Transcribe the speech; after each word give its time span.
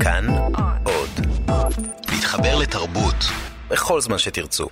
כאן 0.00 0.26
עוד. 0.84 1.26
להתחבר 2.12 2.58
לתרבות 2.58 3.24
בכל 3.70 4.00
זמן 4.00 4.18
שתרצו. 4.18 4.68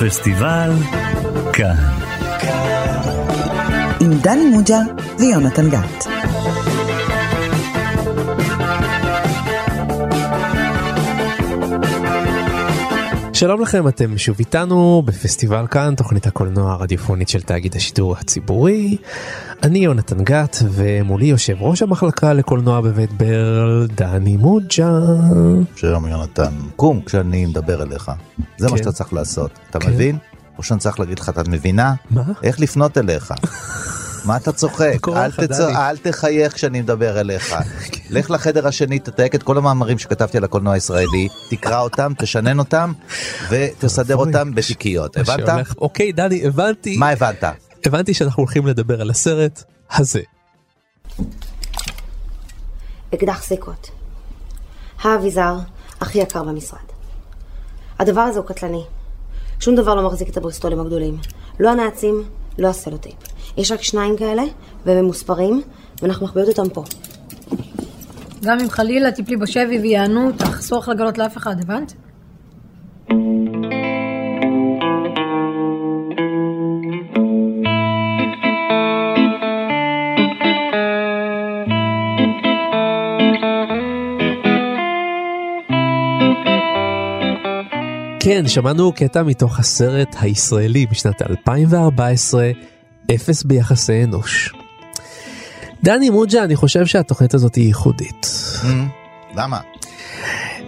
פסטיבל 0.00 0.70
כאן. 1.52 1.76
עם 4.00 4.10
דני 4.22 4.44
מוג'ה 4.44 4.78
ויונתן 5.18 5.70
גת. 5.70 6.06
שלום 13.42 13.60
לכם, 13.60 13.88
אתם 13.88 14.18
שוב 14.18 14.36
איתנו 14.38 15.02
בפסטיבל 15.04 15.66
כאן, 15.66 15.94
תוכנית 15.94 16.26
הקולנוע 16.26 16.72
הרדיופונית 16.72 17.28
של 17.28 17.42
תאגיד 17.42 17.76
השידור 17.76 18.16
הציבורי. 18.16 18.96
אני 19.62 19.78
יונתן 19.78 20.24
גת, 20.24 20.56
ומולי 20.70 21.26
יושב 21.26 21.56
ראש 21.60 21.82
המחלקה 21.82 22.32
לקולנוע 22.32 22.80
בבית 22.80 23.12
ברל, 23.12 23.86
דני 23.94 24.36
מוג'ה. 24.36 25.00
שלום 25.76 26.06
יונתן, 26.06 26.52
קום 26.76 27.00
כשאני 27.00 27.46
מדבר 27.46 27.82
אליך. 27.82 28.12
זה 28.58 28.66
מה 28.66 28.70
כן. 28.70 28.76
שאתה 28.76 28.92
צריך 28.92 29.12
לעשות. 29.12 29.58
אתה 29.70 29.78
כן. 29.80 29.90
מבין? 29.90 30.18
או 30.58 30.62
שאני 30.62 30.80
צריך 30.80 31.00
להגיד 31.00 31.18
לך, 31.18 31.28
את 31.28 31.48
מבינה? 31.48 31.94
מה? 32.10 32.22
איך 32.42 32.60
לפנות 32.60 32.98
אליך. 32.98 33.32
מה 34.24 34.36
אתה 34.36 34.52
צוחק? 34.52 35.08
אל, 35.08 35.30
תצ... 35.32 35.60
אל 35.60 35.96
תחייך 35.96 36.54
כשאני 36.54 36.80
מדבר 36.80 37.20
אליך. 37.20 37.54
לך 38.10 38.30
לחדר 38.30 38.68
השני, 38.68 38.98
תתייק 38.98 39.34
את 39.34 39.42
כל 39.42 39.58
המאמרים 39.58 39.98
שכתבתי 39.98 40.36
על 40.36 40.44
הקולנוע 40.44 40.74
הישראלי, 40.74 41.28
תקרא 41.50 41.80
אותם, 41.80 42.12
תשנן 42.18 42.58
אותם, 42.58 42.92
ותסדר. 43.50 44.16
אותם 44.16 44.54
בתיקיות. 44.54 45.16
הבנת? 45.16 45.48
אוקיי, 45.78 46.12
דני, 46.12 46.46
הבנתי. 46.46 46.96
מה 46.96 47.10
הבנת? 47.10 47.44
הבנתי 47.86 48.14
שאנחנו 48.14 48.40
הולכים 48.40 48.66
לדבר 48.66 49.00
על 49.00 49.10
הסרט 49.10 49.64
הזה. 49.90 50.20
אקדח 53.14 53.42
סיכות. 53.42 53.90
האביזר 55.02 55.54
הכי 56.00 56.18
יקר 56.18 56.42
במשרד. 56.42 56.80
הדבר 57.98 58.20
הזה 58.20 58.38
הוא 58.38 58.46
קטלני. 58.46 58.84
שום 59.60 59.74
דבר 59.74 59.94
לא 59.94 60.06
מחזיק 60.06 60.28
את 60.28 60.36
הבריסטולים 60.36 60.80
הגדולים. 60.80 61.18
לא 61.60 61.70
הנעצים, 61.70 62.24
לא 62.58 62.68
הסלוטייפ. 62.68 63.31
יש 63.56 63.72
רק 63.72 63.82
שניים 63.82 64.16
כאלה, 64.16 64.42
והם 64.86 65.04
ממוספרים, 65.04 65.62
ואנחנו 66.02 66.26
מחביאות 66.26 66.48
אותם 66.48 66.68
פה. 66.68 66.84
גם 68.44 68.60
אם 68.60 68.70
חלילה 68.70 69.12
תפלי 69.12 69.36
בשבי 69.36 69.78
ויענו 69.78 70.26
אותך, 70.26 70.58
אסור 70.58 70.78
לך 70.78 70.88
לגלות 70.88 71.18
לאף 71.18 71.36
אחד, 71.36 71.60
הבנת? 71.60 71.94
כן, 88.20 88.48
שמענו 88.48 88.92
קטע 88.92 89.22
מתוך 89.22 89.58
הסרט 89.58 90.16
הישראלי 90.20 90.86
משנת 90.90 91.22
2014, 91.22 92.50
אפס 93.14 93.42
ביחסי 93.42 94.04
אנוש. 94.04 94.52
דני 95.82 96.10
מוג'ה, 96.10 96.44
אני 96.44 96.56
חושב 96.56 96.86
שהתוכנית 96.86 97.34
הזאת 97.34 97.54
היא 97.54 97.66
ייחודית. 97.66 98.26
למה? 99.34 99.60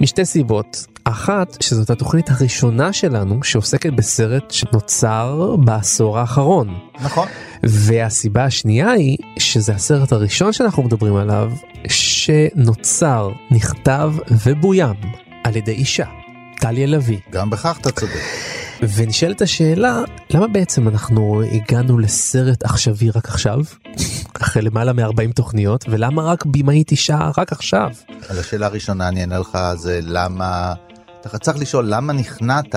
משתי 0.01 0.25
סיבות. 0.25 0.87
אחת, 1.05 1.63
שזאת 1.63 1.91
התוכנית 1.91 2.31
הראשונה 2.31 2.93
שלנו 2.93 3.43
שעוסקת 3.43 3.93
בסרט 3.93 4.51
שנוצר 4.51 5.57
בעשור 5.65 6.19
האחרון. 6.19 6.79
נכון. 7.01 7.29
והסיבה 7.63 8.45
השנייה 8.45 8.91
היא 8.91 9.17
שזה 9.39 9.73
הסרט 9.73 10.13
הראשון 10.13 10.53
שאנחנו 10.53 10.83
מדברים 10.83 11.17
עליו 11.17 11.53
שנוצר, 11.89 13.31
נכתב 13.51 14.13
ובוים 14.45 14.97
על 15.45 15.57
ידי 15.57 15.73
אישה, 15.73 16.07
טליה 16.61 16.87
לביא. 16.87 17.19
גם 17.31 17.51
בכך 17.51 17.79
אתה 17.81 17.91
צודק. 17.91 18.21
ונשאלת 18.83 19.43
השאלה, 19.43 20.03
למה 20.31 20.49
בעצם 20.49 20.89
אנחנו 20.89 21.43
הגענו 21.53 21.99
לסרט 21.99 22.65
עכשווי 22.65 23.11
רק 23.11 23.29
עכשיו? 23.29 23.59
אחרי 24.43 24.63
למעלה 24.63 24.93
מ-40 24.93 25.33
תוכניות, 25.35 25.85
ולמה 25.89 26.23
רק 26.23 26.47
במאית 26.47 26.91
אישה 26.91 27.31
רק 27.39 27.53
עכשיו? 27.53 27.91
על 28.29 28.39
השאלה 28.39 28.67
הראשונה 28.67 29.09
אני 29.09 29.21
אענה 29.21 29.39
לך 29.39 29.59
זה 29.77 30.01
למה, 30.03 30.75
אתה 31.21 31.39
צריך 31.39 31.59
לשאול 31.59 31.85
למה 31.89 32.13
נכנעת, 32.13 32.75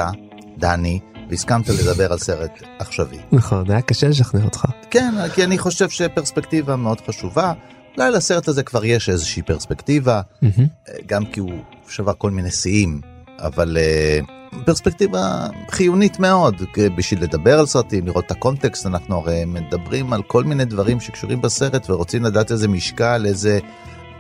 דני, 0.58 1.00
והסכמת 1.30 1.70
לדבר 1.70 2.12
על 2.12 2.18
סרט 2.18 2.52
עכשווי. 2.80 3.18
נכון, 3.32 3.72
היה 3.72 3.82
קשה 3.82 4.08
לשכנע 4.08 4.44
אותך. 4.44 4.66
כן, 4.92 5.14
כי 5.36 5.44
אני 5.44 5.58
חושב 5.58 5.90
שפרספקטיבה 5.90 6.76
מאוד 6.76 7.02
חשובה. 7.08 7.54
אולי 7.98 8.12
לסרט 8.12 8.48
הזה 8.48 8.64
כבר 8.64 8.86
יש 8.86 9.10
איזושהי 9.10 9.42
פרספקטיבה. 9.42 10.22
גם 11.06 11.26
כי 11.26 11.40
הוא 11.40 11.60
שבר 11.90 12.14
כל 12.18 12.32
מיני 12.32 12.52
שיאים, 12.52 13.02
אבל 13.40 13.78
אה, 13.78 14.20
פרספקטיבה 14.66 15.48
חיונית 15.70 16.20
מאוד 16.20 16.62
בשביל 16.96 17.24
לדבר 17.24 17.60
על 17.60 17.66
סרטים, 17.66 18.06
לראות 18.06 18.26
את 18.26 18.32
הקונטקסט, 18.32 18.86
אנחנו 18.86 19.18
הרי 19.18 19.46
מדברים 19.46 20.14
על 20.14 20.24
כל 20.24 20.44
מיני 20.44 20.66
דברים 20.66 21.00
שקשורים 21.00 21.42
בסרט 21.42 21.90
ורוצים 21.90 22.24
לדעת 22.24 22.52
איזה 22.52 22.68
משקל, 22.68 23.26
איזה... 23.26 23.60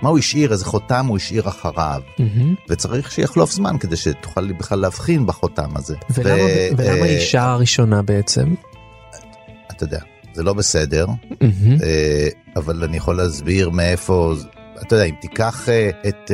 מה 0.01 0.09
הוא 0.09 0.17
השאיר, 0.17 0.51
איזה 0.51 0.65
חותם 0.65 1.05
הוא 1.05 1.17
השאיר 1.17 1.49
אחריו, 1.49 2.01
מהמם. 2.19 2.55
וצריך 2.69 3.11
שיחלוף 3.11 3.51
זמן 3.51 3.77
כדי 3.77 3.95
שתוכל 3.95 4.53
בכלל 4.53 4.79
להבחין 4.79 5.25
בחותם 5.25 5.69
הזה. 5.77 5.95
ולמה 6.09 6.43
ו- 6.43 6.77
ולמה 6.77 6.91
אה, 6.91 7.03
האישה 7.03 7.43
הראשונה 7.43 8.01
בעצם? 8.01 8.53
אתה 9.71 9.83
יודע, 9.83 9.99
זה 10.33 10.43
לא 10.43 10.53
בסדר. 10.53 11.07
אה, 11.83 12.27
אבל 12.55 12.83
אני 12.83 12.97
יכול 12.97 13.17
להסביר 13.17 13.69
מאיפה, 13.69 14.33
אתה 14.81 14.95
יודע, 14.95 15.05
אם 15.05 15.15
תיקח 15.21 15.69
אה, 15.69 15.89
את 16.07 16.31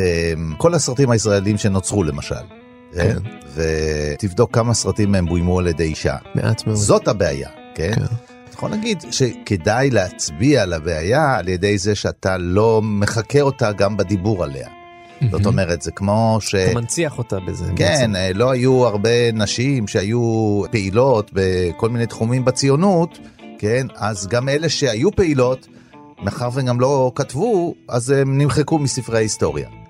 כל 0.57 0.73
הסרטים 0.73 1.11
הישראלים 1.11 1.57
שנוצרו 1.57 2.03
למשל, 2.03 2.35
כן. 2.95 3.13
כן. 3.13 3.29
ותבדוק 4.13 4.53
כמה 4.53 4.73
סרטים 4.73 5.11
מהם 5.11 5.25
בוימו 5.25 5.59
על 5.59 5.67
ידי 5.67 5.83
אישה, 5.83 6.15
מעט 6.35 6.67
מאוד. 6.67 6.77
זאת 6.77 7.07
הבעיה, 7.07 7.49
כן? 7.75 7.91
כן. 7.95 8.01
אתה 8.01 8.53
יכול 8.53 8.69
להגיד 8.69 9.03
שכדאי 9.11 9.89
להצביע 9.89 10.63
על 10.63 10.73
הבעיה 10.73 11.35
על 11.37 11.47
ידי 11.47 11.77
זה 11.77 11.95
שאתה 11.95 12.37
לא 12.37 12.81
מחקה 12.83 13.41
אותה 13.41 13.71
גם 13.71 13.97
בדיבור 13.97 14.43
עליה. 14.43 14.67
זאת 15.31 15.45
אומרת, 15.45 15.81
זה 15.81 15.91
כמו 15.91 16.37
ש... 16.41 16.55
אתה 16.55 16.79
מנציח 16.79 17.17
אותה 17.17 17.39
בזה. 17.39 17.65
כן, 17.65 17.73
בעצם. 17.75 18.15
אה, 18.15 18.33
לא 18.33 18.51
היו 18.51 18.85
הרבה 18.85 19.31
נשים 19.33 19.87
שהיו 19.87 20.61
פעילות 20.71 21.31
בכל 21.33 21.89
מיני 21.89 22.05
תחומים 22.05 22.45
בציונות, 22.45 23.19
כן, 23.57 23.87
אז 23.95 24.27
גם 24.27 24.49
אלה 24.49 24.69
שהיו 24.69 25.11
פעילות, 25.11 25.67
מאחר 26.23 26.49
וגם 26.53 26.79
לא 26.79 27.11
כתבו, 27.15 27.73
אז 27.89 28.09
הם 28.09 28.37
נמחקו 28.37 28.79
מספרי 28.79 29.17
ההיסטוריה. 29.17 29.82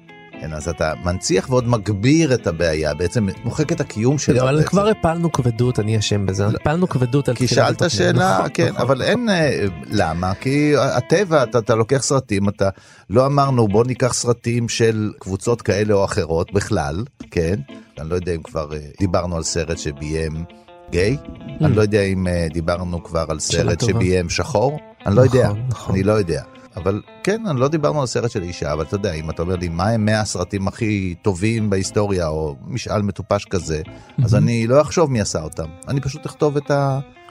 כן, 0.44 0.54
אז 0.54 0.68
אתה 0.70 0.94
מנציח 1.04 1.50
ועוד 1.50 1.68
מגביר 1.68 2.34
את 2.34 2.48
הבעיה, 2.48 2.94
בעצם 2.94 3.28
מוחק 3.44 3.72
את 3.72 3.82
הקיום 3.82 4.18
שלה. 4.18 4.42
אבל 4.44 4.56
בעצם. 4.56 4.68
כבר 4.68 4.88
הפלנו 4.88 5.32
כבדות, 5.32 5.80
אני 5.80 5.98
אשם 6.00 6.26
בזה, 6.26 6.48
הפלנו 6.48 6.90
כבדות 6.90 7.30
על 7.30 7.36
כי 7.36 7.48
שאלת. 7.48 7.90
שאלה, 7.90 8.38
נכון, 8.38 8.50
כן, 8.54 8.68
נכון. 8.70 8.82
אבל 8.82 9.02
אין, 9.02 9.30
אה, 9.30 9.66
למה? 9.92 10.34
כי 10.34 10.74
הטבע, 10.78 11.44
אתה, 11.44 11.60
אתה 11.60 11.76
לוקח 11.76 12.04
סרטים, 12.04 12.50
אתה 12.50 12.70
לא 13.10 13.26
אמרנו 13.26 13.68
בוא 13.68 13.84
ניקח 13.86 14.14
סרטים 14.14 14.70
של 14.70 15.12
קבוצות 15.20 15.62
כאלה 15.62 15.94
או 15.94 16.06
אחרות 16.06 16.54
בכלל, 16.54 17.04
כן? 17.32 17.56
אני 18.00 18.10
לא 18.10 18.16
יודע 18.16 18.32
אם 18.32 18.42
כבר 18.44 18.74
אה, 18.74 18.80
דיברנו 19.00 19.36
על 19.38 19.44
סרט 19.44 19.78
שביים 19.78 20.44
גיי, 20.92 21.18
אני 21.62 21.76
לא 21.76 21.82
יודע 21.82 22.02
אם 22.02 22.28
אה, 22.28 22.48
דיברנו 22.54 23.04
כבר 23.04 23.26
על 23.30 23.38
Mm. 23.38 23.40
סרט. 23.40 23.82
שביים 23.82 24.30
שחור, 24.30 24.80
אני 25.06 25.16
לא 25.16 25.24
נכון, 25.26 25.38
יודע, 25.40 25.54
נכון. 25.70 25.96
אני 25.96 26.04
לא 26.04 26.12
יודע. 26.14 26.42
אבל 26.76 27.02
כן, 27.24 27.48
אני 27.48 27.60
לא 27.60 27.68
דיברנו 27.68 28.02
על 28.02 28.08
סרט 28.08 28.32
של 28.32 28.44
אישה, 28.44 28.74
אבל 28.74 28.84
אתה 28.84 28.96
יודע, 28.96 29.14
אם 29.14 29.30
אתה 29.30 29.42
אומר 29.42 29.56
לי 29.56 29.70
מה 29.70 29.90
הם 29.90 30.06
100 30.06 30.20
הסרטים 30.20 30.68
הכי 30.68 31.16
טובים 31.22 31.70
בהיסטוריה, 31.70 32.28
או 32.28 32.56
משאל 32.68 33.02
מטופש 33.02 33.46
כזה, 33.46 33.82
אז 34.24 34.36
אני 34.36 34.68
לא 34.68 34.82
אחשוב 34.82 35.12
מי 35.12 35.22
עשה 35.22 35.42
אותם, 35.42 35.68
אני 35.88 36.02
פשוט 36.02 36.26
אכתוב 36.26 36.58
את. 36.58 36.72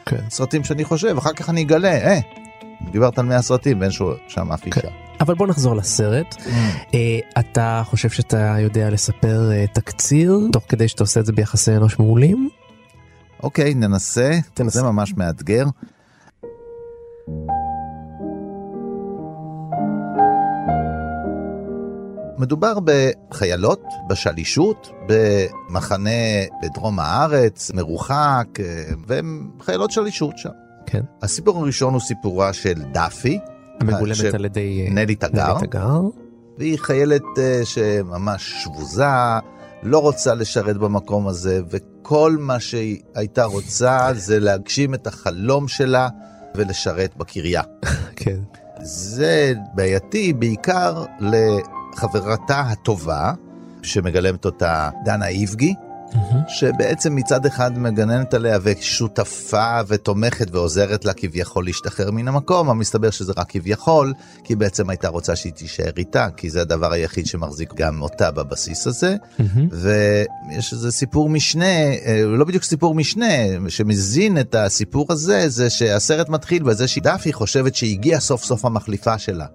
כן. 0.06 0.24
סרטים 0.30 0.64
שאני 0.64 0.84
חושב, 0.84 1.16
אחר 1.18 1.32
כך 1.32 1.50
אני 1.50 1.62
אגלה, 1.62 1.92
אה, 1.92 2.18
דיברת 2.92 3.18
על 3.18 3.26
100 3.26 3.42
סרטים 3.42 3.80
ואין 3.80 3.90
שם 4.28 4.52
אף 4.52 4.66
אישה. 4.66 4.88
אבל 5.20 5.34
בוא 5.34 5.46
נחזור 5.46 5.76
לסרט. 5.76 6.34
אה, 6.94 7.18
אתה 7.38 7.82
חושב 7.84 8.10
שאתה 8.10 8.56
יודע 8.58 8.90
לספר 8.90 9.52
אה, 9.52 9.64
תקציר, 9.72 10.38
תוך 10.52 10.64
כדי 10.68 10.88
שאתה 10.88 11.02
עושה 11.02 11.20
את 11.20 11.26
זה 11.26 11.32
ביחסי 11.32 11.76
אנוש 11.76 11.98
מעולים? 11.98 12.48
אוקיי, 13.42 13.74
ננסה. 13.74 14.38
זה 14.66 14.82
ממש 14.82 15.14
מאתגר. 15.16 15.64
מדובר 22.42 22.72
בחיילות, 22.84 23.82
בשלישות, 24.08 24.90
במחנה 25.08 26.10
בדרום 26.62 26.98
הארץ, 26.98 27.70
מרוחק, 27.74 28.46
אה, 28.60 28.64
והן 29.06 29.48
חיילות 29.60 29.90
שלישות 29.90 30.38
שם. 30.38 30.48
כן. 30.86 31.00
הסיפור 31.22 31.58
הראשון 31.58 31.92
הוא 31.92 32.00
סיפורה 32.00 32.52
של 32.52 32.82
דאפי, 32.92 33.38
המגולמת 33.80 34.16
ש- 34.16 34.24
על 34.24 34.44
ידי 34.44 34.84
אה, 34.86 34.92
נלי 34.94 35.14
תגר, 35.14 35.54
נלי 35.58 35.66
תגר. 35.66 36.00
והיא 36.58 36.78
חיילת 36.78 37.22
אה, 37.38 37.60
שממש 37.64 38.54
שבוזה, 38.62 39.04
לא 39.82 39.98
רוצה 39.98 40.34
לשרת 40.34 40.76
במקום 40.76 41.28
הזה, 41.28 41.60
וכל 41.70 42.36
מה 42.40 42.60
שהיא 42.60 43.00
הייתה 43.14 43.44
רוצה 43.44 44.08
זה 44.14 44.40
להגשים 44.40 44.94
את 44.94 45.06
החלום 45.06 45.68
שלה 45.68 46.08
ולשרת 46.54 47.16
בקריה. 47.16 47.62
כן. 48.16 48.38
זה 48.84 49.52
בעייתי 49.74 50.32
בעיקר 50.32 51.04
לחברתה 51.92 52.60
הטובה, 52.60 53.32
שמגלמת 53.82 54.44
אותה 54.44 54.90
דנה 55.04 55.26
איבגי, 55.26 55.74
שבעצם 56.48 57.14
מצד 57.14 57.46
אחד 57.46 57.78
מגננת 57.78 58.34
עליה 58.34 58.58
ושותפה 58.62 59.80
ותומכת 59.88 60.46
ועוזרת 60.50 61.04
לה 61.04 61.12
כביכול 61.12 61.64
להשתחרר 61.64 62.10
מן 62.10 62.28
המקום, 62.28 62.68
אבל 62.68 62.78
מסתבר 62.78 63.10
שזה 63.10 63.32
רק 63.36 63.50
כביכול, 63.50 64.12
כי 64.44 64.56
בעצם 64.56 64.90
הייתה 64.90 65.08
רוצה 65.08 65.36
שהיא 65.36 65.52
תישאר 65.52 65.90
איתה, 65.98 66.28
כי 66.36 66.50
זה 66.50 66.60
הדבר 66.60 66.92
היחיד 66.92 67.26
שמחזיק 67.26 67.74
גם 67.74 68.02
אותה 68.02 68.30
בבסיס 68.30 68.86
הזה. 68.86 69.16
ויש 69.70 70.72
איזה 70.72 70.92
סיפור 70.92 71.28
משנה, 71.28 71.64
אה, 71.64 72.22
לא 72.26 72.44
בדיוק 72.44 72.64
סיפור 72.64 72.94
משנה, 72.94 73.34
שמזין 73.68 74.40
את 74.40 74.54
הסיפור 74.54 75.06
הזה, 75.10 75.48
זה 75.48 75.70
שהסרט 75.70 76.28
מתחיל 76.28 76.62
בזה 76.62 76.88
שדאפי 76.88 77.32
חושבת 77.32 77.74
שהגיעה 77.74 78.20
סוף 78.20 78.44
סוף 78.44 78.64
המחליפה 78.64 79.18
שלה. 79.18 79.46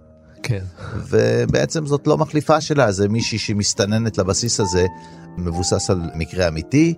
כן. 0.44 0.64
ובעצם 1.10 1.86
זאת 1.86 2.08
לא 2.08 2.18
מחליפה 2.18 2.62
שלה, 2.62 2.92
זה 2.92 3.10
מישהי 3.10 3.38
שמסתננת 3.38 4.18
לבסיס 4.18 4.60
הזה, 4.60 4.86
מבוסס 5.38 5.90
על 5.90 6.02
מקרה 6.16 6.48
אמיתי, 6.48 6.94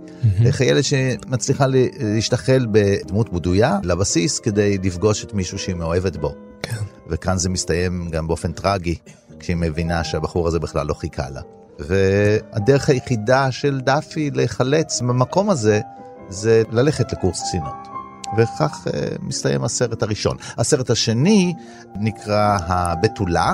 חיילת 0.50 0.83
שמצליחה 0.83 1.65
להשתחל 1.68 2.68
בדמות 2.71 3.33
בדויה 3.33 3.80
לבסיס 3.83 4.39
כדי 4.39 4.77
לפגוש 4.83 5.24
את 5.24 5.33
מישהו 5.33 5.59
שהיא 5.59 5.75
מאוהבת 5.75 6.18
בו. 6.18 6.36
כן. 6.62 6.77
וכאן 7.09 7.38
זה 7.38 7.50
מסתיים 7.50 8.09
גם 8.09 8.27
באופן 8.27 8.51
טרגי, 8.51 8.95
כשהיא 9.39 9.56
מבינה 9.56 10.03
שהבחור 10.03 10.47
הזה 10.47 10.59
בכלל 10.59 10.88
לא 10.88 10.94
חיכה 10.94 11.30
לה. 11.30 11.41
והדרך 11.80 12.89
היחידה 12.89 13.51
של 13.51 13.81
דאפי 13.81 14.31
להיחלץ 14.31 15.01
במקום 15.01 15.50
הזה, 15.50 15.81
זה 16.30 16.63
ללכת 16.71 17.13
לקורס 17.13 17.41
קצינות. 17.41 17.88
וכך 18.37 18.87
uh, 18.87 18.91
מסתיים 19.21 19.63
הסרט 19.63 20.03
הראשון. 20.03 20.37
הסרט 20.57 20.89
השני 20.89 21.53
נקרא 21.95 22.57
הבתולה, 22.61 23.53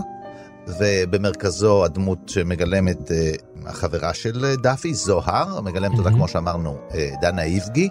ובמרכזו 0.68 1.86
הדמות 1.86 2.30
שמגלמת 2.30 3.12
uh, 3.12 3.69
החברה 3.69 4.13
של 4.13 4.56
דאפי, 4.63 4.94
זוהר, 4.94 5.62
מגלמת 5.62 6.00
אותה 6.00 6.10
כמו 6.10 6.27
שאמרנו, 6.27 6.77
uh, 6.89 6.94
דנה 7.22 7.44
איבגי. 7.44 7.89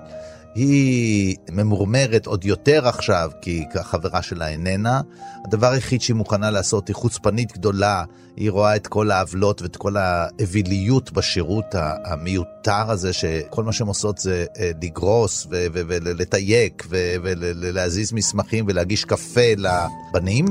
היא 0.55 1.37
ממורמרת 1.53 2.27
עוד 2.27 2.45
יותר 2.45 2.89
עכשיו, 2.89 3.31
כי 3.41 3.65
החברה 3.75 4.23
שלה 4.23 4.49
איננה. 4.49 5.01
הדבר 5.47 5.67
היחיד 5.67 6.01
שהיא 6.01 6.17
מוכנה 6.17 6.51
לעשות 6.51 6.89
היא 6.89 6.97
חוצפנית 6.97 7.53
גדולה, 7.53 8.05
היא 8.37 8.51
רואה 8.51 8.77
את 8.77 8.87
כל 8.87 9.11
העוולות 9.11 9.63
ואת 9.63 9.77
כל 9.77 9.97
האוויליות 9.97 11.13
בשירות 11.13 11.75
המיותר 12.05 12.91
הזה, 12.91 13.13
שכל 13.13 13.65
מה 13.65 13.73
שהן 13.73 13.87
עושות 13.87 14.19
זה 14.19 14.45
אה, 14.59 14.71
לגרוס 14.83 15.47
ולתייק 15.51 16.87
ולהזיז 16.91 18.13
מסמכים 18.13 18.65
ולהגיש 18.69 19.05
קפה 19.05 19.53
לבנים. 19.57 20.47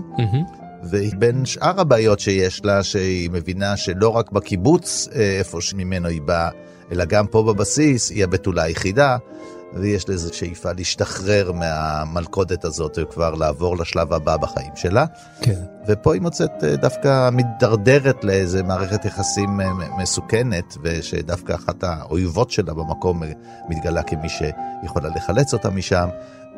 ובין 0.89 1.45
שאר 1.45 1.81
הבעיות 1.81 2.19
שיש 2.19 2.65
לה, 2.65 2.83
שהיא 2.83 3.29
מבינה 3.29 3.77
שלא 3.77 4.09
רק 4.09 4.31
בקיבוץ, 4.31 5.07
אה, 5.15 5.37
איפה 5.39 5.61
שממנו 5.61 6.07
היא 6.07 6.21
באה, 6.21 6.49
אלא 6.91 7.05
גם 7.05 7.27
פה 7.27 7.43
בבסיס, 7.43 8.09
היא 8.09 8.23
הבתולה 8.23 8.63
היחידה. 8.63 9.17
ויש 9.75 10.09
לה 10.09 10.13
איזו 10.13 10.33
שאיפה 10.33 10.71
להשתחרר 10.71 11.51
מהמלכודת 11.51 12.65
הזאת 12.65 12.97
וכבר 13.01 13.35
לעבור 13.35 13.77
לשלב 13.77 14.13
הבא 14.13 14.37
בחיים 14.37 14.71
שלה. 14.75 15.05
כן. 15.41 15.61
ופה 15.87 16.13
היא 16.13 16.21
מוצאת 16.21 16.63
אה, 16.63 16.75
דווקא 16.75 17.29
מידרדרת 17.29 18.23
לאיזה 18.23 18.63
מערכת 18.63 19.05
יחסים 19.05 19.61
אה, 19.61 19.71
מסוכנת, 19.97 20.77
ושדווקא 20.83 21.53
אחת 21.53 21.83
האויבות 21.83 22.51
שלה 22.51 22.73
במקום 22.73 23.23
אה, 23.23 23.31
מתגלה 23.69 24.03
כמי 24.03 24.29
שיכולה 24.29 25.09
לחלץ 25.15 25.53
אותה 25.53 25.69
משם, 25.69 26.09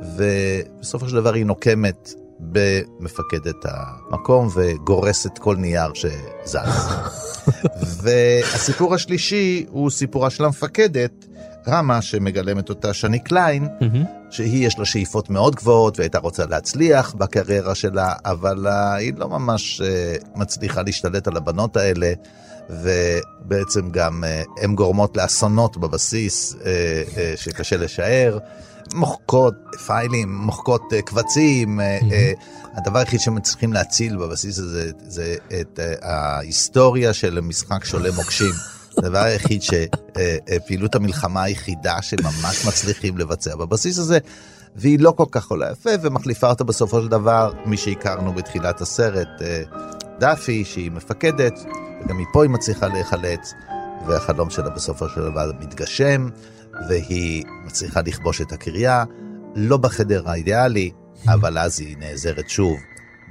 ובסופו 0.01 1.09
של 1.09 1.15
דבר 1.15 1.33
היא 1.33 1.45
נוקמת 1.45 2.13
במפקדת 2.39 3.65
המקום 3.65 4.49
וגורסת 4.55 5.37
כל 5.37 5.55
נייר 5.55 5.93
שזז. 5.93 6.57
והסיפור 8.01 8.93
השלישי 8.93 9.65
הוא 9.69 9.89
סיפורה 9.89 10.29
של 10.29 10.45
המפקדת. 10.45 11.25
רמה 11.67 12.01
שמגלמת 12.01 12.69
אותה 12.69 12.93
שני 12.93 13.19
קליין, 13.19 13.67
שהיא 14.29 14.67
יש 14.67 14.79
לה 14.79 14.85
שאיפות 14.85 15.29
מאוד 15.29 15.55
גבוהות 15.55 15.99
והייתה 15.99 16.19
רוצה 16.19 16.45
להצליח 16.45 17.13
בקריירה 17.13 17.75
שלה, 17.75 18.13
אבל 18.25 18.67
היא 18.67 19.13
לא 19.17 19.29
ממש 19.29 19.81
uh, 19.81 20.27
מצליחה 20.35 20.81
להשתלט 20.81 21.27
על 21.27 21.37
הבנות 21.37 21.77
האלה, 21.77 22.13
ובעצם 22.69 23.89
גם 23.91 24.23
uh, 24.23 24.63
הן 24.63 24.75
גורמות 24.75 25.17
לאסונות 25.17 25.77
בבסיס 25.77 26.55
uh, 26.55 26.65
שקשה 27.35 27.77
לשער. 27.77 28.39
מוחקות 28.93 29.53
פיילים, 29.85 30.35
מוחקות 30.35 30.81
קבצים, 31.05 31.79
uh, 31.79 32.03
הדבר 32.77 32.99
היחיד 32.99 33.19
שהם 33.19 33.39
צריכים 33.39 33.73
להציל 33.73 34.17
בבסיס 34.17 34.59
הזה 34.59 34.91
זה 35.07 35.35
את 35.61 35.79
ההיסטוריה 36.01 37.13
של 37.13 37.39
משחק 37.39 37.85
שולה 37.85 38.11
מוקשים. 38.15 38.74
הדבר 38.97 39.19
היחיד 39.19 39.61
שפעילות 39.61 40.95
המלחמה 40.95 41.43
היחידה 41.43 42.01
שממש 42.01 42.65
מצליחים 42.67 43.17
לבצע 43.17 43.55
בבסיס 43.55 43.97
הזה, 43.97 44.17
והיא 44.75 44.99
לא 44.99 45.11
כל 45.11 45.25
כך 45.31 45.47
עולה 45.51 45.71
יפה 45.71 45.89
ומחליפה 46.01 46.49
אותה 46.49 46.63
בסופו 46.63 47.01
של 47.01 47.07
דבר, 47.07 47.51
מי 47.65 47.77
שהכרנו 47.77 48.33
בתחילת 48.33 48.81
הסרט, 48.81 49.27
דאפי, 50.19 50.65
שהיא 50.65 50.91
מפקדת, 50.91 51.59
וגם 52.05 52.17
מפה 52.17 52.43
היא 52.43 52.51
מצליחה 52.51 52.87
להיחלץ, 52.87 53.53
והחלום 54.07 54.49
שלה 54.49 54.69
בסופו 54.69 55.09
של 55.09 55.21
דבר 55.21 55.51
מתגשם, 55.59 56.29
והיא 56.89 57.43
מצליחה 57.65 58.01
לכבוש 58.01 58.41
את 58.41 58.51
הקריה, 58.51 59.03
לא 59.55 59.77
בחדר 59.77 60.29
האידיאלי, 60.29 60.91
אבל 61.33 61.57
אז 61.57 61.79
היא 61.79 61.97
נעזרת 61.97 62.49
שוב 62.49 62.77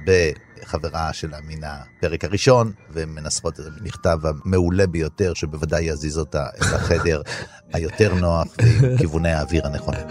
בחברה 0.05 1.13
שלה 1.13 1.37
מן 1.47 1.63
הפרק 1.63 2.23
הראשון, 2.23 2.71
ומנסחות 2.93 3.59
את 3.59 3.65
המכתב 3.81 4.19
המעולה 4.23 4.87
ביותר, 4.87 5.33
שבוודאי 5.33 5.83
יזיז 5.83 6.17
אותה 6.17 6.45
אל 6.61 6.75
החדר 6.75 7.21
היותר 7.73 8.13
נוח 8.13 8.47
ועם 8.57 8.97
כיווני 8.97 9.31
האוויר 9.31 9.67
הנכונים. 9.67 10.07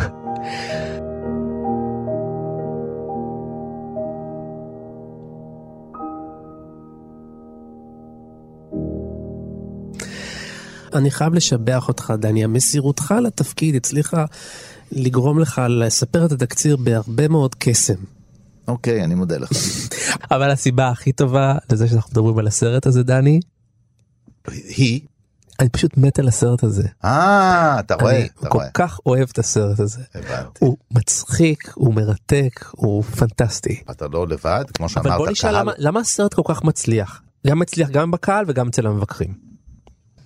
אני 10.95 11.11
חייב 11.11 11.35
לשבח 11.35 11.89
אותך, 11.89 12.13
דני, 12.19 12.45
המסירותך 12.45 13.15
לתפקיד 13.23 13.75
הצליחה 13.75 14.25
לגרום 14.93 15.39
לך 15.39 15.63
לספר 15.69 16.27
את 16.27 16.33
התקציר 16.33 16.77
בהרבה 16.77 17.29
מאוד 17.29 17.55
קסם. 17.55 18.14
אוקיי, 18.69 19.05
אני 19.05 19.15
מודה 19.15 19.39
לך. 19.39 19.51
אבל 20.31 20.51
הסיבה 20.51 20.89
הכי 20.89 21.13
טובה 21.13 21.55
לזה 21.73 21.89
שאנחנו 21.89 22.11
מדברים 22.11 22.39
על 22.39 22.47
הסרט 22.47 22.87
הזה, 22.87 23.03
דני, 23.03 23.41
היא? 24.77 25.01
אני 25.61 25.69
פשוט 25.69 25.97
מת 25.97 26.19
על 26.19 26.29
הסרט 26.29 26.63
הזה. 26.65 26.89
אה, 27.05 27.81
אתה 27.81 27.95
רואה, 27.95 28.17
אני 28.17 28.27
אתה 28.41 28.49
כל 28.49 28.59
רואה. 28.59 28.71
כך 28.75 29.01
אוהב 29.07 29.29
את 29.33 29.39
הסרט 29.39 29.81
הזה. 29.81 30.03
הבנתי. 30.15 30.59
הוא 30.65 30.77
מצחיק, 30.91 31.73
הוא 31.75 31.95
מרתק, 31.95 32.65
הוא 32.71 33.03
פנטסטי. 33.03 33.83
אתה 33.91 34.07
לא 34.13 34.29
לבד, 34.29 34.65
כמו 34.75 34.87
אבל 34.97 35.11
בוא 35.11 35.17
שאמרת, 35.17 35.31
נשאל 35.31 35.75
למה 35.79 36.01
הסרט 36.01 36.35
כל 36.35 36.43
כך 36.49 36.65
מצליח? 36.65 37.23
גם 37.47 37.59
מצליח 37.59 37.89
גם 37.91 38.11
בקהל 38.11 38.45
וגם 38.49 38.69
אצל 38.69 38.87
המבקרים. 38.87 39.54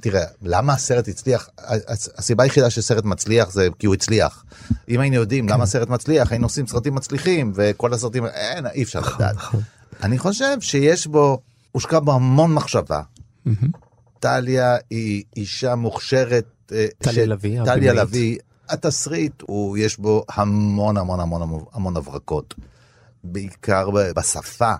תראה, 0.00 0.24
למה 0.42 0.72
הסרט 0.72 1.08
הצליח? 1.08 1.48
הסיבה 2.18 2.44
היחידה 2.44 2.70
שסרט 2.70 3.04
מצליח 3.04 3.50
זה 3.50 3.68
כי 3.78 3.86
הוא 3.86 3.94
הצליח. 3.94 4.44
אם 4.88 5.00
היינו 5.00 5.16
יודעים 5.16 5.48
למה 5.48 5.64
הסרט 5.64 5.88
מצליח, 5.88 6.30
היינו 6.32 6.46
עושים 6.46 6.66
סרטים 6.66 6.94
מצליחים, 6.94 7.52
וכל 7.54 7.94
הסרטים, 7.94 8.26
אין, 8.26 8.66
אי 8.66 8.82
אפשר 8.82 9.00
לדעת. 9.00 9.36
נכון. 9.36 9.60
אני 10.02 10.18
חושב 10.18 10.60
שיש 10.60 11.06
בו, 11.06 11.40
הושקע 11.72 12.00
בו 12.00 12.12
המון 12.12 12.54
מחשבה. 12.54 13.02
טליה 14.20 14.76
היא 14.90 15.24
אישה 15.36 15.74
מוכשרת. 15.74 16.44
אה, 16.72 16.86
טליה 16.98 17.26
לביא, 17.26 17.64
טליה. 17.64 17.92
לביא, 17.92 18.38
התסריט, 18.68 19.42
יש 19.76 19.98
בו 19.98 20.24
המון 20.28 20.96
המון 20.96 21.20
המון 21.20 21.64
המון 21.72 21.96
הברקות. 21.96 22.54
בעיקר 23.24 23.90
בשפה. 24.16 24.74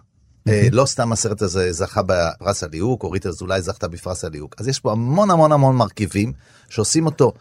אה, 0.49 0.69
לא 0.73 0.87
סתם 0.87 1.13
הסרט 1.13 1.43
הזה 1.43 1.73
זכה 1.73 2.03
בפרס 2.07 2.63
הליהוק, 2.63 3.03
אורית 3.03 3.27
אזולאי 3.27 3.63
זכתה 3.63 3.89
בפרס 3.89 4.25
הליהוק. 4.25 4.55
אז 4.59 4.69
יש 4.69 4.81
פה 4.81 4.93
המון 4.93 5.31
המון 5.31 5.53
המון 5.53 5.77
מרכיבים 5.77 6.33
שעושים 6.69 7.07
אותו 7.07 7.33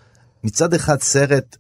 מצד 0.44 0.74
אחד 0.74 1.02
סרט 1.02 1.58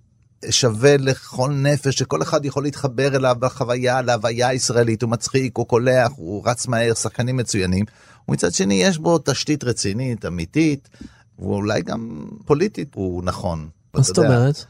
שווה 0.49 0.97
לכל 0.97 1.51
נפש, 1.51 1.95
שכל 1.95 2.21
אחד 2.21 2.45
יכול 2.45 2.63
להתחבר 2.63 3.15
אליו 3.15 3.35
בחוויה, 3.39 4.01
להוויה 4.01 4.47
הישראלית, 4.47 5.01
הוא 5.01 5.09
מצחיק, 5.09 5.57
הוא 5.57 5.67
קולח, 5.67 6.11
הוא 6.15 6.43
רץ 6.45 6.67
מהר, 6.67 6.93
שחקנים 6.93 7.37
מצוינים. 7.37 7.85
ומצד 8.29 8.53
שני 8.53 8.73
יש 8.73 8.97
בו 8.97 9.17
תשתית 9.17 9.63
רצינית, 9.63 10.25
אמיתית, 10.25 10.89
ואולי 11.39 11.81
גם 11.81 12.27
פוליטית, 12.45 12.95
הוא 12.95 13.23
נכון. 13.23 13.69
מה 13.93 14.01
זאת 14.01 14.17
אומרת? 14.17 14.65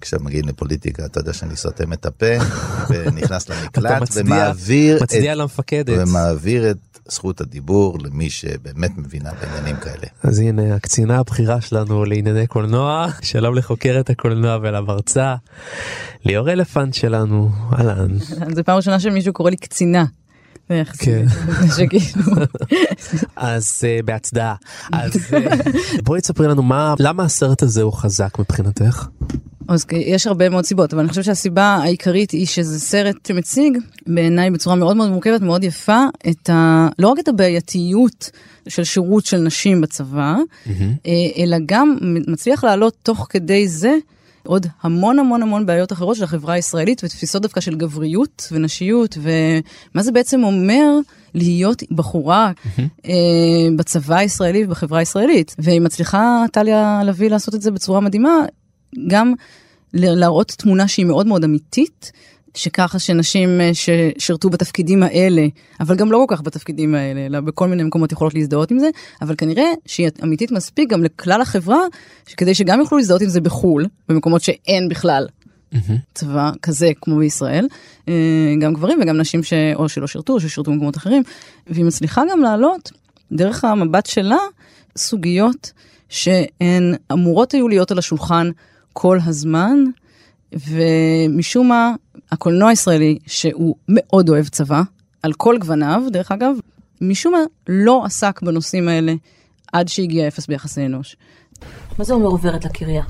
כשמגיעים 0.00 0.48
לפוליטיקה 0.48 1.06
אתה 1.06 1.20
יודע 1.20 1.32
שאני 1.32 1.56
סותם 1.56 1.92
את 1.92 2.06
הפה 2.06 2.26
ונכנס 2.90 3.48
למקלט 3.48 4.02
מצדיע- 4.02 4.22
ומעביר 4.26 4.96
את, 4.96 5.02
מצדיע 5.02 5.34
למפקדת. 5.34 5.98
ומעביר 5.98 6.70
את 6.70 6.76
זכות 7.08 7.40
הדיבור 7.40 7.98
למי 8.02 8.30
שבאמת 8.30 8.90
מבינה 8.96 9.30
בעניינים 9.40 9.76
כאלה. 9.76 10.06
אז 10.22 10.38
הנה 10.38 10.74
הקצינה 10.74 11.18
הבכירה 11.18 11.60
שלנו 11.60 12.04
לענייני 12.04 12.46
קולנוע, 12.46 13.06
שלום 13.22 13.54
לחוקרת 13.54 14.10
הקולנוע 14.10 14.58
ולמרצה, 14.62 15.34
ליאור 16.24 16.50
אלפנט 16.52 16.94
שלנו, 16.94 17.50
אהלן. 17.72 18.18
זו 18.56 18.64
פעם 18.64 18.76
ראשונה 18.76 19.00
שמישהו 19.00 19.32
קורא 19.32 19.50
לי 19.50 19.56
קצינה. 19.56 20.04
כן. 20.98 21.24
אז 23.36 23.80
אה, 23.84 23.98
בהצדעה. 24.04 24.54
אז 24.92 25.16
אה, 25.32 25.56
בואי 26.04 26.20
תספרי 26.20 26.48
לנו 26.48 26.62
מה, 26.62 26.94
למה 26.98 27.24
הסרט 27.24 27.62
הזה 27.62 27.82
הוא 27.82 27.92
חזק 27.92 28.38
מבחינתך? 28.38 29.06
אז 29.68 29.86
יש 29.92 30.26
הרבה 30.26 30.48
מאוד 30.48 30.64
סיבות, 30.64 30.92
אבל 30.92 31.00
אני 31.00 31.08
חושבת 31.08 31.24
שהסיבה 31.24 31.64
העיקרית 31.64 32.30
היא 32.30 32.46
שזה 32.46 32.80
סרט 32.80 33.26
שמציג 33.28 33.78
בעיניי 34.06 34.50
בצורה 34.50 34.76
מאוד 34.76 34.96
מאוד 34.96 35.10
מורכבת, 35.10 35.40
מאוד 35.40 35.64
יפה, 35.64 36.04
את 36.30 36.50
ה... 36.50 36.88
לא 36.98 37.08
רק 37.08 37.18
את 37.18 37.28
הבעייתיות 37.28 38.30
של 38.68 38.84
שירות 38.84 39.26
של 39.26 39.38
נשים 39.38 39.80
בצבא, 39.80 40.36
אה, 41.06 41.12
אלא 41.36 41.56
גם 41.66 41.96
מצליח 42.02 42.64
להעלות 42.64 42.94
תוך 43.02 43.26
כדי 43.30 43.68
זה 43.68 43.96
עוד 44.46 44.66
המון 44.82 45.18
המון 45.18 45.42
המון 45.42 45.66
בעיות 45.66 45.92
אחרות 45.92 46.16
של 46.16 46.24
החברה 46.24 46.54
הישראלית 46.54 47.04
ותפיסות 47.04 47.42
דווקא 47.42 47.60
של 47.60 47.74
גבריות 47.74 48.48
ונשיות 48.52 49.18
ומה 49.20 50.02
זה 50.02 50.12
בעצם 50.12 50.44
אומר 50.44 50.98
להיות 51.34 51.82
בחורה 51.90 52.52
אה, 53.06 53.12
בצבא 53.76 54.16
הישראלי 54.16 54.64
ובחברה 54.64 54.98
הישראלית. 54.98 55.54
והיא 55.58 55.80
מצליחה 55.80 56.44
טליה 56.52 57.00
לביא 57.04 57.30
לעשות 57.30 57.54
את 57.54 57.62
זה 57.62 57.70
בצורה 57.70 58.00
מדהימה, 58.00 58.44
גם 59.08 59.34
להראות 59.94 60.48
תמונה 60.58 60.88
שהיא 60.88 61.06
מאוד 61.06 61.26
מאוד 61.26 61.44
אמיתית. 61.44 62.12
שככה 62.54 62.98
שנשים 62.98 63.60
אה, 63.60 63.70
ששירתו 63.74 64.50
בתפקידים 64.50 65.02
האלה, 65.02 65.46
אבל 65.80 65.96
גם 65.96 66.12
לא 66.12 66.24
כל 66.28 66.36
כך 66.36 66.42
בתפקידים 66.42 66.94
האלה, 66.94 67.26
אלא 67.26 67.40
בכל 67.40 67.68
מיני 67.68 67.82
מקומות 67.82 68.12
יכולות 68.12 68.34
להזדהות 68.34 68.70
עם 68.70 68.78
זה, 68.78 68.88
אבל 69.22 69.34
כנראה 69.38 69.72
שהיא 69.86 70.08
אמיתית 70.24 70.52
מספיק 70.52 70.90
גם 70.90 71.04
לכלל 71.04 71.40
החברה, 71.40 71.80
כדי 72.36 72.54
שגם 72.54 72.80
יוכלו 72.80 72.98
להזדהות 72.98 73.22
עם 73.22 73.28
זה 73.28 73.40
בחו"ל, 73.40 73.86
במקומות 74.08 74.42
שאין 74.42 74.88
בכלל. 74.88 75.26
צבא 76.14 76.50
כזה 76.62 76.90
כמו 77.00 77.16
בישראל, 77.16 77.66
אה, 78.08 78.54
גם 78.60 78.74
גברים 78.74 78.98
וגם 79.02 79.16
נשים 79.16 79.42
שאו 79.42 79.88
שלא 79.88 80.06
שירתו 80.06 80.32
או 80.32 80.40
ששירתו 80.40 80.70
במקומות 80.70 80.96
אחרים, 80.96 81.22
והיא 81.66 81.84
מצליחה 81.84 82.22
גם 82.30 82.40
להעלות, 82.40 82.92
דרך 83.32 83.64
המבט 83.64 84.06
שלה, 84.06 84.38
סוגיות 84.96 85.72
שהן 86.08 86.94
אמורות 87.12 87.52
היו 87.52 87.68
להיות 87.68 87.90
על 87.90 87.98
השולחן 87.98 88.50
כל 88.92 89.18
הזמן, 89.24 89.84
ומשום 90.52 91.68
מה, 91.68 91.92
הקולנוע 92.32 92.68
הישראלי, 92.68 93.18
שהוא 93.26 93.76
מאוד 93.88 94.28
אוהב 94.28 94.48
צבא, 94.48 94.82
על 95.22 95.32
כל 95.32 95.58
גווניו, 95.58 96.02
דרך 96.10 96.32
אגב, 96.32 96.54
משום 97.00 97.32
מה 97.32 97.38
לא 97.68 98.04
עסק 98.04 98.42
בנושאים 98.42 98.88
האלה 98.88 99.14
עד 99.72 99.88
שהגיע 99.88 100.28
אפס 100.28 100.46
ביחסי 100.46 100.86
אנוש. 100.86 101.16
מה 101.98 102.04
זה 102.04 102.14
אומר 102.14 102.26
עוברת 102.26 102.64
לקריה? 102.64 103.02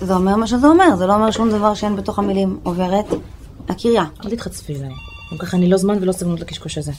זה 0.00 0.14
אומר 0.14 0.36
מה 0.36 0.46
שזה 0.46 0.66
אומר, 0.66 0.96
זה 0.96 1.06
לא 1.06 1.14
אומר 1.14 1.30
שום 1.30 1.50
דבר 1.50 1.74
שאין 1.74 1.96
בתוך 1.96 2.18
המילים 2.18 2.58
עוברת 2.62 3.04
לקריה. 3.70 4.04
אל 4.24 4.30
תתחצפי 4.30 4.74
אליי. 4.74 4.94
גם 5.32 5.38
ככה 5.38 5.56
אני 5.56 5.70
לא 5.70 5.76
זמן 5.76 5.98
ולא 6.00 6.12
סבלנות 6.12 6.40
לקשקוש 6.40 6.78
הזה. 6.78 6.92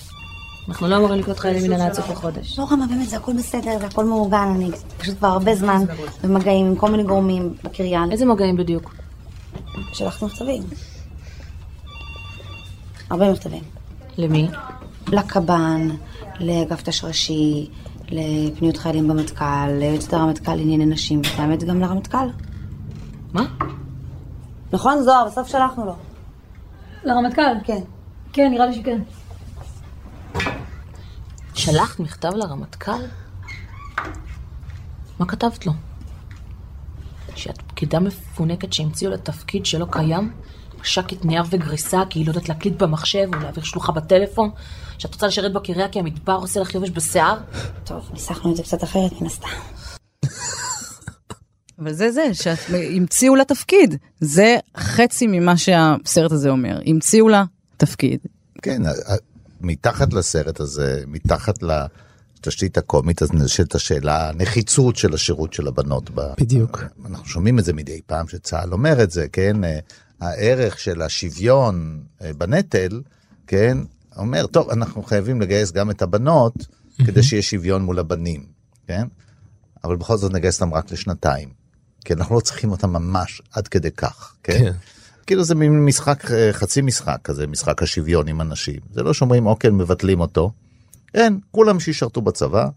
אנחנו 0.70 0.88
לא 0.88 0.98
אמורים 0.98 1.20
לקלוט 1.20 1.38
חיילים 1.38 1.72
מן 1.72 1.82
עד 1.82 1.94
סוף 1.94 2.10
החודש. 2.10 2.60
לא 2.60 2.65
רמה, 2.72 2.88
באמת, 2.88 3.10
זה 3.10 3.17
הכל 3.17 3.34
בסדר, 3.38 3.79
זה 3.79 3.86
הכל 3.86 4.06
מאורגן, 4.06 4.53
אני 4.56 4.70
פשוט 4.98 5.17
כבר 5.17 5.27
הרבה 5.27 5.56
זמן 5.56 5.84
במגעים 6.24 6.65
עם 6.65 6.75
כל 6.75 6.91
מיני 6.91 7.03
גורמים 7.03 7.53
בקריה. 7.63 8.03
איזה 8.12 8.25
מגעים 8.25 8.58
בדיוק? 8.58 8.96
שלחתי 9.94 10.25
מכתבים. 10.25 10.63
הרבה 13.10 13.32
מכתבים. 13.32 13.64
למי? 14.18 14.48
לקב"ן, 15.08 15.88
לאגף 16.40 16.82
תשרשי, 16.82 17.70
לפניות 18.10 18.78
חיילים 18.78 19.08
במטכ"ל, 19.08 19.68
ליועצת 19.80 20.14
הרמטכ"ל 20.14 20.56
לענייני 20.56 20.86
נשים, 20.86 21.22
והאמת 21.38 21.64
גם 21.64 21.82
לרמטכ"ל. 21.82 22.28
מה? 23.34 23.46
נכון, 24.74 25.02
זוהר? 25.02 25.28
בסוף 25.28 25.48
שלחנו 25.48 25.86
לו. 25.86 25.96
לרמטכ"ל? 27.04 27.42
כן. 27.64 27.82
כן, 28.34 28.52
נראה 28.52 28.66
לי 28.66 28.74
שכן. 28.74 29.02
שלחת 31.54 32.00
מכתב 32.00 32.32
לרמטכ"ל? 32.36 33.02
מה 35.20 35.26
כתבת 35.26 35.66
לו? 35.66 35.74
שאת 37.36 37.62
פקידה 37.62 38.00
מפונקת 38.00 38.74
שהמציאו 38.74 39.12
לה 39.12 39.18
תפקיד 39.18 39.66
שלא 39.66 39.86
קיים? 39.92 40.32
מש"קית 40.81 41.25
נייר 41.25 41.43
וגריסה 41.50 42.01
כי 42.10 42.19
היא 42.19 42.25
לא 42.25 42.31
יודעת 42.31 42.50
להקליט 42.50 42.81
במחשב 42.81 43.27
או 43.34 43.39
להעביר 43.39 43.63
שלוחה 43.63 43.91
בטלפון? 43.91 44.50
שאת 44.98 45.13
רוצה 45.13 45.27
לשרת 45.27 45.53
בקריה 45.53 45.89
כי 45.89 46.00
המדבר 46.00 46.34
עושה 46.34 46.60
לך 46.60 46.75
יובש 46.75 46.89
בשיער? 46.89 47.38
טוב, 47.84 48.10
ניסחנו 48.13 48.51
את 48.51 48.57
זה 48.57 48.63
קצת 48.63 48.84
אחרת 48.84 49.22
מן 49.22 49.27
הסתם. 49.27 49.48
אבל 51.79 51.93
זה 51.93 52.12
זה, 52.12 52.34
שהמציאו 52.34 53.36
לה 53.36 53.46
תפקיד. 53.46 53.96
זה 54.19 54.57
חצי 54.77 55.27
ממה 55.27 55.57
שהסרט 55.57 56.31
הזה 56.31 56.50
אומר. 56.50 56.79
המציאו 56.86 57.29
לה 57.29 57.43
תפקיד. 57.77 58.19
כן, 58.62 58.81
מתחת 59.62 60.13
לסרט 60.13 60.60
הזה, 60.60 61.03
מתחת 61.07 61.55
לתשתית 61.63 62.77
הקומית, 62.77 63.22
אז 63.22 63.34
נשאלת 63.34 63.75
השאלה, 63.75 64.29
הנחיצות 64.29 64.96
של 64.96 65.13
השירות 65.13 65.53
של 65.53 65.67
הבנות. 65.67 66.10
בדיוק. 66.39 66.84
אנחנו 67.05 67.25
שומעים 67.25 67.60
את 67.60 67.65
זה 67.65 67.74
מדי 67.74 68.01
פעם 68.05 68.27
שצה"ל 68.27 68.74
אומר 68.74 69.03
את 69.03 69.12
זה, 69.12 69.27
כן? 69.31 69.57
הערך 70.20 70.80
של 70.80 71.02
השוויון 71.02 72.04
אה, 72.22 72.32
בנטל, 72.38 73.02
כן? 73.48 73.78
אומר, 74.18 74.48
טוב, 74.48 74.70
אנחנו 74.70 75.04
חייבים 75.04 75.42
לגייס 75.42 75.72
גם 75.72 75.92
את 75.92 76.02
הבנות 76.02 76.54
כדי 77.06 77.24
שיהיה 77.24 77.42
שוויון 77.42 77.82
מול 77.82 78.00
הבנים, 78.00 78.46
כן? 78.88 79.08
אבל 79.84 79.96
בכל 79.96 80.18
זאת 80.18 80.34
נגייס 80.34 80.62
אותם 80.62 80.74
רק 80.74 80.92
לשנתיים. 80.92 81.50
כי 82.06 82.14
אנחנו 82.14 82.36
לא 82.36 82.40
צריכים 82.40 82.72
אותם 82.72 82.90
ממש 82.90 83.42
עד 83.52 83.68
כדי 83.68 83.92
כך, 83.92 84.36
כן? 84.44 84.60
כן. 84.60 84.72
כאילו 85.28 85.44
זה 85.44 85.56
מין 85.56 85.86
משחק, 85.86 86.32
אה, 86.32 86.54
חצי 86.54 86.82
משחק 86.82 87.18
כזה, 87.24 87.48
משחק 87.48 87.84
השוויון 87.84 88.28
עם 88.28 88.42
אנשים. 88.42 88.80
זה 88.92 89.04
לא 89.04 89.14
שאומרים, 89.14 89.46
אוקיי, 89.46 89.72
מבטלים 89.72 90.20
אותו. 90.20 90.52
אין, 91.14 91.40
כולם 91.52 91.80
שישרתו 91.80 92.22
בצבא, 92.22 92.70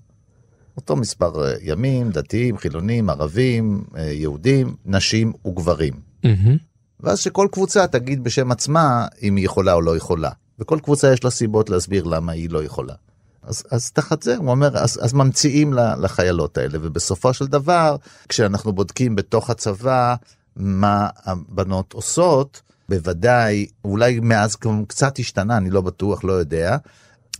אותו 0.77 0.97
מספר 0.97 1.45
אה, 1.45 1.55
ימים, 1.63 2.11
דתיים, 2.11 2.59
חילונים, 2.59 3.11
ערבים, 3.11 3.85
יהודים, 3.97 4.75
נשים 4.87 5.33
וגברים. 5.47 5.95
מהמם. 6.25 6.70
ואז 7.02 7.19
שכל 7.19 7.49
קבוצה 7.52 7.87
תגיד 7.87 8.25
בשם 8.25 8.52
עצמה 8.52 9.07
אם 9.23 9.37
היא 9.37 9.45
יכולה 9.45 9.73
או 9.73 9.80
לא 9.80 9.97
יכולה. 9.97 10.30
וכל 10.59 10.78
קבוצה 10.83 11.12
יש 11.12 11.25
לה 11.25 11.30
סיבות 11.30 11.71
להסביר 11.71 12.04
למה 12.04 12.33
היא 12.33 12.50
לא 12.50 12.62
יכולה. 12.62 12.95
אז, 13.42 13.62
אז 13.71 13.90
תחת 13.90 14.23
זה, 14.23 14.37
הוא 14.37 14.50
אומר, 14.50 14.76
אז, 14.76 14.99
אז 15.02 15.12
ממציאים 15.12 15.73
לחיילות 15.73 16.59
האלה, 16.59 16.78
ובסופו 16.83 17.35
של 17.35 17.47
דבר, 17.47 17.97
כשאנחנו 18.28 18.73
בודקים 18.73 19.16
בתוך 19.16 19.50
הצבא 19.50 20.14
מה 20.57 21.09
הבנות 21.25 21.92
עושות, 21.92 22.62
בוודאי, 22.88 23.66
אולי 23.85 24.21
מאז 24.21 24.57
קצת 24.88 25.19
השתנה, 25.19 25.57
אני 25.57 25.71
לא 25.71 25.80
בטוח, 25.80 26.25
לא 26.25 26.33
יודע. 26.33 26.76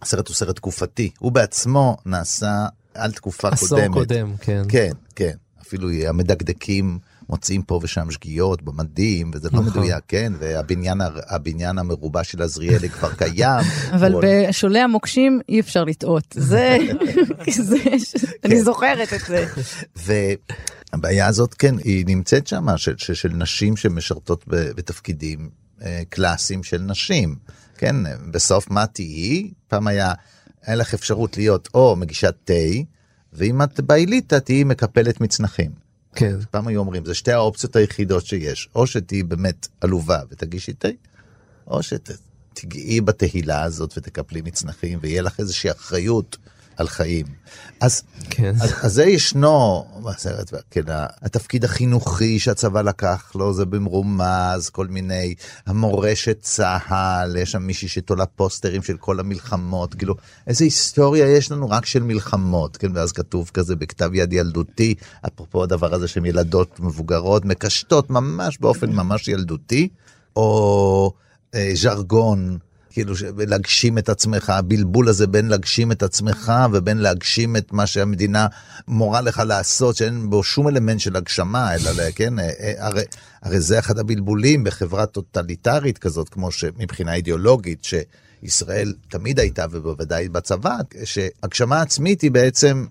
הסרט 0.03 0.29
הוא 0.29 0.35
סרט 0.35 0.57
תקופתי, 0.57 1.11
הוא 1.19 1.33
בעצמו 1.33 1.97
נעשה 2.07 2.67
על 2.95 3.13
תקופה 3.13 3.49
עשור 3.49 3.69
קודמת. 3.69 3.95
קודם, 3.95 4.37
כן. 4.41 4.63
כן, 4.69 4.93
כן. 5.15 5.35
אפילו 5.63 5.91
המדקדקים 5.91 6.99
מוצאים 7.31 7.63
פה 7.63 7.81
ושם 7.83 8.11
שגיאות 8.11 8.63
במדים, 8.63 9.31
וזה 9.35 9.49
לא 9.53 9.61
נכון. 9.61 9.71
מדויק, 9.71 10.05
כן? 10.09 10.33
והבניין 10.39 11.79
המרובע 11.79 12.25
של 12.25 12.43
עזריאלי 12.43 12.89
כבר 12.89 13.13
קיים. 13.15 13.65
אבל 13.95 14.15
בשולי 14.23 14.79
המוקשים 14.79 15.41
אי 15.49 15.61
אפשר 15.61 15.85
לטעות. 15.85 16.35
זה, 16.39 16.77
אני 18.45 18.63
זוכרת 18.63 19.13
את 19.13 19.21
זה. 19.27 19.47
והבעיה 20.93 21.27
הזאת, 21.27 21.55
כן, 21.55 21.79
היא 21.79 22.07
נמצאת 22.07 22.47
שם, 22.47 22.67
של, 22.97 23.29
נשים 23.29 23.77
שמשרתות 23.77 24.45
בתפקידים 24.49 25.51
אה, 25.83 26.03
קלאסיים 26.09 26.63
של 26.63 26.79
נשים. 26.79 27.37
כן, 27.79 27.97
בסוף 28.31 28.71
מה 28.71 28.87
תהיי? 28.87 29.51
פעם 29.69 29.87
היה, 29.87 30.13
היה 30.63 30.77
לך 30.77 30.95
אפשרות 30.95 31.37
להיות 31.37 31.69
או 31.75 31.97
מגישת 31.97 32.35
תה, 32.45 32.55
ואם 33.33 33.63
את 33.63 33.81
באליטה 33.81 34.41
תהיי 34.41 34.65
מקפלת 34.65 35.21
מצנחים. 35.21 35.80
כן. 36.15 36.37
פעם 36.51 36.69
היו 36.69 36.81
אומרים, 36.81 37.05
זה 37.05 37.15
שתי 37.15 37.33
האופציות 37.33 37.77
היחידות 37.77 38.27
שיש, 38.27 38.69
או 38.75 38.87
שתהיי 38.87 39.23
באמת 39.23 39.69
עלובה 39.81 40.21
ותגישי 40.31 40.73
תה, 40.73 40.89
או 41.67 41.81
שתגעי 41.83 43.01
בתהילה 43.01 43.63
הזאת 43.63 43.95
ותקפלי 43.97 44.41
מצנחים 44.41 44.99
ויהיה 45.03 45.23
לך 45.23 45.41
איזושהי 45.41 45.71
אחריות 45.71 46.37
על 46.81 46.89
חיים. 46.89 47.27
אז, 47.81 48.03
כן. 48.31 48.55
אז, 48.61 48.75
אז 48.83 48.93
זה 48.93 49.05
ישנו 49.05 49.85
בסרט, 50.05 50.55
כן, 50.71 50.83
התפקיד 51.23 51.65
החינוכי 51.65 52.39
שהצבא 52.39 52.83
לקח 52.83 53.33
לו 53.35 53.55
זה 53.55 53.65
במרומז, 53.65 54.69
כל 54.73 54.87
מיני, 54.87 55.35
המורשת 55.67 56.39
צה"ל, 56.41 57.37
יש 57.37 57.53
שם 57.53 57.63
מישהי 57.63 57.89
שתולה 57.89 58.27
פוסטרים 58.27 58.83
של 58.83 58.97
כל 58.97 59.21
המלחמות, 59.21 59.95
כאילו, 59.95 60.15
איזה 60.47 60.65
היסטוריה 60.65 61.37
יש 61.37 61.53
לנו 61.53 61.71
רק 61.71 61.87
של 61.87 62.03
מלחמות, 62.03 62.77
כן, 62.77 62.97
ואז 62.97 63.13
כתוב 63.13 63.51
כזה 63.55 63.77
בכתב 63.77 64.11
יד 64.15 64.33
ילדותי, 64.33 64.95
אפרופו 65.27 65.63
הדבר 65.63 65.95
הזה 65.95 66.09
שהן 66.09 66.25
ילדות 66.25 66.81
מבוגרות, 66.81 67.45
מקשטות 67.45 68.11
ממש 68.11 68.59
באופן 68.61 68.93
ממש 68.93 69.29
ילדותי, 69.29 69.89
או 70.37 71.13
אה, 71.55 71.71
ז'רגון. 71.75 72.59
כאילו 72.91 73.15
להגשים 73.37 73.99
את 73.99 74.09
עצמך, 74.09 74.51
הבלבול 74.51 75.09
הזה 75.09 75.27
בין 75.27 75.49
להגשים 75.49 75.93
את 75.93 76.03
עצמך 76.03 76.53
ובין 76.73 76.99
להגשים 76.99 77.57
את 77.57 77.73
מה 77.73 77.87
שהמדינה 77.87 78.47
מורה 78.89 79.21
לך 79.21 79.43
לעשות, 79.47 79.97
שאין 79.97 80.31
בו 80.31 80.43
שום 80.43 80.69
אלמנט 80.69 81.01
של 81.01 81.17
הגשמה, 81.17 81.75
אלא, 81.75 82.03
כן, 82.15 82.39
אה, 82.39 82.51
אה, 82.61 82.73
הרי, 82.79 83.03
הרי 83.43 83.61
זה 83.61 83.79
אחד 83.79 83.99
הבלבולים 83.99 84.65
בחברה 84.65 85.07
טוטליטרית 85.07 85.99
כזאת, 85.99 86.29
כמו 86.29 86.51
שמבחינה 86.51 87.15
אידיאולוגית, 87.15 87.85
שישראל 87.85 88.93
תמיד 89.09 89.39
הייתה, 89.39 89.67
ובוודאי 89.71 90.29
בצבא, 90.29 90.77
שהגשמה 91.05 91.81
עצמית 91.81 92.21
היא 92.21 92.31
בעצם 92.31 92.87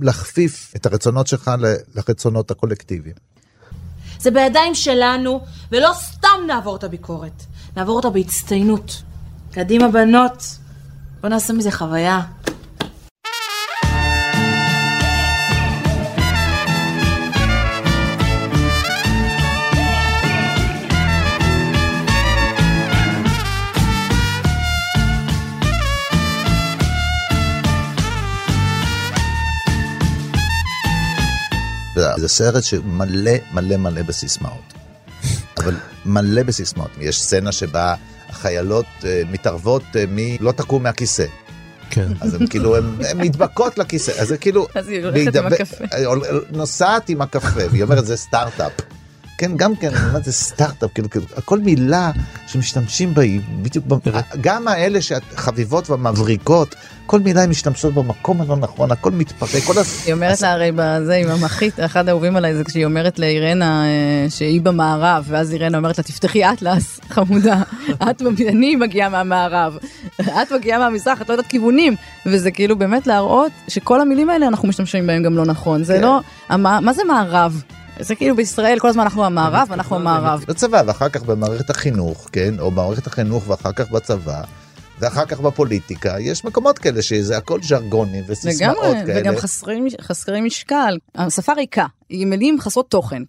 להכפיף 0.00 0.72
את 0.76 0.86
הרצונות 0.86 1.26
שלך 1.26 1.50
לרצונות 1.94 2.50
הקולקטיביים. 2.50 3.14
זה 4.20 4.30
בידיים 4.30 4.74
שלנו, 4.74 5.40
ולא 5.72 5.90
סתם 5.94 6.38
נעבור 6.46 6.76
את 6.76 6.84
הביקורת. 6.84 7.42
נעבור 7.76 7.96
אותה 7.96 8.10
בהצטיינות. 8.10 9.02
קדימה 9.56 9.88
בנות, 9.88 10.58
בוא 11.20 11.28
נעשה 11.28 11.52
מזה 11.52 11.70
חוויה. 11.70 12.20
זה 32.16 32.28
סרט 32.28 32.64
שמלא 32.64 33.30
מלא 33.52 33.76
מלא 33.76 34.02
בסיסמאות. 34.02 34.74
אבל 35.58 35.76
מלא 36.06 36.42
בסיסמאות. 36.42 36.90
יש 37.00 37.22
סצנה 37.22 37.52
שבה 37.52 37.94
החיילות 38.28 38.86
אה, 39.04 39.22
מתערבות 39.30 39.82
אה, 39.96 40.04
מי 40.08 40.38
לא 40.40 40.52
תקום 40.52 40.82
מהכיסא. 40.82 41.26
כן. 41.90 42.08
אז 42.20 42.34
הן 42.34 42.46
כאילו, 42.46 42.76
הן 42.76 42.84
מתבקעות 43.14 43.78
לכיסא, 43.78 44.10
אז 44.20 44.28
זה 44.28 44.38
כאילו... 44.38 44.66
אז 44.74 44.88
היא 44.88 45.04
הולכת 45.04 45.36
עם 45.36 45.46
הקפה. 45.46 45.84
נוסעת 46.50 47.08
עם 47.08 47.22
הקפה, 47.22 47.60
והיא 47.70 47.82
אומרת 47.82 48.06
זה 48.06 48.16
סטארט-אפ. 48.16 48.72
כן, 49.38 49.56
גם 49.56 49.76
כן, 49.76 49.94
אני 49.94 50.08
אומרת, 50.08 50.24
זה 50.24 50.32
סטארט-אפ, 50.32 50.90
כאילו, 50.94 51.10
כאילו, 51.10 51.26
כל 51.44 51.58
מילה 51.58 52.10
שמשתמשים 52.46 53.14
בה 53.14 53.22
היא 53.22 53.40
בדיוק, 53.62 53.84
גם 54.40 54.68
האלה 54.68 54.98
החביבות 55.34 55.90
והמבריקות, 55.90 56.74
כל 57.06 57.20
מילה 57.20 57.42
הן 57.42 57.50
משתמשות 57.50 57.94
במקום 57.94 58.40
הלא 58.40 58.56
נכון, 58.56 58.92
הכל 58.92 59.10
מתפרק, 59.10 59.62
כל 59.66 59.78
הס... 59.78 60.06
היא 60.06 60.14
אומרת 60.14 60.40
לה 60.40 60.52
הרי 60.52 60.70
בזה 60.76 61.14
עם 61.14 61.30
המחית, 61.30 61.80
אחד 61.80 62.08
האהובים 62.08 62.36
עליי 62.36 62.54
זה 62.54 62.64
כשהיא 62.64 62.84
אומרת 62.84 63.18
לאירנה 63.18 63.84
אה, 63.84 64.30
שהיא 64.30 64.60
במערב, 64.60 65.24
ואז 65.28 65.52
אירנה 65.52 65.78
אומרת 65.78 65.98
לה 65.98 66.04
תפתחי 66.04 66.44
אטלס, 66.44 67.00
חמודה, 67.14 67.62
את, 68.10 68.22
אני 68.48 68.76
מגיעה 68.76 69.08
מהמערב, 69.08 69.78
את 70.20 70.52
מגיעה 70.52 70.78
מהמזרח, 70.78 71.22
את 71.22 71.28
לא 71.28 71.34
יודעת 71.34 71.46
כיוונים, 71.46 71.94
וזה 72.26 72.50
כאילו 72.50 72.78
באמת 72.78 73.06
להראות 73.06 73.52
שכל 73.68 74.00
המילים 74.00 74.30
האלה 74.30 74.46
אנחנו 74.46 74.68
משתמשים 74.68 75.06
בהם 75.06 75.22
גם 75.22 75.36
לא 75.36 75.44
נכון, 75.44 75.84
זה 75.84 75.94
כן. 75.94 76.02
לא, 76.02 76.20
מה 76.58 76.92
זה 76.92 77.04
מערב? 77.04 77.62
זה 78.00 78.14
כאילו 78.14 78.36
בישראל 78.36 78.78
כל 78.78 78.88
הזמן 78.88 79.02
אנחנו 79.02 79.24
המערב, 79.24 79.68
אנחנו 79.72 79.96
המערב. 79.96 80.44
בצבא, 80.48 80.82
ואחר 80.86 81.08
כך 81.08 81.22
במערכת 81.22 81.70
החינוך, 81.70 82.28
כן, 82.32 82.58
או 82.58 82.70
במערכת 82.70 83.06
החינוך 83.06 83.48
ואחר 83.48 83.72
כך 83.72 83.90
בצבא. 83.90 84.42
ואחר 84.98 85.26
כך 85.26 85.40
בפוליטיקה, 85.40 86.16
יש 86.20 86.44
מקומות 86.44 86.78
כאלה 86.78 87.02
שזה 87.02 87.36
הכל 87.36 87.62
ז'רגונים 87.62 88.24
וסיסמאות 88.28 88.76
לגמרי, 88.76 89.06
כאלה. 89.06 89.20
וגם 89.20 89.36
חסרי, 89.36 89.80
חסרי 90.00 90.40
משקל. 90.40 90.98
השפה 91.14 91.52
ריקה, 91.52 91.86
היא 92.08 92.26
מילים 92.26 92.60
חסרות 92.60 92.90
תוכן. 92.90 93.22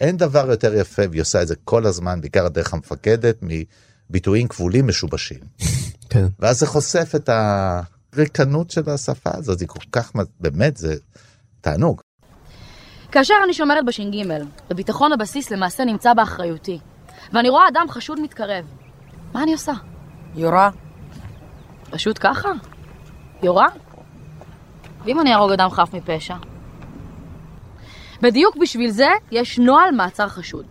אין 0.00 0.16
דבר 0.16 0.50
יותר 0.50 0.74
יפה, 0.74 1.02
והיא 1.10 1.22
עושה 1.22 1.42
את 1.42 1.48
זה 1.48 1.54
כל 1.64 1.86
הזמן, 1.86 2.20
בעיקר 2.20 2.48
דרך 2.48 2.74
המפקדת, 2.74 3.42
מביטויים 4.10 4.48
כבולים 4.48 4.88
משובשים. 4.88 5.38
כן. 6.10 6.26
ואז 6.40 6.58
זה 6.58 6.66
חושף 6.66 7.12
את 7.14 7.30
הריקנות 8.12 8.70
של 8.70 8.90
השפה 8.90 9.30
הזאת, 9.34 9.60
היא 9.60 9.68
כל 9.68 9.84
כך, 9.92 10.12
באמת, 10.40 10.76
זה 10.76 10.94
תענוג. 11.60 12.00
כאשר 13.12 13.34
אני 13.44 13.54
שומרת 13.54 13.84
בש"ג, 13.84 14.24
וביטחון 14.70 15.12
הבסיס 15.12 15.50
למעשה 15.50 15.84
נמצא 15.84 16.14
באחריותי, 16.14 16.78
ואני 17.32 17.48
רואה 17.48 17.68
אדם 17.68 17.86
חשוד 17.88 18.20
מתקרב, 18.20 18.64
מה 19.34 19.42
אני 19.42 19.52
עושה? 19.52 19.72
יורה. 20.34 20.70
פשוט 21.90 22.18
ככה? 22.20 22.48
יורה? 23.42 23.68
ואם 25.04 25.20
אני 25.20 25.32
אהרוג 25.32 25.52
אדם 25.52 25.70
חף 25.70 25.94
מפשע? 25.94 26.34
בדיוק 28.22 28.56
בשביל 28.56 28.90
זה 28.90 29.08
יש 29.30 29.58
נוהל 29.58 29.90
מעצר 29.90 30.28
חשוד. 30.28 30.66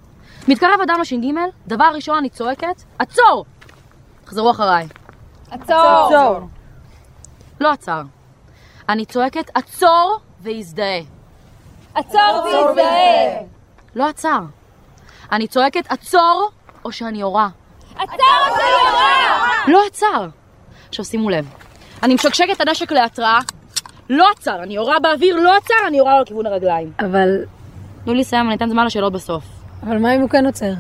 מתקרב 0.48 0.82
אדם 0.84 0.96
לש"ג, 1.02 1.26
דבר 1.68 1.92
ראשון 1.96 2.18
אני 2.18 2.30
צועקת, 2.30 2.84
עצור! 3.00 3.46
תחזרו 4.26 4.52
אחריי. 4.52 4.88
עצור! 5.52 5.76
עצור. 5.78 6.50
לא 7.62 7.72
עצר. 7.72 8.02
אני 8.90 9.06
צועקת, 9.06 9.52
עצור 9.54 10.20
והזדהה. 10.40 11.21
עצור 11.96 12.44
והזדהה! 12.46 13.44
לא 13.96 14.10
עצר. 14.10 14.40
אני 15.32 15.48
צועקת, 15.48 15.92
עצור, 15.92 16.50
או 16.86 16.92
שאני 16.92 17.18
יורה. 17.18 17.48
עצור 17.96 18.56
ויורה! 18.58 19.42
לא 19.68 19.82
עצר. 19.88 20.28
עכשיו 20.90 21.06
שימו 21.06 21.30
לב, 21.30 21.46
אני 22.04 22.14
משקשקת 22.14 22.62
את 22.62 22.68
הנשק 22.68 22.92
להתראה, 22.92 23.40
לא 24.10 24.30
עצר, 24.32 24.64
אני 24.64 24.74
יורה 24.74 25.00
באוויר, 25.00 25.36
לא 25.36 25.58
עצר, 25.58 25.74
אני 25.88 25.98
יורה 25.98 26.16
לו 26.18 26.22
לכיוון 26.22 26.46
הרגליים. 26.46 26.92
אבל... 27.00 27.46
תנו 28.04 28.14
לי 28.14 28.20
לסיים, 28.20 28.48
אני 28.48 28.56
אתן 28.56 28.70
זמן 28.70 28.86
לשאלות 28.86 29.14
בסוף. 29.14 29.44
אבל 29.84 29.98
מה 29.98 30.16
אם 30.16 30.22
הוא 30.22 30.30
כן 30.30 30.46
עוצר? 30.46 30.74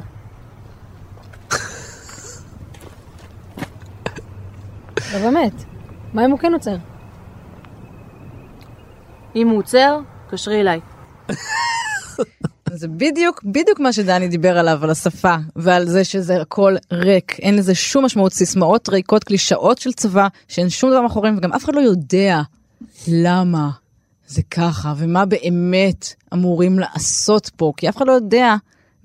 לא 5.13 5.19
באמת, 5.19 5.53
מה 6.13 6.25
אם 6.25 6.31
הוא 6.31 6.39
כן 6.39 6.53
עוצר? 6.53 6.75
אם 9.35 9.49
הוא 9.49 9.59
עוצר, 9.59 9.99
תקשרי 10.27 10.61
אליי. 10.61 10.79
זה 12.73 12.87
בדיוק, 12.87 13.43
בדיוק 13.43 13.79
מה 13.79 13.93
שדני 13.93 14.27
דיבר 14.27 14.57
עליו, 14.57 14.83
על 14.83 14.89
השפה, 14.89 15.35
ועל 15.55 15.87
זה 15.87 16.03
שזה 16.03 16.41
הכל 16.41 16.75
ריק, 16.91 17.39
אין 17.39 17.55
לזה 17.55 17.75
שום 17.75 18.05
משמעות, 18.05 18.33
סיסמאות 18.33 18.89
ריקות, 18.89 19.23
קלישאות 19.23 19.77
של 19.77 19.93
צבא, 19.93 20.27
שאין 20.47 20.69
שום 20.69 20.91
דבר 20.91 21.01
מאחוריהם, 21.01 21.37
וגם 21.37 21.53
אף 21.53 21.65
אחד 21.65 21.75
לא 21.75 21.81
יודע 21.81 22.41
למה 23.07 23.69
זה 24.27 24.41
ככה, 24.51 24.93
ומה 24.97 25.25
באמת 25.25 26.13
אמורים 26.33 26.79
לעשות 26.79 27.51
פה, 27.55 27.73
כי 27.77 27.89
אף 27.89 27.97
אחד 27.97 28.07
לא 28.07 28.11
יודע 28.11 28.55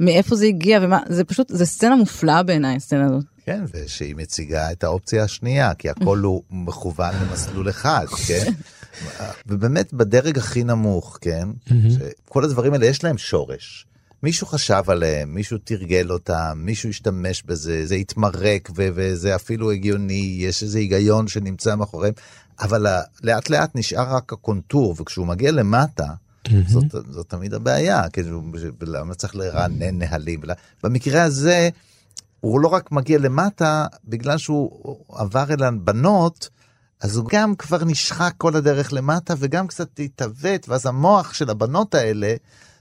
מאיפה 0.01 0.37
זה 0.37 0.47
הגיע, 0.47 0.79
ומה, 0.83 1.01
זה 1.09 1.25
פשוט, 1.25 1.49
זה 1.49 1.67
סצנה 1.67 1.97
מופלאה 1.97 2.43
בעיניי, 2.43 2.77
הסצנה 2.77 3.07
הזאת. 3.07 3.25
כן, 3.45 3.65
ושהיא 3.75 4.15
מציגה 4.17 4.73
את 4.73 4.85
האופציה 4.85 5.25
השנייה, 5.25 5.75
כי 5.75 5.91
הכל 5.91 6.19
הוא 6.19 6.43
מכוון 6.51 7.15
למסלול 7.23 7.71
אחד, 7.71 8.07
כן? 8.27 8.53
ובאמת 9.47 9.93
בדרג 9.93 10.39
הכי 10.39 10.65
נמוך, 10.65 11.19
כן? 11.21 11.49
כל 12.29 12.45
הדברים 12.45 12.73
האלה 12.73 12.87
יש 12.87 13.05
להם 13.05 13.19
שורש. 13.19 13.87
מישהו 14.23 14.47
חשב 14.47 14.83
עליהם, 14.89 15.35
מישהו 15.35 15.59
תרגל 15.65 16.11
אותם, 16.11 16.53
מישהו 16.57 16.89
השתמש 16.89 17.43
בזה, 17.43 17.87
זה 17.87 17.95
התמרק 17.95 18.71
ו- 18.77 18.89
וזה 18.95 19.35
אפילו 19.35 19.71
הגיוני, 19.71 20.37
יש 20.41 20.63
איזה 20.63 20.79
היגיון 20.79 21.29
שנמצא 21.29 21.75
מאחוריהם, 21.75 22.15
אבל 22.61 22.87
לאט 23.23 23.51
לאט 23.51 23.71
נשאר 23.75 24.17
רק 24.17 24.33
הקונטור, 24.33 24.95
וכשהוא 24.99 25.27
מגיע 25.27 25.51
למטה, 25.51 26.07
זאת, 26.67 26.85
זאת 27.11 27.29
תמיד 27.29 27.55
הבעיה, 27.55 28.09
כאילו, 28.09 28.43
למה 28.83 29.15
צריך 29.15 29.37
לרענן 29.37 29.99
נהלים? 29.99 30.41
במקרה 30.83 31.23
הזה, 31.23 31.69
הוא 32.41 32.61
לא 32.61 32.69
רק 32.69 32.93
מגיע 32.93 33.19
למטה, 33.19 33.87
בגלל 34.05 34.39
שהוא 34.39 34.97
עבר 35.13 35.45
אל 35.51 35.63
הבנות, 35.63 36.49
אז 37.01 37.17
הוא 37.17 37.27
גם 37.31 37.55
כבר 37.55 37.85
נשחק 37.85 38.33
כל 38.39 38.57
הדרך 38.57 38.93
למטה, 38.93 39.35
וגם 39.39 39.67
קצת 39.67 39.89
התעוות, 39.99 40.69
ואז 40.69 40.87
המוח 40.87 41.33
של 41.35 41.51
הבנות 41.51 41.95
האלה, 41.95 42.35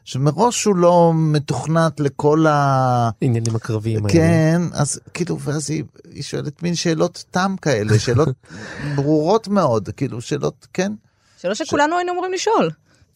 שמראש 0.05 0.63
הוא 0.63 0.75
לא 0.75 1.11
מתוכנת 1.15 1.99
לכל 1.99 2.45
ה... 2.47 3.09
עניינים 3.21 3.55
הקרביים 3.55 4.05
האלה. 4.05 4.13
כן, 4.13 4.61
אז 4.73 4.99
כאילו, 5.13 5.39
ואז 5.39 5.69
היא, 5.71 5.83
היא 6.13 6.23
שואלת 6.23 6.63
מין 6.63 6.75
שאלות 6.75 7.23
תם 7.31 7.55
כאלה, 7.61 7.99
שאלות 7.99 8.27
ברורות 8.95 9.47
מאוד, 9.47 9.89
כאילו 9.97 10.21
שאלות, 10.21 10.67
כן. 10.73 10.91
שאלה 11.41 11.55
שכולנו 11.55 11.95
היינו 11.97 12.11
אמורים 12.11 12.33
לשאול. 12.33 12.69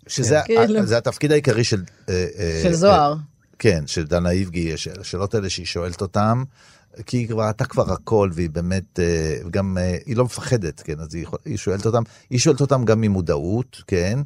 שזה 0.07 0.39
כאילו. 0.45 0.85
זה 0.85 0.97
התפקיד 0.97 1.31
העיקרי 1.31 1.63
של... 1.63 1.83
אה, 2.09 2.25
אה, 2.37 2.59
של 2.63 2.73
זוהר. 2.73 3.11
אה, 3.11 3.17
כן, 3.59 3.83
של 3.87 4.03
דנה 4.03 4.29
איבגי, 4.29 4.59
יש- 4.59 4.87
השאלות 4.87 5.35
האלה 5.35 5.49
שהיא 5.49 5.65
שואלת 5.65 6.01
אותם, 6.01 6.43
כי 7.05 7.17
היא 7.17 7.27
כבר 7.27 7.43
ראתה 7.43 7.65
כבר 7.65 7.93
הכל, 7.93 8.29
והיא 8.33 8.49
באמת, 8.49 8.99
אה, 8.99 9.37
גם, 9.51 9.77
אה, 9.77 9.97
היא 10.05 10.15
לא 10.15 10.25
מפחדת, 10.25 10.81
כן, 10.81 10.99
אז 10.99 11.15
היא, 11.15 11.25
היא 11.45 11.57
שואלת 11.57 11.85
אותם, 11.85 12.03
היא 12.29 12.39
שואלת 12.39 12.61
אותם 12.61 12.85
גם 12.85 13.01
ממודעות, 13.01 13.83
כן, 13.87 14.19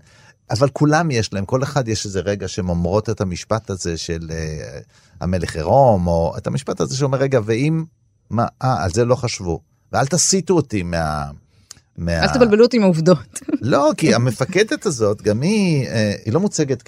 אבל 0.49 0.69
כולם 0.69 1.11
יש 1.11 1.33
להם, 1.33 1.45
כל 1.45 1.63
אחד 1.63 1.87
יש 1.87 2.05
איזה 2.05 2.19
רגע 2.19 2.47
שהן 2.47 2.69
אומרות 2.69 3.09
את 3.09 3.21
המשפט 3.21 3.69
הזה 3.69 3.97
של 3.97 4.31
אה, 4.31 4.79
המלך 5.21 5.55
עירום, 5.55 6.07
או 6.07 6.33
את 6.37 6.47
המשפט 6.47 6.81
הזה 6.81 6.97
שאומר, 6.97 7.17
רגע, 7.17 7.39
ואם, 7.45 7.83
מה, 8.29 8.45
אה, 8.63 8.83
על 8.83 8.89
זה 8.91 9.05
לא 9.05 9.15
חשבו, 9.15 9.59
ואל 9.91 10.05
תסיטו 10.05 10.53
אותי 10.53 10.83
מה... 10.83 11.29
מה... 11.97 12.23
אל 12.23 12.27
תבלבלו 12.33 12.63
אותי 12.63 12.77
עם 12.77 12.83
העובדות. 12.83 13.39
לא, 13.61 13.91
כי 13.97 14.15
המפקדת 14.15 14.85
הזאת, 14.85 15.21
גם 15.21 15.41
היא, 15.41 15.87
אה, 15.87 16.13
היא 16.25 16.33
לא 16.33 16.39
מוצגת 16.39 16.83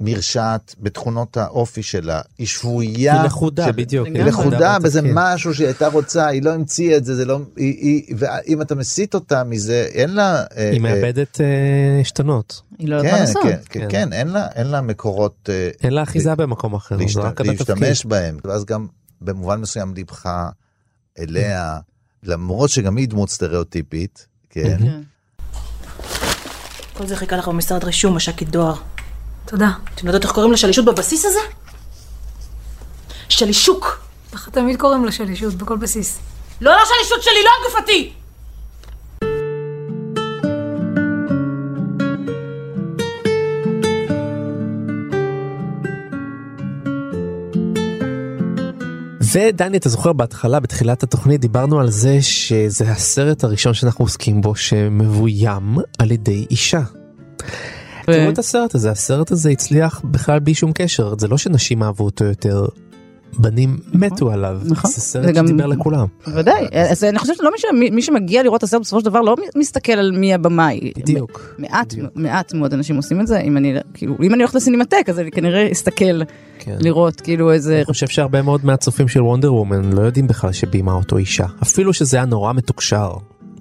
כמרשעת 0.00 0.74
בתכונות 0.80 1.36
האופי 1.36 1.82
שלה. 1.82 2.20
היא 2.38 2.46
שבויה. 2.46 3.14
היא 3.14 3.22
לכודה, 3.22 3.72
בדיוק. 3.72 4.06
היא 4.06 4.22
לכודה 4.22 4.78
באיזה 4.78 5.00
משהו 5.04 5.54
שהיא 5.54 5.66
הייתה 5.66 5.88
רוצה, 5.88 6.26
היא 6.26 6.42
לא 6.42 6.54
המציאה 6.54 6.96
את 6.96 7.04
זה, 7.04 7.16
זה 7.16 7.24
לא... 7.24 7.40
היא, 7.56 7.74
היא, 7.80 8.14
ואם 8.18 8.62
אתה 8.62 8.74
מסיט 8.74 9.14
אותה 9.14 9.44
מזה, 9.44 9.88
אין 9.92 10.14
לה... 10.14 10.44
אה, 10.56 10.70
היא 10.70 10.80
מאבדת 10.80 11.40
אה, 11.40 12.00
עשתונות. 12.00 12.62
היא 12.78 12.88
לא 12.88 12.96
יודעת 12.96 13.12
כן, 13.12 13.18
מה 13.18 13.24
לעשות. 13.24 13.42
כן, 13.42 13.58
כן, 13.68 13.86
כן, 13.90 14.12
אין 14.12 14.28
לה, 14.28 14.46
אין 14.54 14.66
לה 14.66 14.80
מקורות... 14.80 15.50
אה, 15.52 15.70
אין 15.82 15.92
לה 15.92 16.02
אחיזה 16.02 16.34
במקום 16.34 16.74
אחר, 16.74 16.96
להשת... 16.96 17.40
להשתמש 17.40 18.06
בהם, 18.06 18.36
ואז 18.44 18.64
גם 18.64 18.86
במובן 19.20 19.60
מסוים 19.60 19.94
ליבך 19.94 20.30
אליה, 21.18 21.78
למרות 22.22 22.70
שגם 22.70 22.96
היא 22.96 23.08
דמות 23.08 23.30
סטריאוטיפית, 23.30 24.26
כן, 24.62 24.78
כן. 24.78 25.00
כל 26.94 27.06
זה 27.06 27.16
חיכה 27.16 27.36
לך 27.36 27.48
במשרד 27.48 27.84
רישום, 27.84 28.16
מש"קית 28.16 28.50
דואר. 28.50 28.74
תודה. 29.44 29.70
אתם 29.94 30.06
יודעות 30.06 30.24
איך 30.24 30.32
קוראים 30.32 30.52
לשלישות 30.52 30.84
בבסיס 30.84 31.24
הזה? 31.24 31.38
שלישוק. 33.28 34.06
ככה 34.32 34.50
תמיד 34.50 34.80
קוראים 34.80 35.04
לה 35.04 35.12
שלישות 35.12 35.54
בכל 35.54 35.76
בסיס. 35.76 36.18
לא 36.60 36.72
לשלישות 36.82 37.22
שלי, 37.22 37.44
לא 37.44 37.50
על 37.50 37.70
גופתי! 37.70 38.12
ודני 49.36 49.76
אתה 49.76 49.88
זוכר 49.88 50.12
בהתחלה 50.12 50.60
בתחילת 50.60 51.02
התוכנית 51.02 51.40
דיברנו 51.40 51.80
על 51.80 51.90
זה 51.90 52.22
שזה 52.22 52.90
הסרט 52.90 53.44
הראשון 53.44 53.74
שאנחנו 53.74 54.04
עוסקים 54.04 54.40
בו 54.40 54.54
שמבוים 54.54 55.78
על 55.98 56.10
ידי 56.10 56.46
אישה. 56.50 56.80
תראו 58.06 58.30
את 58.30 58.38
הסרט 58.38 58.74
הזה 58.74 58.90
הסרט 58.90 59.30
הזה 59.30 59.50
הצליח 59.50 60.00
בכלל 60.04 60.38
בלי 60.38 60.54
שום 60.54 60.72
קשר 60.74 61.14
זה 61.18 61.28
לא 61.28 61.38
שנשים 61.38 61.82
אהבו 61.82 62.04
אותו 62.04 62.24
יותר. 62.24 62.66
בנים 63.38 63.78
מתו 63.94 64.30
עליו 64.32 64.60
נכון. 64.64 64.90
זה 64.90 65.00
סרט 65.00 65.24
זה 65.24 65.32
גם- 65.32 65.46
שדיבר 65.46 65.66
לכולם. 65.66 66.06
בוודאי, 66.26 66.66
אז 66.90 67.04
אני 67.04 67.18
חושבת 67.18 67.36
שלא 67.36 67.50
מי 67.52 67.58
ש- 67.58 67.92
מי 67.94 68.02
שמגיע 68.02 68.42
לראות 68.42 68.58
את 68.58 68.62
הסרט 68.62 68.80
בסופו 68.80 69.00
של 69.00 69.04
דבר 69.06 69.20
לא 69.20 69.36
מסתכל 69.56 69.92
על 69.92 70.10
מי 70.12 70.34
הבמאי. 70.34 70.92
בדיוק. 70.98 71.54
מעט, 71.58 71.94
מעט 72.14 72.54
מאוד 72.54 72.72
אנשים 72.74 72.96
עושים 72.96 73.20
את 73.20 73.26
זה, 73.26 73.40
אם 73.40 73.56
אני, 73.56 73.74
כאילו, 73.94 74.14
אם 74.22 74.34
אני 74.34 74.42
הולכת 74.42 74.54
לסינמטק 74.54 75.04
אז 75.08 75.18
אני 75.18 75.30
כנראה 75.30 75.72
אסתכל 75.72 76.20
כן. 76.58 76.76
לראות 76.80 77.20
כאילו 77.20 77.52
איזה... 77.52 77.76
אני 77.76 77.84
חושב 77.84 78.06
שהרבה 78.06 78.42
מאוד 78.42 78.64
מהצופים 78.64 79.08
של 79.08 79.22
וונדר 79.22 79.54
וומן 79.54 79.92
לא 79.92 80.00
יודעים 80.00 80.26
בכלל 80.26 80.52
שבימה 80.52 80.92
אותו 80.92 81.16
אישה 81.16 81.46
אפילו 81.62 81.92
שזה 81.92 82.16
היה 82.16 82.26
נורא 82.26 82.52
מתוקשר. 82.52 83.10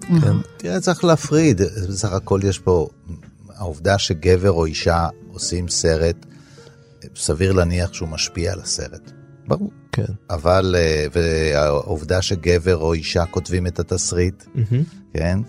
כן. 0.01 0.33
תראה, 0.57 0.79
צריך 0.79 1.03
להפריד, 1.03 1.61
בסך 1.89 2.11
הכל 2.13 2.39
יש 2.43 2.59
פה, 2.59 2.87
העובדה 3.57 3.97
שגבר 3.97 4.51
או 4.51 4.65
אישה 4.65 5.07
עושים 5.33 5.67
סרט, 5.67 6.25
סביר 7.15 7.51
להניח 7.51 7.93
שהוא 7.93 8.09
משפיע 8.09 8.53
על 8.53 8.59
הסרט. 8.59 9.11
ברור. 9.47 9.71
כן. 9.91 10.03
אבל, 10.29 10.75
אה, 10.77 11.05
והעובדה 11.13 12.21
שגבר 12.21 12.77
או 12.77 12.93
אישה 12.93 13.25
כותבים 13.25 13.67
את 13.67 13.79
התסריט, 13.79 14.43
מהמם. 14.55 14.83
כן? 15.13 15.39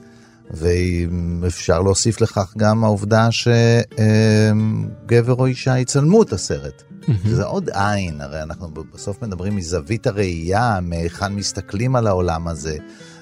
ואפשר 0.51 1.83
להוסיף 1.83 2.21
לכך 2.21 2.55
גם 2.57 2.85
העובדה 2.85 3.29
שגבר 3.31 5.35
או 5.35 5.47
אישה 5.47 5.79
יצלמו 5.79 6.23
את 6.23 6.33
הסרט. 6.33 6.83
זה 7.25 7.45
עוד 7.45 7.71
עין, 7.73 8.21
הרי 8.21 8.43
אנחנו 8.43 8.69
בסוף 8.95 9.23
מדברים 9.23 9.57
מזווית 9.57 10.07
הראייה, 10.07 10.79
מהיכן 10.83 11.33
מסתכלים 11.33 11.97
על 11.97 12.07
העולם 12.07 12.49
הזה. 12.49 12.77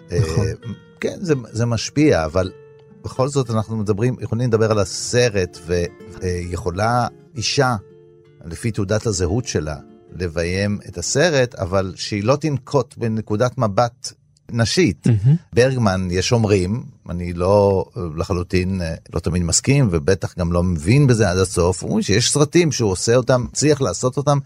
נכון. 0.07 0.47
אה, 0.47 0.53
כן, 1.01 1.19
זה, 1.21 1.35
זה 1.51 1.67
משפיע, 1.67 2.25
אבל 2.25 2.53
בכל 3.05 3.29
זאת 3.29 3.51
אנחנו 3.51 3.77
מדברים, 3.77 4.17
יכולים 4.21 4.49
לדבר 4.49 4.71
על 4.71 4.79
הסרט, 4.79 5.59
ויכולה 6.21 7.07
אישה, 7.37 7.77
לפי 8.45 8.71
תעודת 8.71 9.07
הזהות 9.07 9.45
שלה, 9.45 9.77
לביים 10.14 10.79
את 10.88 10.98
הסרט, 10.98 11.55
אבל 11.55 11.92
שהיא 11.96 12.24
לא 12.24 12.37
תנקוט 12.37 12.94
בנקודת 12.98 13.59
מבט 13.59 14.12
נשית. 14.50 15.07
מהמם. 15.07 15.37
ברגמן, 15.53 16.09
יש 16.11 16.33
אומרים, 16.33 16.85
אני 17.11 17.33
לא 17.33 17.85
לחלוטין, 18.16 18.83
אה, 18.83 18.94
לא 19.14 19.20
תמיד 19.20 19.42
מסכים, 19.42 19.88
ובטח 19.90 20.38
גם 20.38 20.53
לא 20.53 20.62
מבין 20.62 21.07
בזה 21.07 21.31
עד 21.31 21.38
הסוף, 21.38 21.83
אומרים 21.83 22.03
שיש 22.03 22.31
סרטים 22.31 22.72
שהוא 22.72 22.90
עושה 22.90 23.16
אותם, 23.16 23.46
צריך 23.53 23.83
לעשות 23.83 24.16
אותם 24.16 24.38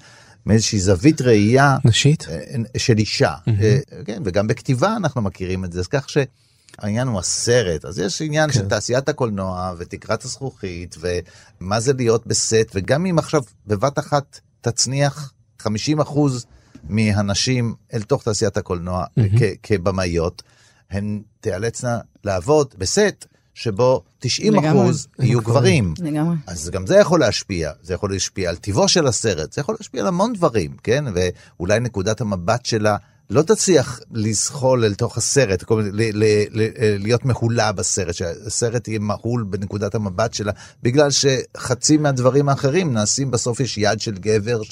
מאיזושהי 0.47 0.81
זווית 0.81 1.21
ראייה 1.21 1.77
נשית 1.85 2.27
אה, 2.31 2.37
של 2.77 2.99
אישה. 2.99 3.35
אה, 3.49 3.79
כן, 4.05 4.23
וגם 4.25 4.47
בכתיבה 4.47 4.97
אנחנו 4.97 5.23
מכירים 5.23 5.65
את 5.65 5.73
זה, 5.73 5.81
אז 5.81 5.87
כך 5.87 6.07
שהעניין 6.09 7.09
הוא 7.09 7.19
הסרט, 7.19 7.85
אז 7.85 7.99
יש 7.99 8.23
עניין 8.23 8.53
של 8.53 8.69
תעשיית 8.69 9.09
הקולנוע 9.09 9.75
ותקרת 9.79 10.25
הזכוכית, 10.25 10.97
ומה 11.01 11.81
זה 11.81 11.93
להיות 11.93 12.27
בסט, 12.27 12.71
וגם 12.75 13.07
אם 13.07 13.19
עכשיו 13.19 13.43
בבת 13.67 13.99
אחת 13.99 14.41
תצניח 14.61 15.33
50 15.63 16.01
אחוז 16.01 16.47
מהנשים 16.89 17.75
אל 17.95 18.03
תוך 18.03 18.23
תעשיית 18.23 18.57
הקולנוע 18.57 19.05
כ- 19.39 19.43
כבמאיות, 19.63 20.43
הן 20.91 21.23
תיאלצנה 21.41 21.99
לעבוד 22.25 22.75
בסט 22.79 23.27
שבו 23.55 24.03
90 24.19 24.55
לגמרי. 24.55 24.69
אחוז 24.71 25.09
יהיו 25.19 25.41
גברים. 25.41 25.95
לגמרי. 25.99 26.37
אז 26.47 26.71
גם 26.71 26.87
זה 26.87 26.97
יכול 26.97 27.21
להשפיע, 27.21 27.73
זה 27.83 27.95
יכול 27.95 28.13
להשפיע 28.13 28.49
על 28.51 28.57
טיבו 28.57 28.89
של 28.89 29.07
הסרט, 29.07 29.53
זה 29.53 29.61
יכול 29.61 29.77
להשפיע 29.81 30.01
על 30.01 30.07
המון 30.07 30.33
דברים, 30.33 30.77
כן? 30.83 31.05
ואולי 31.15 31.81
נקודת 31.81 32.21
המבט 32.21 32.67
שלה 32.67 32.97
לא 33.31 33.43
תצליח 33.43 34.01
לזחול 34.13 34.85
אל 34.85 34.95
תוך 34.95 35.19
הסרט, 35.19 35.65
ל- 35.71 35.75
ל- 35.93 36.45
ל- 36.51 36.69
להיות 36.99 37.25
מהולה 37.25 37.73
בסרט, 37.73 38.15
שהסרט 38.15 38.89
יהיה 38.89 38.99
מהול 38.99 39.43
בנקודת 39.51 39.95
המבט 39.95 40.35
שלה, 40.35 40.53
בגלל 40.83 41.09
שחצי 41.11 41.97
מהדברים 41.97 42.49
האחרים 42.49 42.93
נעשים 42.93 43.31
בסוף 43.31 43.61
יש 43.61 43.79
יד 43.79 44.01
של 44.01 44.15
גבר 44.15 44.63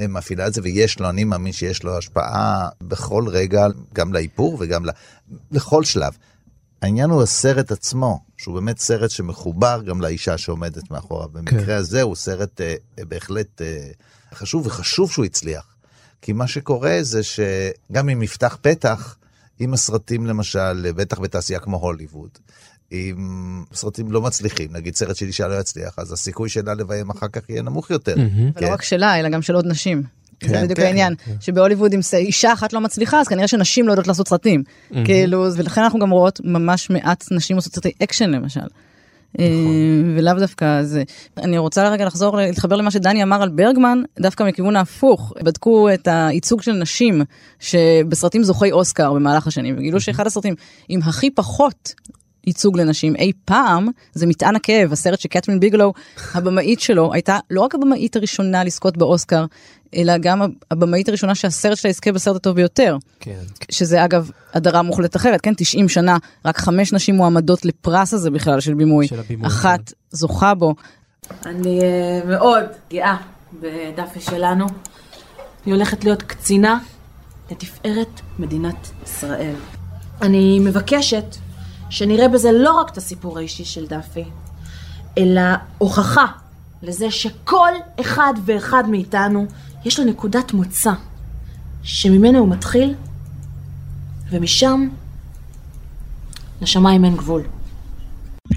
שמפעילה 0.00 0.46
את 0.46 0.54
זה, 0.54 0.60
ויש 0.64 1.00
לו, 1.00 1.08
אני 1.08 1.24
מאמין 1.24 1.52
שיש 1.52 1.82
לו 1.82 1.98
השפעה 1.98 2.68
בכל 2.80 3.24
רגע, 3.28 3.66
גם 3.94 4.12
לאיפור 4.12 4.56
וגם 4.60 4.86
ל- 4.86 4.90
לכל 5.50 5.84
שלב. 5.84 6.12
העניין 6.82 7.10
הוא 7.10 7.22
הסרט 7.22 7.72
עצמו, 7.72 8.20
שהוא 8.36 8.54
באמת 8.54 8.78
סרט 8.78 9.10
שמחובר 9.10 9.82
גם 9.86 10.00
לאישה 10.00 10.38
שעומדת. 10.38 10.82
במקרה 11.32 11.64
כן. 11.66 11.72
הזה 11.72 12.02
הוא 12.02 12.16
סרט 12.16 12.60
אה, 12.60 12.74
בהחלט 12.98 13.62
אה, 13.62 13.88
חשוב, 14.34 14.66
וחשוב 14.66 15.10
שהוא 15.10 15.24
הצליח. 15.24 15.74
כי 16.22 16.32
מה 16.32 16.46
שקורה 16.46 16.98
זה 17.02 17.20
שגם 17.22 18.08
אם 18.08 18.22
יפתח 18.22 18.58
פתח, 18.62 19.16
אם 19.60 19.74
הסרטים 19.74 20.26
למשל, 20.26 20.92
בטח 20.92 21.18
בתעשייה 21.18 21.60
כמו 21.60 21.76
הוליווד, 21.76 22.30
אם 22.92 23.62
סרטים 23.74 24.12
לא 24.12 24.22
מצליחים, 24.22 24.68
נגיד 24.72 24.94
סרט 24.94 25.16
של 25.16 25.26
אישה 25.26 25.48
לא 25.48 25.60
יצליח, 25.60 25.94
אז 25.98 26.12
הסיכוי 26.12 26.48
שלה 26.48 26.74
לביים 26.74 27.10
אחר 27.10 27.28
כך 27.28 27.50
יהיה 27.50 27.62
נמוך 27.62 27.90
יותר. 27.90 28.14
ולא 28.56 28.72
רק 28.72 28.82
שלה, 28.82 29.20
אלא 29.20 29.28
גם 29.28 29.42
של 29.42 29.54
עוד 29.54 29.66
נשים. 29.66 30.02
זה 30.42 30.48
כן, 30.48 30.64
בדיוק 30.64 30.78
כן. 30.78 30.86
העניין, 30.86 31.14
שבהוליווד 31.40 31.92
אם 31.92 32.00
אישה 32.12 32.52
אחת 32.52 32.72
לא 32.72 32.80
מצליחה, 32.80 33.20
אז 33.20 33.28
כנראה 33.28 33.48
שנשים 33.48 33.86
לא 33.86 33.92
יודעות 33.92 34.06
לעשות 34.06 34.28
סרטים. 34.28 34.62
כאילו, 35.04 35.46
ולכן 35.56 35.82
אנחנו 35.82 35.98
גם 35.98 36.10
רואות 36.10 36.40
ממש 36.44 36.90
מעט 36.90 37.24
נשים 37.30 37.56
עושות 37.56 37.74
סרטי 37.74 37.92
אקשן 38.02 38.30
למשל. 38.30 38.60
אה, 39.38 39.44
ולאו 40.16 40.34
דווקא 40.38 40.82
זה. 40.82 41.02
אני 41.38 41.58
רוצה 41.58 41.88
רגע 41.88 42.04
לחזור, 42.04 42.36
להתחבר 42.36 42.76
למה 42.76 42.90
שדני 42.90 43.22
אמר 43.22 43.42
על 43.42 43.48
ברגמן, 43.48 44.02
דווקא 44.20 44.42
מכיוון 44.42 44.76
ההפוך. 44.76 45.32
בדקו 45.42 45.88
את 45.94 46.08
הייצוג 46.10 46.62
של 46.62 46.72
נשים 46.72 47.22
שבסרטים 47.60 48.42
זוכי 48.42 48.72
אוסקר 48.72 49.12
במהלך 49.12 49.46
השנים, 49.46 49.74
וגילו 49.78 50.00
שאחד 50.00 50.26
הסרטים 50.26 50.54
עם 50.88 51.00
הכי 51.02 51.30
פחות 51.30 51.94
ייצוג 52.48 52.78
לנשים 52.78 53.16
אי 53.16 53.32
פעם 53.44 53.88
זה 54.12 54.26
מטען 54.26 54.56
הכאב 54.56 54.92
הסרט 54.92 55.20
שקטרין 55.20 55.60
ביגלו 55.60 55.92
הבמאית 56.34 56.80
שלו 56.80 57.12
הייתה 57.12 57.38
לא 57.50 57.60
רק 57.60 57.74
הבמאית 57.74 58.16
הראשונה 58.16 58.64
לזכות 58.64 58.96
באוסקר 58.96 59.44
אלא 59.96 60.18
גם 60.18 60.42
הבמאית 60.70 61.08
הראשונה 61.08 61.34
שהסרט 61.34 61.76
שלה 61.76 61.90
יזכה 61.90 62.12
בסרט 62.12 62.36
הטוב 62.36 62.56
ביותר 62.56 62.96
כן. 63.20 63.40
שזה 63.70 64.04
אגב 64.04 64.30
הדרה 64.54 64.82
מוחלטת 64.82 65.16
אחרת 65.16 65.40
כן 65.40 65.52
90 65.56 65.88
שנה 65.88 66.16
רק 66.44 66.58
חמש 66.58 66.92
נשים 66.92 67.14
מועמדות 67.14 67.64
לפרס 67.64 68.14
הזה 68.14 68.30
בכלל 68.30 68.60
של 68.60 68.74
בימוי 68.74 69.08
של 69.08 69.20
הבימוי, 69.20 69.46
אחת 69.46 69.92
זוכה 70.10 70.54
בו 70.54 70.74
אני 71.46 71.80
אה, 71.80 72.20
מאוד 72.24 72.64
גאה 72.90 73.16
בדפי 73.60 74.20
שלנו. 74.20 74.66
היא 75.66 75.74
הולכת 75.74 76.04
להיות 76.04 76.22
קצינה 76.22 76.78
לתפארת 77.50 78.20
מדינת 78.38 78.90
ישראל. 79.04 79.54
אני 80.22 80.60
מבקשת 80.60 81.36
שנראה 81.90 82.28
בזה 82.28 82.52
לא 82.52 82.72
רק 82.80 82.90
את 82.90 82.96
הסיפור 82.96 83.38
האישי 83.38 83.64
של 83.64 83.86
דפי, 83.86 84.24
אלא 85.18 85.42
הוכחה 85.78 86.26
לזה 86.82 87.10
שכל 87.10 87.72
אחד 88.00 88.34
ואחד 88.44 88.84
מאיתנו 88.90 89.46
יש 89.84 89.98
לו 89.98 90.04
נקודת 90.04 90.52
מוצא, 90.52 90.92
שממנו 91.82 92.38
הוא 92.38 92.48
מתחיל, 92.48 92.94
ומשם 94.30 94.88
לשמיים 96.60 97.04
אין 97.04 97.16
גבול. 97.16 97.42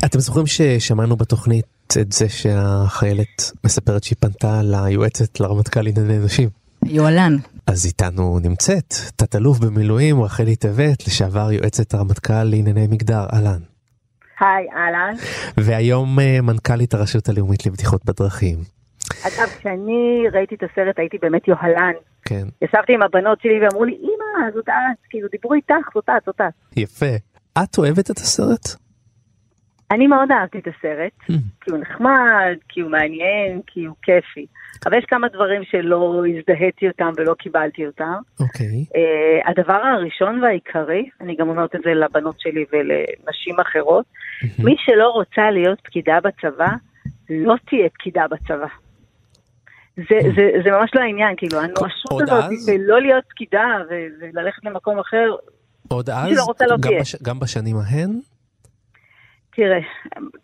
אתם 0.06 0.20
זוכרים 0.20 0.48
ששמענו 0.48 1.16
בתוכנית 1.16 1.66
את 2.02 2.12
זה 2.12 2.30
שהחיילת 2.30 3.52
מספרת 3.64 4.04
שהיא 4.04 4.16
פנתה 4.20 4.62
ליועצת 4.64 5.40
לרמטכ"ל 5.40 5.82
לענייני 5.82 6.18
נשים. 6.18 6.50
יוהל"ן 6.86 7.38
אז 7.68 7.86
איתנו 7.86 8.40
נמצאת 8.44 8.94
תת-אלוף 9.16 9.60
במילואים 9.60 10.22
רחלי 10.22 10.56
טבת 10.56 11.08
לשעבר 11.08 11.52
יועצת 11.52 11.94
הרמטכ"ל 11.94 12.44
לענייני 12.44 12.88
מגדר 12.88 13.26
אהלן. 13.34 13.60
היי, 14.40 14.68
אהלן. 14.76 15.14
והיום 15.58 16.20
אה, 16.20 16.42
מנכ"לית 16.42 16.94
הרשות 16.94 17.30
הלאומית 17.30 17.66
לבטיחות 17.66 18.06
בדרכים. 18.06 18.58
אגב, 19.28 19.48
כשאני 19.60 20.24
ראיתי 20.34 20.56
את 20.56 20.64
הסרט 20.64 21.00
הייתי 21.00 21.18
באמת 21.22 21.48
יוהלן. 21.48 21.94
כן. 22.26 22.48
ישבתי 22.62 22.94
עם 22.94 23.02
הבנות 23.02 23.42
שלי 23.42 23.60
ואמרו 23.62 23.86
לי, 23.86 23.92
אמא, 23.92 24.52
זאת 24.54 24.70
את, 24.70 25.00
כאילו 25.10 25.28
דיברו 25.32 25.54
איתך, 25.54 25.86
זאת 25.96 26.10
את, 26.10 26.24
זאת 26.26 26.42
את. 26.42 26.78
יפה. 26.78 27.16
את 27.64 27.78
אוהבת 27.78 28.12
את 28.12 28.18
הסרט? 28.18 28.81
אני 29.92 30.08
מאוד 30.08 30.32
אהבתי 30.32 30.58
את 30.60 30.68
הסרט, 30.68 31.12
כי 31.62 31.72
הוא 31.72 31.80
נחמד, 31.80 32.56
כי 32.70 32.82
הוא 32.82 32.92
מעניין, 32.92 33.62
כי 33.68 33.86
הוא 33.86 33.96
כיפי. 34.02 34.46
אבל 34.86 34.98
יש 34.98 35.06
כמה 35.06 35.28
דברים 35.28 35.62
שלא 35.64 36.24
הזדהיתי 36.28 36.88
אותם 36.88 37.12
ולא 37.18 37.34
קיבלתי 37.34 37.86
אותם. 37.86 38.14
אוקיי. 38.40 38.86
Uh, 38.90 39.50
הדבר 39.50 39.74
הראשון 39.74 40.44
והעיקרי, 40.44 41.10
אני 41.22 41.36
גם 41.36 41.50
אומרת 41.50 41.76
את 41.76 41.82
זה 41.84 41.94
לבנות 41.94 42.40
שלי 42.40 42.66
ולנשים 42.72 43.60
אחרות, 43.60 44.06
מי 44.60 44.76
שלא 44.78 45.10
רוצה 45.10 45.52
להיות 45.52 45.80
פקידה 45.84 46.18
בצבא, 46.24 46.70
לא 47.30 47.56
תהיה 47.70 47.90
פקידה 47.90 48.26
בצבא. 48.32 48.68
זה, 49.98 50.18
זה, 50.36 50.50
זה 50.64 50.72
ממש 50.72 50.92
לא 50.96 51.02
העניין, 51.02 51.36
כאילו, 51.38 51.60
הנואשות 51.60 52.22
הזאת 52.22 52.44
אז? 52.44 52.66
של 52.66 52.82
לא 52.82 53.02
להיות 53.02 53.24
פקידה 53.30 53.66
וללכת 53.90 54.64
למקום 54.64 55.00
אחר, 55.00 55.36
עוד 55.88 56.10
אז? 56.10 56.50
לא 56.62 56.78
גם. 56.80 56.92
בש- 57.02 57.22
גם 57.24 57.40
בשנים 57.40 57.76
ההן? 57.78 58.20
תראה, 59.56 59.80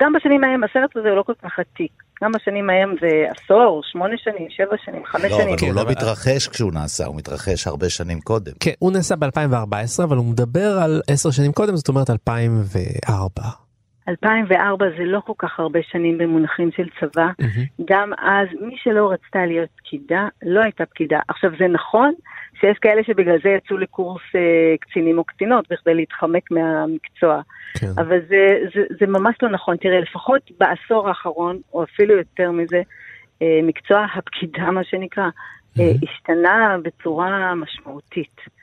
גם 0.02 0.14
בשנים 0.14 0.44
ההם 0.44 0.64
הסרט 0.64 0.98
הזה 0.98 1.08
הוא 1.10 1.18
לא 1.18 1.24
כל 1.24 1.34
כך 1.44 1.60
עתיק. 1.60 1.92
גם 2.24 2.32
בשנים 2.32 2.70
ההם 2.70 2.96
זה 3.02 3.08
עשור, 3.30 3.82
שמונה 3.92 4.14
שנים, 4.18 4.48
שבע 4.50 4.76
שנים, 4.86 5.06
חמש 5.06 5.32
לא, 5.32 5.38
שנים. 5.38 5.56
אבל 5.60 5.68
הוא 5.68 5.76
לא 5.76 5.92
מתרחש 5.92 6.48
כשהוא 6.48 6.74
נעשה, 6.74 7.06
הוא 7.06 7.16
מתרחש 7.16 7.68
הרבה 7.68 7.90
שנים 7.90 8.22
קודם. 8.22 8.52
כן, 8.60 8.72
הוא 8.80 8.92
נעשה 8.92 9.16
ב-2014, 9.16 10.04
אבל 10.04 10.18
הוא 10.18 10.26
מדבר 10.26 10.80
על 10.84 11.02
עשר 11.08 11.32
שנים 11.32 11.52
קודם, 11.52 11.76
זאת 11.76 11.88
אומרת 11.88 12.10
2004. 12.10 13.67
2004 14.08 14.86
זה 14.98 15.04
לא 15.06 15.20
כל 15.20 15.34
כך 15.38 15.60
הרבה 15.60 15.80
שנים 15.84 16.18
במונחים 16.18 16.72
של 16.72 16.88
צבא. 17.00 17.28
גם 17.90 18.12
אז, 18.18 18.48
מי 18.62 18.76
שלא 18.78 19.12
רצתה 19.12 19.46
להיות 19.46 19.70
פקידה, 19.78 20.28
לא 20.44 20.64
הייתה 20.64 20.86
פקידה. 20.86 21.20
עכשיו, 21.28 21.52
זה 21.60 21.68
נכון 21.68 22.14
שיש 22.60 22.78
כאלה 22.82 23.04
שבגלל 23.04 23.38
זה 23.44 23.50
יצאו 23.50 23.78
לקורס 23.78 24.22
אה, 24.36 24.76
קצינים 24.80 25.18
או 25.18 25.24
קצינות, 25.24 25.66
בכדי 25.72 25.94
להתחמק 25.94 26.52
מהמקצוע. 26.52 27.42
כן. 27.80 27.88
אבל 27.98 28.20
זה, 28.28 28.60
זה, 28.76 28.82
זה 29.00 29.08
ממש 29.08 29.36
לא 29.42 29.50
נכון. 29.50 29.78
תראה, 29.78 30.00
לפחות 30.00 30.42
בעשור 30.60 31.08
האחרון, 31.08 31.60
או 31.74 31.84
אפילו 31.84 32.18
יותר 32.18 32.52
מזה, 32.52 32.82
אה, 33.42 33.60
מקצוע 33.64 34.06
הפקידה, 34.16 34.72
מה 34.72 34.84
שנקרא, 34.84 35.30
אה, 35.80 35.92
השתנה 36.04 36.78
בצורה 36.84 37.56
משמעותית. 37.56 38.57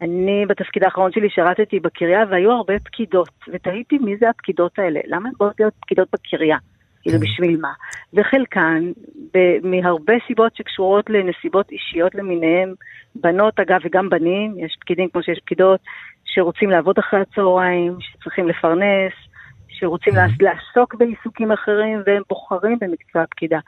אני 0.00 0.46
בתפקיד 0.48 0.84
האחרון 0.84 1.12
שלי 1.12 1.30
שירתתי 1.30 1.80
בקריה 1.80 2.24
והיו 2.30 2.50
הרבה 2.52 2.78
פקידות, 2.78 3.28
ותהיתי 3.48 3.98
מי 3.98 4.16
זה 4.16 4.28
הפקידות 4.30 4.78
האלה, 4.78 5.00
למה 5.06 5.28
הן 5.28 5.34
באות 5.38 5.60
להיות 5.60 5.74
פקידות 5.80 6.08
בקריה? 6.12 6.56
כאילו 7.02 7.18
בשביל 7.18 7.60
מה? 7.60 7.72
וחלקן, 8.14 8.92
ב- 9.34 9.66
מהרבה 9.66 10.14
סיבות 10.26 10.56
שקשורות 10.56 11.10
לנסיבות 11.10 11.70
אישיות 11.72 12.14
למיניהם, 12.14 12.74
בנות 13.14 13.60
אגב 13.60 13.80
וגם 13.84 14.08
בנים, 14.08 14.54
יש 14.58 14.76
פקידים 14.80 15.08
כמו 15.08 15.22
שיש 15.22 15.38
פקידות 15.44 15.80
שרוצים 16.24 16.70
לעבוד 16.70 16.98
אחרי 16.98 17.20
הצהריים, 17.20 17.96
שצריכים 18.00 18.48
לפרנס, 18.48 19.12
שרוצים 19.68 20.14
לעס- 20.14 20.40
לעסוק 20.40 20.94
בעיסוקים 20.94 21.52
אחרים 21.52 22.02
והם 22.06 22.22
בוחרים 22.28 22.78
במקצוע 22.80 23.22
הפקידה. 23.22 23.58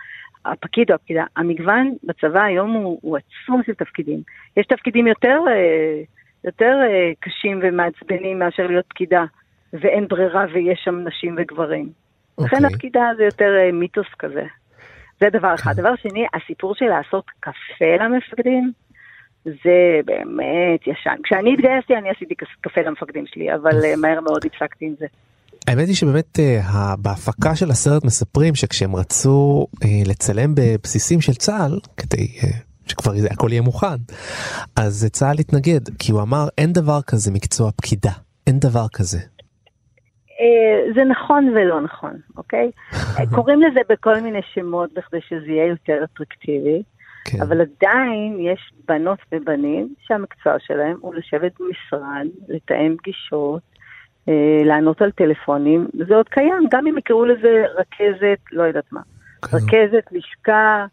הפקיד 0.45 0.91
או 0.91 0.95
הפקידה, 0.95 1.25
המגוון 1.37 1.95
בצבא 2.05 2.43
היום 2.43 2.71
הוא, 2.71 2.99
הוא 3.03 3.17
עצום 3.19 3.63
של 3.67 3.75
תפקידים. 3.75 4.21
יש 4.57 4.67
תפקידים 4.67 5.07
יותר, 5.07 5.39
אה, 5.49 6.03
יותר 6.47 6.75
אה, 6.83 7.13
קשים 7.21 7.61
ומעצבנים 7.63 8.39
מאשר 8.39 8.67
להיות 8.67 8.85
פקידה, 8.89 9.25
ואין 9.73 10.09
ברירה 10.09 10.45
ויש 10.55 10.81
שם 10.85 11.05
נשים 11.09 11.35
וגברים. 11.39 11.89
לכן 12.39 12.65
הפקידה 12.65 13.05
זה 13.17 13.25
יותר 13.25 13.57
אה, 13.59 13.73
מיתוס 13.73 14.07
כזה. 14.19 14.45
זה 15.21 15.27
דבר 15.33 15.55
אחד. 15.55 15.73
דבר 15.77 15.97
שני, 15.97 16.27
הסיפור 16.35 16.75
של 16.75 16.85
לעשות 16.85 17.25
קפה 17.41 17.97
למפקדים, 18.01 18.73
זה 19.45 20.01
באמת 20.05 20.87
ישן. 20.87 21.17
כשאני 21.25 21.55
התגייסתי 21.55 21.97
אני 21.97 22.11
עשיתי 22.11 22.35
קפה 22.61 22.81
למפקדים 22.81 23.25
שלי, 23.27 23.55
אבל 23.55 23.85
אה, 23.85 23.97
מהר 23.97 24.21
מאוד 24.21 24.43
הפסקתי 24.47 24.85
עם 24.87 24.95
זה. 24.99 25.07
האמת 25.69 25.87
היא 25.87 25.95
שבאמת 25.95 26.39
בהפקה 26.99 27.57
של 27.57 27.71
הסרט 27.71 28.05
מספרים 28.05 28.55
שכשהם 28.55 28.97
רצו 28.97 29.67
לצלם 30.07 30.55
בבסיסים 30.55 31.21
של 31.21 31.35
צה"ל, 31.35 31.79
כדי 31.97 32.29
שכבר 32.87 33.13
זה 33.13 33.29
הכל 33.31 33.49
יהיה 33.53 33.63
מוכן, 33.63 33.97
אז 34.77 35.09
צה"ל 35.13 35.37
התנגד, 35.39 35.81
כי 35.99 36.13
הוא 36.13 36.23
אמר 36.23 36.49
אין 36.59 36.73
דבר 36.73 37.03
כזה 37.03 37.33
מקצוע 37.33 37.71
פקידה, 37.77 38.13
אין 38.47 38.59
דבר 38.59 38.87
כזה. 38.93 39.19
אה, 40.41 40.93
זה 40.95 41.05
נכון 41.05 41.49
ולא 41.49 41.81
נכון, 41.81 42.15
אוקיי? 42.37 42.71
קוראים 43.35 43.63
לזה 43.63 43.81
בכל 43.89 44.21
מיני 44.21 44.41
שמות 44.55 44.91
בכדי 44.95 45.21
שזה 45.29 45.47
יהיה 45.47 45.67
יותר 45.67 46.05
אטרקטיבי, 46.05 46.83
כן. 47.25 47.39
אבל 47.43 47.61
עדיין 47.61 48.37
יש 48.41 48.73
בנות 48.89 49.19
ובנים 49.33 49.95
שהמקצוע 50.01 50.53
שלהם 50.59 50.97
הוא 51.01 51.15
לשבת 51.15 51.53
במשרד, 51.61 52.27
לתאם 52.49 52.97
פגישות, 52.99 53.63
אה, 54.29 54.65
לענות 54.65 55.03
על 55.03 55.11
טלפונים, 55.11 55.89
זה 56.09 56.15
עוד 56.15 56.29
קיים, 56.29 56.69
גם 56.73 56.87
אם 56.87 56.99
יקראו 56.99 57.25
לזה 57.25 57.65
רכזת, 57.75 58.39
לא 58.53 58.63
יודעת 58.63 58.93
מה, 58.93 59.01
רכזת, 59.45 60.05
לשכה, 60.13 60.87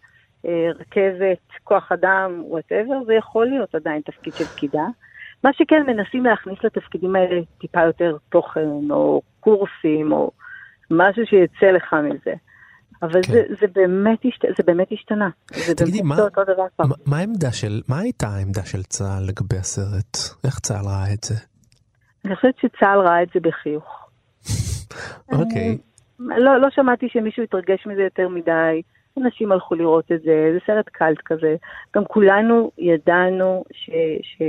רכזת, 0.80 1.62
כוח 1.64 1.92
אדם, 1.92 2.42
וואטאבר, 2.46 3.04
זה 3.06 3.14
יכול 3.14 3.46
להיות 3.46 3.76
עדיין 3.76 4.02
תפקיד 4.02 4.34
של 4.34 4.46
פקידה. 4.46 4.84
מה 5.44 5.50
שכן, 5.54 5.84
מנסים 5.88 6.26
להכניס 6.26 6.58
לתפקידים 6.64 7.16
האלה 7.16 7.42
טיפה 7.62 7.82
יותר 7.82 8.18
תוכן, 8.30 8.68
או 8.92 9.22
קורסים, 9.40 10.12
או 10.12 10.32
משהו 10.92 11.24
שיצא 11.26 11.66
לך 11.66 11.94
מזה. 11.94 12.34
אבל 13.02 13.24
כן. 13.24 13.34
זה, 13.34 13.42
זה, 13.62 13.68
באמת 13.74 14.20
השת, 14.26 14.42
זה 14.58 14.64
באמת 14.66 14.88
השתנה. 14.92 15.30
זה 15.66 15.76
תגידי, 15.76 15.98
באמת 16.02 16.18
מה- 16.18 16.24
אותו 16.24 16.44
דבר 16.44 16.66
פעם. 16.76 16.90
מה- 16.90 16.96
מה 17.06 17.18
העמדה 17.18 17.52
של, 17.52 17.82
מה 17.90 18.00
הייתה 18.00 18.28
העמדה 18.28 18.66
של 18.66 18.84
צה"ל 18.84 19.24
לגבי 19.28 19.58
הסרט? 19.58 20.18
איך 20.46 20.60
צה"ל 20.60 20.86
ראה 20.86 21.14
את 21.14 21.24
זה? 21.24 21.36
אני 22.26 22.36
חושבת 22.36 22.56
שצה"ל 22.58 23.00
ראה 23.00 23.24
את 23.24 23.28
זה 23.34 23.40
בחיוך. 23.40 24.10
אוקיי. 25.40 25.78
לא, 26.20 26.62
לא 26.62 26.68
שמעתי 26.72 27.08
שמישהו 27.10 27.44
התרגש 27.44 27.88
מזה 27.88 28.02
יותר 28.02 28.28
מדי. 28.30 28.82
אנשים 29.18 29.52
הלכו 29.52 29.76
לראות 29.76 30.12
את 30.12 30.22
זה, 30.22 30.50
זה 30.54 30.60
סרט 30.68 30.90
קאלט 30.90 31.22
כזה. 31.26 31.56
גם 31.96 32.06
כולנו 32.06 32.72
ידענו 32.78 33.64
ש, 33.74 33.90
ש, 34.22 34.42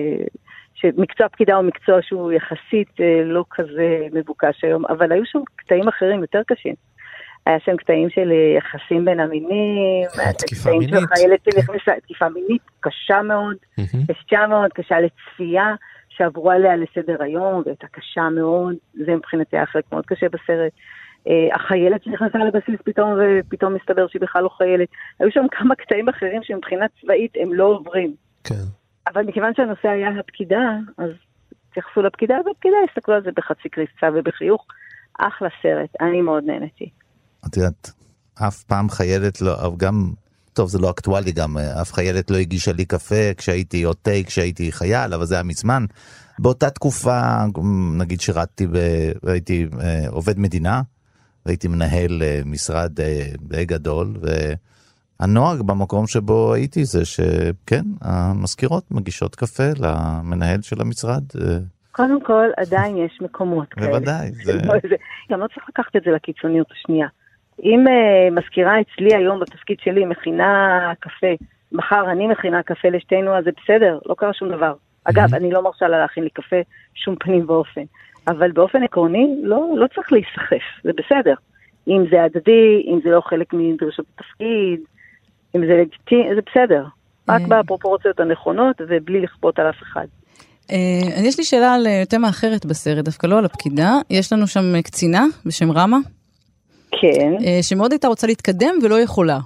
שמקצוע 0.74 1.28
פקידה 1.28 1.56
הוא 1.56 1.64
מקצוע 1.64 1.98
שהוא 2.02 2.32
יחסית 2.32 3.00
אה, 3.00 3.24
לא 3.24 3.44
כזה 3.50 4.06
מבוקש 4.12 4.64
היום, 4.64 4.86
אבל 4.86 5.12
היו 5.12 5.26
שם 5.26 5.38
קטעים 5.56 5.88
אחרים 5.88 6.20
יותר 6.20 6.40
קשים. 6.46 6.74
היה 7.46 7.60
שם 7.60 7.76
קטעים 7.76 8.10
של 8.10 8.32
אה, 8.32 8.56
יחסים 8.58 9.04
בין 9.04 9.20
המינים, 9.20 10.04
שם 10.14 10.32
תקיפה 10.32 10.70
קטעים 10.70 10.82
של 10.82 10.94
מינית. 10.94 11.08
חיילת 11.14 11.40
שנכנסה, 11.44 12.00
תקיפה 12.00 12.28
מינית 12.28 12.62
קשה 12.80 13.22
מאוד, 13.22 13.56
קשה 14.08 14.46
מאוד, 14.46 14.72
קשה 14.72 14.96
לצפייה, 15.00 15.74
שעברו 16.08 16.50
עליה 16.50 16.76
לסדר 16.76 17.22
היום, 17.22 17.62
והייתה 17.66 17.86
קשה 17.86 18.28
מאוד, 18.28 18.74
זה 18.94 19.14
מבחינתי 19.16 19.56
היה 19.56 19.66
חלק 19.66 19.84
מאוד 19.92 20.06
קשה 20.06 20.26
בסרט. 20.28 20.72
אה, 21.28 21.54
החיילת 21.54 22.02
שנכנסה 22.04 22.38
לבסיס 22.38 22.80
פתאום, 22.84 23.18
ופתאום 23.18 23.74
מסתבר 23.74 24.06
שהיא 24.08 24.22
בכלל 24.22 24.42
לא 24.42 24.48
חיילת. 24.48 24.88
היו 25.20 25.30
שם 25.30 25.44
כמה 25.50 25.74
קטעים 25.74 26.08
אחרים 26.08 26.40
שמבחינה 26.42 26.86
צבאית 27.00 27.32
הם 27.40 27.52
לא 27.52 27.64
עוברים. 27.64 28.14
כן. 28.44 28.64
אבל 29.12 29.22
מכיוון 29.22 29.52
שהנושא 29.56 29.88
היה 29.88 30.08
הפקידה, 30.20 30.76
אז 30.98 31.10
התייחסו 31.70 32.02
לפקידה, 32.02 32.34
והפקידה 32.46 32.76
הסתכלו 32.90 33.14
על 33.14 33.22
זה 33.22 33.30
בחצי 33.36 33.68
קריצה 33.68 34.06
ובחיוך. 34.14 34.66
אחלה 35.18 35.48
סרט, 35.62 35.90
אני 36.00 36.20
מאוד 36.20 36.44
נהניתי. 36.44 36.90
את 37.46 37.56
יודעת, 37.56 37.90
אף 38.48 38.62
פעם 38.62 38.88
חיילת 38.88 39.40
לא, 39.40 39.52
גם, 39.76 40.10
טוב 40.52 40.68
זה 40.68 40.78
לא 40.78 40.90
אקטואלי 40.90 41.32
גם, 41.32 41.58
אה, 41.58 41.82
אף 41.82 41.92
חיילת 41.92 42.30
לא 42.30 42.36
הגישה 42.36 42.72
לי 42.72 42.84
קפה 42.84 43.34
כשהייתי, 43.36 43.84
או 43.84 43.94
תה 43.94 44.10
כשהייתי 44.26 44.72
חייל, 44.72 45.14
אבל 45.14 45.24
זה 45.24 45.34
היה 45.34 45.42
מזמן. 45.42 45.84
באותה 46.38 46.70
תקופה, 46.70 47.20
נגיד 47.98 48.20
שירתתי, 48.20 48.66
הייתי 49.26 49.66
אה, 49.80 50.08
עובד 50.08 50.38
מדינה, 50.38 50.82
והייתי 51.46 51.68
מנהל 51.68 52.22
אה, 52.22 52.40
משרד 52.46 53.00
אה, 53.00 53.20
די 53.40 53.64
גדול, 53.64 54.06
והנוהג 55.20 55.60
במקום 55.62 56.06
שבו 56.06 56.54
הייתי 56.54 56.84
זה 56.84 57.04
שכן, 57.04 57.82
המזכירות 58.02 58.84
מגישות 58.90 59.34
קפה 59.34 59.70
למנהל 59.78 60.62
של 60.62 60.80
המשרד. 60.80 61.22
אה, 61.40 61.56
קודם 61.92 62.22
כל, 62.22 62.48
עדיין 62.56 62.96
יש 62.96 63.18
מקומות 63.20 63.68
כאלה. 63.74 63.86
בוודאי, 63.86 64.30
זה... 64.32 64.52
זה- 64.90 64.96
גם 65.30 65.40
לא 65.40 65.46
צריך 65.46 65.66
לקחת 65.68 65.96
את 65.96 66.02
זה 66.04 66.10
לקיצוניות 66.10 66.66
השנייה. 66.72 67.06
אם 67.62 67.84
uh, 67.86 68.34
מזכירה 68.34 68.72
אצלי 68.80 69.14
היום 69.14 69.40
בתפקיד 69.40 69.76
שלי 69.80 70.04
מכינה 70.04 70.92
קפה, 71.00 71.26
מחר 71.72 72.10
אני 72.12 72.26
מכינה 72.26 72.62
קפה 72.62 72.88
לשתינו, 72.88 73.36
אז 73.36 73.44
זה 73.44 73.50
בסדר, 73.64 73.98
לא 74.06 74.14
קרה 74.14 74.32
שום 74.32 74.48
דבר. 74.48 74.74
אגב, 75.04 75.34
אני 75.34 75.50
לא 75.50 75.62
מרשה 75.62 75.88
לה 75.88 75.98
להכין 75.98 76.24
לי 76.24 76.30
קפה, 76.30 76.56
שום 76.94 77.16
פנים 77.20 77.44
ואופן. 77.48 77.82
אבל 78.26 78.52
באופן 78.52 78.82
עקרוני, 78.82 79.36
לא, 79.42 79.68
לא 79.76 79.86
צריך 79.94 80.12
להיסחף, 80.12 80.64
זה 80.84 80.90
בסדר. 80.96 81.34
אם 81.88 82.04
זה 82.10 82.24
הדדי, 82.24 82.84
אם 82.86 82.98
זה 83.04 83.10
לא 83.10 83.20
חלק 83.20 83.52
מדרישות 83.52 84.06
התפקיד, 84.14 84.80
אם 85.56 85.66
זה 85.66 85.72
לגיטימי, 85.80 86.34
זה 86.34 86.40
בסדר. 86.50 86.84
רק 87.28 87.42
בפרופורציות 87.42 88.20
הנכונות 88.20 88.76
ובלי 88.88 89.20
לכפות 89.20 89.58
על 89.58 89.70
אף 89.70 89.82
אחד. 89.82 90.06
אה, 90.70 91.22
יש 91.24 91.38
לי 91.38 91.44
שאלה 91.44 91.74
על 91.74 91.86
אה, 91.86 92.02
תמה 92.08 92.28
אחרת 92.28 92.66
בסרט, 92.66 93.04
דווקא 93.04 93.26
לא 93.26 93.38
על 93.38 93.44
הפקידה. 93.44 93.92
יש 94.10 94.32
לנו 94.32 94.46
שם 94.46 94.82
קצינה 94.82 95.24
בשם 95.46 95.72
רמה. 95.72 95.98
כן. 96.90 97.32
אה, 97.46 97.62
שמאוד 97.62 97.92
הייתה 97.92 98.08
רוצה 98.08 98.26
להתקדם 98.26 98.74
ולא 98.82 99.00
יכולה. 99.00 99.38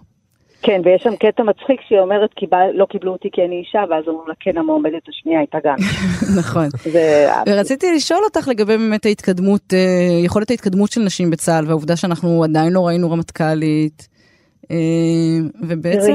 כן, 0.63 0.81
ויש 0.85 1.03
שם 1.03 1.17
קטע 1.17 1.43
מצחיק 1.43 1.81
שהיא 1.89 1.99
אומרת, 1.99 2.31
"קיבל- 2.35 2.71
לא 2.75 2.87
קיבלו 2.91 3.13
אותי 3.13 3.29
כי 3.33 3.43
אני 3.43 3.57
אישה, 3.57 3.85
ואז 3.91 4.05
אומרים 4.09 4.29
לה, 4.29 4.35
כן, 4.41 4.59
המועמדת 4.59 5.09
השנייה 5.09 5.39
הייתה 5.39 5.59
גם. 5.65 5.77
נכון. 6.41 6.69
זה... 6.85 7.29
ורציתי 7.49 7.87
לשאול 7.97 8.21
אותך 8.25 8.49
לגבי 8.49 8.77
באמת 8.77 9.07
ההתקדמות, 9.07 9.75
אה, 9.75 9.79
יכולת 10.25 10.51
ההתקדמות 10.51 10.93
של 10.93 11.01
נשים 11.01 11.31
בצה"ל, 11.31 11.67
והעובדה 11.67 11.97
שאנחנו 11.97 12.45
עדיין 12.45 12.73
לא 12.73 12.87
ראינו 12.87 13.11
רמטכ"לית, 13.11 14.09
אה, 14.71 14.77
ובעצם... 15.69 16.13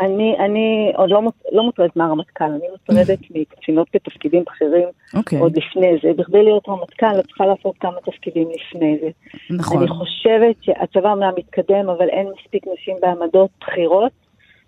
אני, 0.00 0.36
אני 0.38 0.92
עוד 0.96 1.10
לא, 1.10 1.20
לא 1.52 1.62
מוטרדת 1.62 1.96
מהרמטכ"ל, 1.96 2.44
אני 2.44 2.66
מוטרדת 2.70 3.18
מקצינות 3.30 3.88
בתפקידים 3.94 4.44
בכירים 4.46 4.88
אוקיי. 5.14 5.38
עוד 5.38 5.56
לפני 5.56 5.92
זה. 6.02 6.12
בכדי 6.16 6.42
להיות 6.42 6.68
רמטכ"ל 6.68 7.20
את 7.20 7.26
צריכה 7.26 7.46
לעשות 7.46 7.74
כמה 7.80 7.96
תפקידים 8.04 8.48
לפני 8.50 8.98
זה. 9.00 9.08
נכון. 9.50 9.78
אני 9.78 9.88
חושבת 9.88 10.56
שהצבא 10.60 11.12
אומנם 11.12 11.32
מתקדם, 11.36 11.88
אבל 11.88 12.08
אין 12.08 12.26
מספיק 12.38 12.64
נשים 12.66 12.96
בעמדות 13.00 13.50
בכירות 13.60 14.12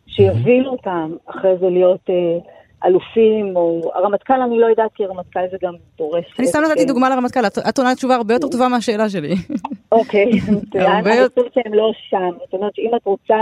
שיובילו 0.07 0.71
אותם 0.71 1.11
אחרי 1.27 1.57
זה 1.61 1.67
להיות 1.71 2.01
אה, 2.11 2.15
אלופים, 2.85 3.57
או 3.57 3.93
הרמטכ"ל 3.95 4.41
אני 4.43 4.59
לא 4.59 4.67
יודעת, 4.67 4.91
כי 4.95 5.05
הרמטכ"ל 5.05 5.41
זה 5.51 5.57
גם 5.63 5.75
דורש... 5.99 6.25
אני 6.39 6.47
סתם 6.47 6.59
נתתי 6.71 6.85
דוגמה 6.85 7.09
לרמטכ"ל, 7.11 7.47
את- 7.69 7.79
עונה 7.79 7.95
תשובה 7.95 8.15
הרבה 8.15 8.35
יותר 8.35 8.49
טובה 8.49 8.69
מהשאלה 8.73 9.09
שלי. 9.09 9.35
אוקיי, 9.93 10.31
אני 10.75 11.29
חושבת 11.29 11.55
שהם 11.55 11.75
לא 11.75 11.91
שם. 12.11 12.31
זאת 12.45 12.55
אומרת 12.55 12.75
שאם 12.75 12.91
את 12.97 13.07
רוצה 13.07 13.37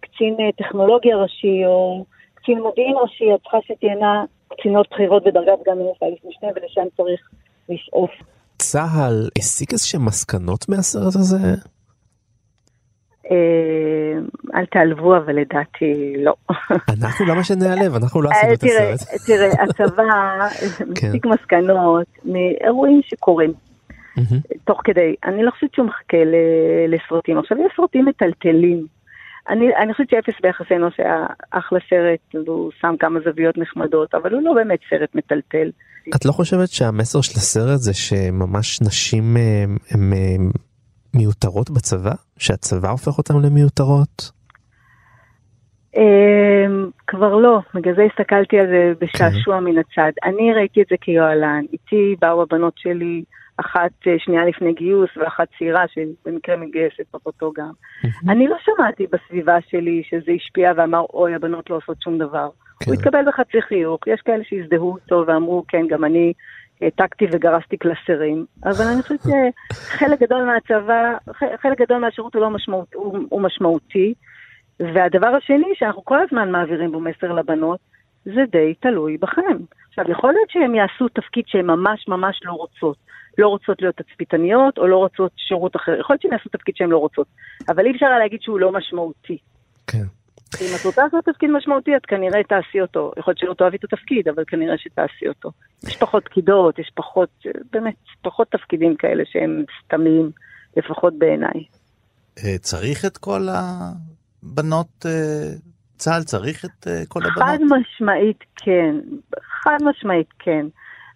קצין 0.00 0.36
אה, 0.40 0.52
טכנולוגיה 0.58 1.16
ראשי 1.16 1.66
או 1.66 2.04
קצין 2.34 2.60
מודיעין 2.60 2.94
ראשי, 3.02 3.24
את 3.34 3.40
צריכה 3.42 3.58
שתהיינה 3.62 4.24
קצינות 4.52 4.86
בכירות 4.92 5.24
בדרגת 5.24 5.58
גם 5.66 5.78
מינוס 5.78 5.96
אלוף 6.02 6.18
משנה, 6.24 6.50
ולשם 6.56 6.82
צריך 6.96 7.20
לשאוף. 7.68 8.10
צה"ל 8.58 9.28
הסיק 9.38 9.72
איזשהם 9.72 10.04
מסקנות 10.04 10.68
מהסרט 10.68 11.14
הזה? 11.16 11.36
אה, 13.30 14.18
אל 14.54 14.66
תעלבו, 14.66 15.16
אבל 15.16 15.36
לדעתי 15.36 16.14
לא. 16.24 16.34
אנחנו 17.00 17.26
למה 17.26 17.44
שנעלב? 17.44 17.94
אנחנו 17.94 18.22
לא 18.22 18.30
עשינו 18.30 18.48
אה, 18.48 18.54
את 18.54 18.62
הסרט. 18.62 19.20
תראה, 19.26 19.62
הצבא 19.62 20.02
מסיק 20.90 21.26
מסקנות 21.26 22.06
מאירועים 22.24 23.00
שקורים. 23.04 23.52
תוך 24.64 24.80
כדי, 24.84 25.14
אני 25.24 25.42
לא 25.42 25.50
חושבת 25.50 25.74
שהוא 25.74 25.86
מחכה 25.86 26.24
ל- 26.24 26.94
לסרטים. 26.94 27.38
עכשיו, 27.38 27.58
יש 27.58 27.72
סרטים 27.76 28.04
מטלטלים. 28.04 28.86
אני, 29.48 29.76
אני 29.76 29.92
חושבת 29.92 30.10
שאפס 30.10 30.40
ביחסי 30.42 30.76
אנוש 30.76 30.94
היה 30.98 31.26
אחלה 31.50 31.78
סרט, 31.90 32.44
והוא 32.46 32.70
שם 32.80 32.94
כמה 33.00 33.20
זוויות 33.20 33.58
נחמדות, 33.58 34.14
אבל 34.14 34.34
הוא 34.34 34.42
לא 34.42 34.52
באמת 34.54 34.78
סרט 34.90 35.14
מטלטל. 35.14 35.70
את 36.16 36.24
לא 36.24 36.32
חושבת 36.32 36.68
שהמסר 36.68 37.20
של 37.20 37.32
הסרט 37.36 37.78
זה 37.78 37.94
שממש 37.94 38.80
נשים 38.80 39.36
אה, 39.36 39.64
הן 39.90 40.12
אה, 40.12 40.50
מיותרות 41.14 41.70
בצבא? 41.70 42.12
שהצבא 42.38 42.90
הופך 42.90 43.18
אותן 43.18 43.34
למיותרות? 43.44 44.30
אמ, 45.96 46.90
כבר 47.06 47.36
לא, 47.36 47.60
בגלל 47.74 47.94
זה 47.94 48.02
הסתכלתי 48.02 48.58
על 48.58 48.66
זה 48.66 48.92
בשעשוע 49.00 49.60
מן 49.60 49.78
הצד. 49.78 50.12
אני 50.24 50.52
ראיתי 50.54 50.82
את 50.82 50.86
זה 50.90 50.96
כיוהל"ן. 51.00 51.64
איתי 51.72 52.16
באו 52.20 52.42
הבנות 52.42 52.74
שלי, 52.76 53.24
אחת 53.60 53.90
אה, 54.06 54.14
שנייה 54.18 54.44
לפני 54.44 54.72
גיוס 54.72 55.10
ואחת 55.16 55.48
צעירה 55.58 55.84
שבמקרה 55.88 56.56
מתגייסת 56.56 57.06
פחותו 57.10 57.52
גם. 57.52 57.70
אני 58.28 58.48
לא 58.48 58.56
שמעתי 58.60 59.06
בסביבה 59.12 59.56
שלי 59.68 60.02
שזה 60.10 60.32
השפיע 60.32 60.72
ואמר, 60.76 61.00
אוי, 61.14 61.34
הבנות 61.34 61.70
לא 61.70 61.76
עושות 61.76 62.02
שום 62.02 62.18
דבר. 62.18 62.48
הוא 62.86 62.94
התקבל 62.94 63.24
בחצי 63.26 63.62
חיוך, 63.62 64.00
יש 64.06 64.20
כאלה 64.20 64.44
שהזדהו 64.44 64.96
איתו 64.96 65.24
ואמרו, 65.26 65.64
כן, 65.68 65.86
גם 65.86 66.04
אני 66.04 66.32
העתקתי 66.80 67.26
וגרסתי 67.32 67.76
קלסרים, 67.76 68.46
אבל 68.64 68.84
אני 68.94 69.02
חושבת 69.02 69.20
שחלק 69.72 70.22
גדול 70.22 70.44
מהצבא, 70.44 71.16
חלק 71.62 71.80
גדול 71.80 71.98
מהשירות 71.98 72.34
הוא 72.34 72.42
לא 72.42 72.50
משמעות, 72.50 72.94
הוא, 72.94 73.18
הוא 73.28 73.42
משמעותי. 73.42 74.14
והדבר 74.80 75.26
השני 75.26 75.72
שאנחנו 75.74 76.04
כל 76.04 76.18
הזמן 76.18 76.50
מעבירים 76.50 76.92
בו 76.92 77.00
מסר 77.00 77.32
לבנות, 77.32 77.80
זה 78.24 78.40
די 78.52 78.74
תלוי 78.80 79.16
בכם. 79.16 79.56
עכשיו, 79.88 80.10
יכול 80.10 80.32
להיות 80.32 80.50
שהם 80.50 80.74
יעשו 80.74 81.08
תפקיד 81.08 81.44
שהן 81.46 81.66
ממש 81.66 82.08
ממש 82.08 82.40
לא 82.44 82.52
רוצות. 82.52 82.96
לא 83.40 83.48
רוצות 83.48 83.82
להיות 83.82 83.96
תצפיתניות 83.96 84.78
או 84.78 84.86
לא 84.86 84.96
רוצות 84.96 85.32
שירות 85.36 85.76
אחר. 85.76 85.92
יכול 86.00 86.14
להיות 86.14 86.22
שהם 86.22 86.32
יעשו 86.32 86.48
תפקיד 86.48 86.74
שהן 86.76 86.88
לא 86.90 86.98
רוצות. 86.98 87.26
אבל 87.68 87.86
אי 87.86 87.90
אפשר 87.90 88.06
להגיד 88.18 88.42
שהוא 88.42 88.60
לא 88.60 88.72
משמעותי. 88.72 89.38
כן. 89.86 90.04
אם 90.60 90.66
את 90.80 90.84
רוצה 90.84 91.04
לעשות 91.04 91.24
תפקיד 91.24 91.50
משמעותי, 91.50 91.96
את 91.96 92.06
כנראה 92.06 92.42
תעשי 92.42 92.80
אותו. 92.80 93.12
יכול 93.18 93.30
להיות 93.30 93.38
שלא 93.38 93.54
תאהבי 93.54 93.76
את 93.76 93.84
התפקיד, 93.84 94.28
אבל 94.28 94.44
כנראה 94.46 94.78
שתעשי 94.78 95.28
אותו. 95.28 95.50
יש 95.86 95.96
פחות 95.96 96.24
פקידות, 96.24 96.78
יש 96.78 96.90
פחות, 96.94 97.30
באמת, 97.72 97.94
פחות 98.22 98.48
תפקידים 98.50 98.96
כאלה 98.96 99.22
שהם 99.26 99.64
סתמיים, 99.84 100.30
לפחות 100.76 101.18
בעיניי. 101.18 101.64
אה, 102.38 102.58
צריך 102.58 103.04
את 103.04 103.18
כל 103.18 103.46
הבנות, 103.50 105.06
אה, 105.06 105.52
צה"ל 105.96 106.22
צריך 106.22 106.64
את 106.64 106.86
אה, 106.86 107.02
כל 107.08 107.20
חד 107.20 107.42
הבנות? 107.42 107.60
משמעית 107.80 108.44
כן, 108.56 108.96
חד 109.62 109.78
משמעית 109.82 110.28
כן. 110.38 110.66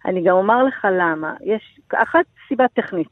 אני 0.05 0.23
גם 0.23 0.35
אומר 0.35 0.63
לך 0.63 0.87
למה. 0.91 1.33
יש 1.43 1.79
אחת 1.93 2.25
סיבה 2.47 2.65
טכנית. 2.73 3.07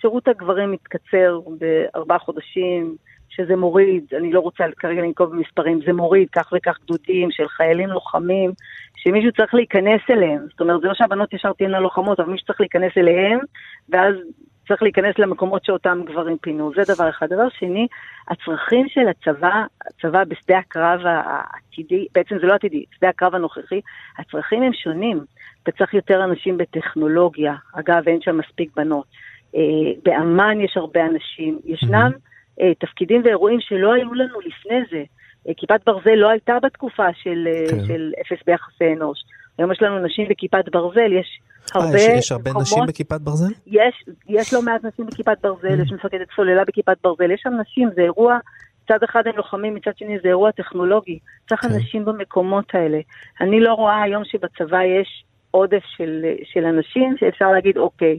שירות 0.00 0.28
הגברים 0.28 0.72
מתקצר 0.72 1.40
בארבעה 1.58 2.18
חודשים, 2.18 2.96
שזה 3.28 3.56
מוריד, 3.56 4.04
אני 4.16 4.32
לא 4.32 4.40
רוצה 4.40 4.64
כרגע 4.76 5.02
לנקוב 5.02 5.30
במספרים, 5.30 5.80
זה 5.86 5.92
מוריד 5.92 6.28
כך 6.30 6.52
וכך 6.56 6.78
גדודים 6.84 7.30
של 7.30 7.48
חיילים 7.48 7.88
לוחמים, 7.88 8.52
שמישהו 8.96 9.32
צריך 9.32 9.54
להיכנס 9.54 10.00
אליהם. 10.10 10.46
זאת 10.50 10.60
אומרת, 10.60 10.80
זה 10.80 10.88
לא 10.88 10.94
שהבנות 10.94 11.32
ישר 11.32 11.52
תהיינה 11.52 11.80
לוחמות, 11.80 12.20
אבל 12.20 12.30
מישהו 12.30 12.46
צריך 12.46 12.60
להיכנס 12.60 12.92
אליהם, 12.96 13.38
ואז 13.88 14.14
צריך 14.68 14.82
להיכנס 14.82 15.18
למקומות 15.18 15.64
שאותם 15.64 16.02
גברים 16.06 16.38
פינו. 16.38 16.72
זה 16.76 16.94
דבר 16.94 17.08
אחד. 17.08 17.26
דבר 17.26 17.48
שני, 17.48 17.86
הצרכים 18.28 18.88
של 18.88 19.08
הצבא, 19.08 19.64
הצבא 19.86 20.24
בשדה 20.24 20.58
הקרב 20.58 21.00
העתידי, 21.04 22.06
בעצם 22.14 22.38
זה 22.40 22.46
לא 22.46 22.54
עתידי, 22.54 22.84
שדה 22.96 23.08
הקרב 23.08 23.34
הנוכחי, 23.34 23.80
הצרכים 24.18 24.62
הם 24.62 24.72
שונים. 24.72 25.20
אתה 25.62 25.72
צריך 25.72 25.94
יותר 25.94 26.24
אנשים 26.24 26.58
בטכנולוגיה, 26.58 27.54
אגב, 27.72 28.02
אין 28.06 28.20
שם 28.20 28.38
מספיק 28.38 28.70
בנות. 28.76 29.06
אה, 29.56 29.60
באמ"ן 30.04 30.60
יש 30.60 30.76
הרבה 30.76 31.06
אנשים, 31.06 31.58
ישנם 31.64 32.10
אה, 32.60 32.74
תפקידים 32.74 33.22
ואירועים 33.24 33.60
שלא 33.60 33.92
היו 33.92 34.14
לנו 34.14 34.40
לפני 34.40 34.80
זה. 34.90 35.02
אה, 35.48 35.52
כיפת 35.56 35.80
ברזל 35.86 36.14
לא 36.14 36.28
הייתה 36.30 36.58
בתקופה 36.62 37.06
של, 37.22 37.48
אה, 37.48 37.70
כן. 37.70 37.86
של 37.86 38.12
אפס 38.20 38.44
ביחסי 38.46 38.92
אנוש. 38.96 39.18
היום 39.58 39.72
יש 39.72 39.82
לנו 39.82 39.98
נשים 39.98 40.28
בכיפת 40.30 40.64
ברזל, 40.72 41.12
יש 41.12 41.40
אה, 41.76 41.82
הרבה 41.82 41.96
יש- 41.98 42.18
יש 42.18 42.32
הרבה 42.32 42.50
נשים 42.50 42.62
מקומות- 42.64 42.88
בכיפת 42.88 43.20
ברזל? 43.20 43.52
יש, 43.66 44.04
יש 44.28 44.54
לא 44.54 44.62
מעט 44.62 44.84
נשים 44.84 45.06
בכיפת 45.06 45.36
ברזל, 45.42 45.80
יש 45.82 45.92
מפקדת 45.92 46.26
סוללה 46.36 46.64
בכיפת 46.64 46.96
ברזל, 47.04 47.30
יש 47.30 47.40
שם 47.44 47.52
נשים, 47.60 47.88
זה 47.94 48.00
אירוע, 48.02 48.38
מצד 48.84 49.02
אחד 49.02 49.22
הם 49.26 49.36
לוחמים, 49.36 49.74
מצד 49.74 49.90
שני 49.96 50.18
זה 50.22 50.28
אירוע 50.28 50.50
טכנולוגי. 50.50 51.18
צריך 51.48 51.64
אנשים 51.64 52.04
במקומות 52.04 52.74
האלה. 52.74 52.98
אני 53.40 53.60
לא 53.60 53.72
רואה 53.74 54.02
היום 54.02 54.22
שבצבא 54.24 54.82
יש 54.82 55.24
עודף 55.50 55.82
של, 55.96 56.24
של 56.44 56.64
אנשים 56.64 57.16
שאפשר 57.20 57.50
להגיד, 57.52 57.76
אוקיי, 57.78 58.18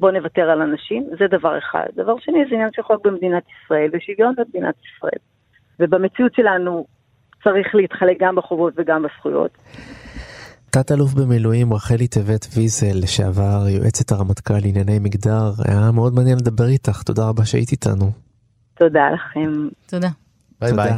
בוא 0.00 0.10
נוותר 0.10 0.50
על 0.50 0.62
אנשים, 0.62 1.06
זה 1.18 1.26
דבר 1.38 1.58
אחד. 1.58 1.86
דבר 1.96 2.14
שני, 2.20 2.44
זה 2.48 2.54
עניין 2.54 2.68
של 2.72 2.82
חוק 2.82 3.06
במדינת 3.06 3.42
ישראל 3.64 3.90
ושוויון 3.92 4.34
במדינת 4.36 4.74
ישראל. 4.84 5.18
ובמציאות 5.80 6.34
שלנו 6.34 6.86
צריך 7.44 7.74
להתחלק 7.74 8.16
גם 8.20 8.34
בחובות 8.36 8.72
וגם 8.76 9.02
בזכויות. 9.02 9.50
תת-אלוף 10.74 11.14
במילואים 11.14 11.72
רחלי 11.72 12.08
טבת 12.08 12.46
ויזל, 12.54 12.98
לשעבר 13.02 13.68
יועצת 13.68 14.12
הרמטכ"ל 14.12 14.54
לענייני 14.54 14.98
מגדר, 14.98 15.52
היה 15.68 15.90
מאוד 15.90 16.14
מעניין 16.14 16.38
לדבר 16.38 16.66
איתך, 16.66 17.02
תודה 17.02 17.28
רבה 17.28 17.44
שהיית 17.44 17.72
איתנו. 17.72 18.12
תודה 18.74 19.10
לכם. 19.14 19.68
תודה. 19.86 20.08
ביי 20.60 20.72
ביי. 20.72 20.92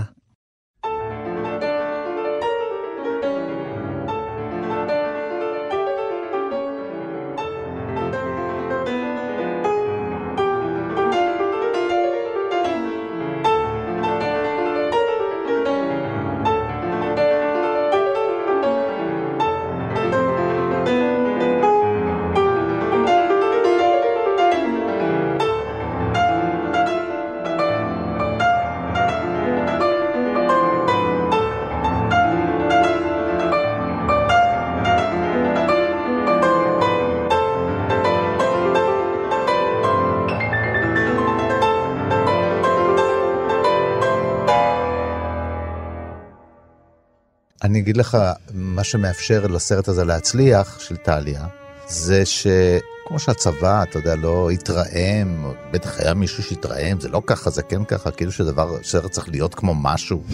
אגיד 47.87 47.97
לך, 47.97 48.19
מה 48.55 48.85
שמאפשר 48.85 49.47
לסרט 49.47 49.89
הזה 49.89 50.05
להצליח, 50.05 50.81
של 50.81 50.97
טליה, 50.97 51.47
זה 51.89 52.23
שכמו 52.27 53.19
שהצבא, 53.19 53.83
אתה 53.83 53.99
יודע, 53.99 54.17
לא 54.17 54.51
התרעם, 54.51 55.53
בטח 55.71 56.01
היה 56.01 56.15
מישהו 56.15 56.43
שהתרעם, 56.43 57.01
זה 57.01 57.09
לא 57.09 57.23
ככה, 57.27 57.51
זה 57.51 57.63
כן 57.63 57.85
ככה, 57.85 58.11
כאילו 58.11 58.33
שדבר, 58.33 58.77
סרט 58.83 59.11
צריך 59.11 59.29
להיות 59.29 59.55
כמו 59.55 59.75
משהו. 59.75 60.23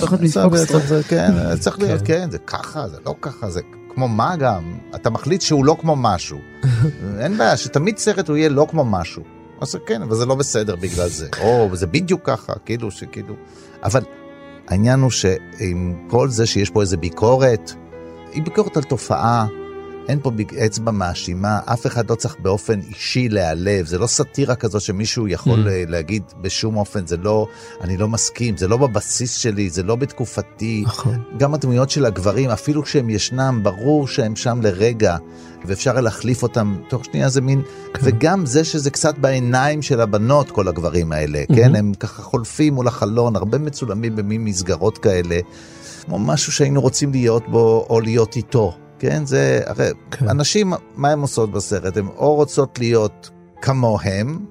צריך 0.00 0.12
להיות 0.12 1.06
כן, 1.08 1.56
צריך 1.60 1.78
להיות, 1.78 2.02
כן, 2.04 2.30
זה 2.30 2.38
ככה, 2.38 2.88
זה 2.88 2.96
לא 3.06 3.14
ככה, 3.20 3.50
זה 3.50 3.60
כמו 3.94 4.08
מה 4.08 4.36
גם, 4.36 4.78
אתה 4.94 5.10
מחליט 5.10 5.40
שהוא 5.40 5.64
לא 5.64 5.76
כמו 5.80 5.96
משהו. 5.96 6.38
אין 7.20 7.38
בעיה, 7.38 7.56
שתמיד 7.56 7.98
סרט 7.98 8.28
הוא 8.28 8.36
יהיה 8.36 8.48
לא 8.48 8.66
כמו 8.70 8.84
משהו. 8.84 9.22
אז 9.60 9.76
כן, 9.86 10.02
אבל 10.02 10.14
זה 10.16 10.26
לא 10.26 10.34
בסדר 10.34 10.76
בגלל 10.76 11.08
זה. 11.08 11.28
או, 11.40 11.76
זה 11.76 11.86
בדיוק 11.86 12.20
ככה, 12.24 12.52
כאילו 12.64 12.90
שכאילו... 12.90 13.34
אבל 13.82 14.00
העניין 14.68 15.00
הוא 15.00 15.10
שעם 15.10 15.94
כל 16.08 16.28
זה 16.28 16.46
שיש 16.46 16.70
פה 16.70 16.80
איזה 16.80 16.96
ביקורת, 16.96 17.72
היא 18.32 18.42
ביקורת 18.42 18.76
על 18.76 18.82
תופעה, 18.82 19.46
אין 20.08 20.18
פה 20.22 20.30
אצבע 20.66 20.90
מאשימה, 20.92 21.60
אף 21.64 21.86
אחד 21.86 22.10
לא 22.10 22.14
צריך 22.14 22.36
באופן 22.38 22.80
אישי 22.88 23.28
להיעלב, 23.28 23.86
זה 23.86 23.98
לא 23.98 24.06
סאטירה 24.06 24.54
כזו 24.54 24.80
שמישהו 24.80 25.28
יכול 25.28 25.64
Mm. 25.66 25.70
אה, 25.70 25.84
להגיד 25.88 26.22
בשום 26.40 26.76
אופן, 26.76 27.06
זה 27.06 27.16
לא, 27.16 27.46
אני 27.80 27.96
לא 27.96 28.08
מסכים, 28.08 28.56
זה 28.56 28.68
לא 28.68 28.76
בבסיס 28.76 29.34
שלי, 29.36 29.70
זה 29.70 29.82
לא 29.82 29.96
בתקופתי. 29.96 30.82
נכון. 30.86 31.22
גם 31.38 31.54
הדמויות 31.54 31.90
של 31.90 32.04
הגברים, 32.04 32.50
אפילו 32.50 32.82
כשהם 32.82 33.10
ישנם, 33.10 33.60
ברור 33.62 34.08
שהם 34.08 34.36
שם 34.36 34.60
לרגע, 34.62 35.16
ואפשר 35.66 36.00
להחליף 36.00 36.42
אותם 36.42 36.76
תוך 36.88 37.04
שנייה 37.04 37.28
זה 37.28 37.40
מין, 37.40 37.62
וגם 38.02 38.46
זה 38.46 38.64
שזה 38.64 38.90
קצת 38.90 39.18
בעיניים 39.18 39.82
של 39.82 40.00
הבנות, 40.00 40.50
כל 40.50 40.68
הגברים 40.68 41.12
האלה, 41.12 41.42
כן? 41.56 41.74
הם 41.76 41.92
ככה 41.94 42.22
חולפים 42.22 42.74
מול 42.74 42.88
החלון, 42.88 43.36
הרבה 43.36 43.58
מצולמים 43.58 44.16
במין 44.16 44.44
מסגרות 44.44 44.98
כאלה, 44.98 45.38
כמו 46.04 46.18
משהו 46.18 46.52
שהיינו 46.52 46.80
רוצים 46.80 47.10
להיות 47.12 47.48
בו, 47.48 47.86
או 47.90 48.00
להיות 48.00 48.36
איתו, 48.36 48.74
כן? 49.10 49.26
זה, 49.26 49.60
הרי 49.66 49.88
אנשים, 50.22 50.72
מה 50.94 51.10
הם 51.10 51.20
עושות 51.20 51.52
בסרט? 51.52 51.96
הן 51.96 52.06
או 52.06 52.34
רוצות 52.34 52.78
להיות 52.78 53.30
כמוהם, 53.62 54.46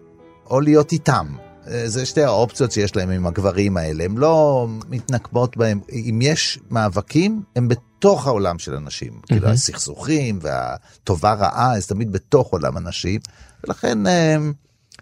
או 0.49 0.61
להיות 0.61 0.91
איתם. 0.91 1.35
אה, 1.67 1.89
זה 1.89 2.05
שתי 2.05 2.23
האופציות 2.23 2.71
שיש 2.71 2.95
להם 2.95 3.09
עם 3.09 3.27
הגברים 3.27 3.77
האלה, 3.77 4.03
הם 4.03 4.17
לא 4.17 4.67
מתנקמות 4.89 5.57
בהם. 5.57 5.79
אם 5.91 6.19
יש 6.21 6.59
מאבקים, 6.69 7.43
הם 7.55 7.67
בתוך 7.67 8.27
העולם 8.27 8.59
של 8.59 8.75
אנשים. 8.75 9.21
כאילו 9.25 9.47
הסכסוכים 9.47 10.39
והטובה 10.41 11.33
רעה, 11.33 11.79
זה 11.79 11.87
תמיד 11.87 12.11
בתוך 12.11 12.51
עולם 12.51 12.77
הנשים, 12.77 13.19
ולכן 13.63 14.07
אה, 14.07 14.37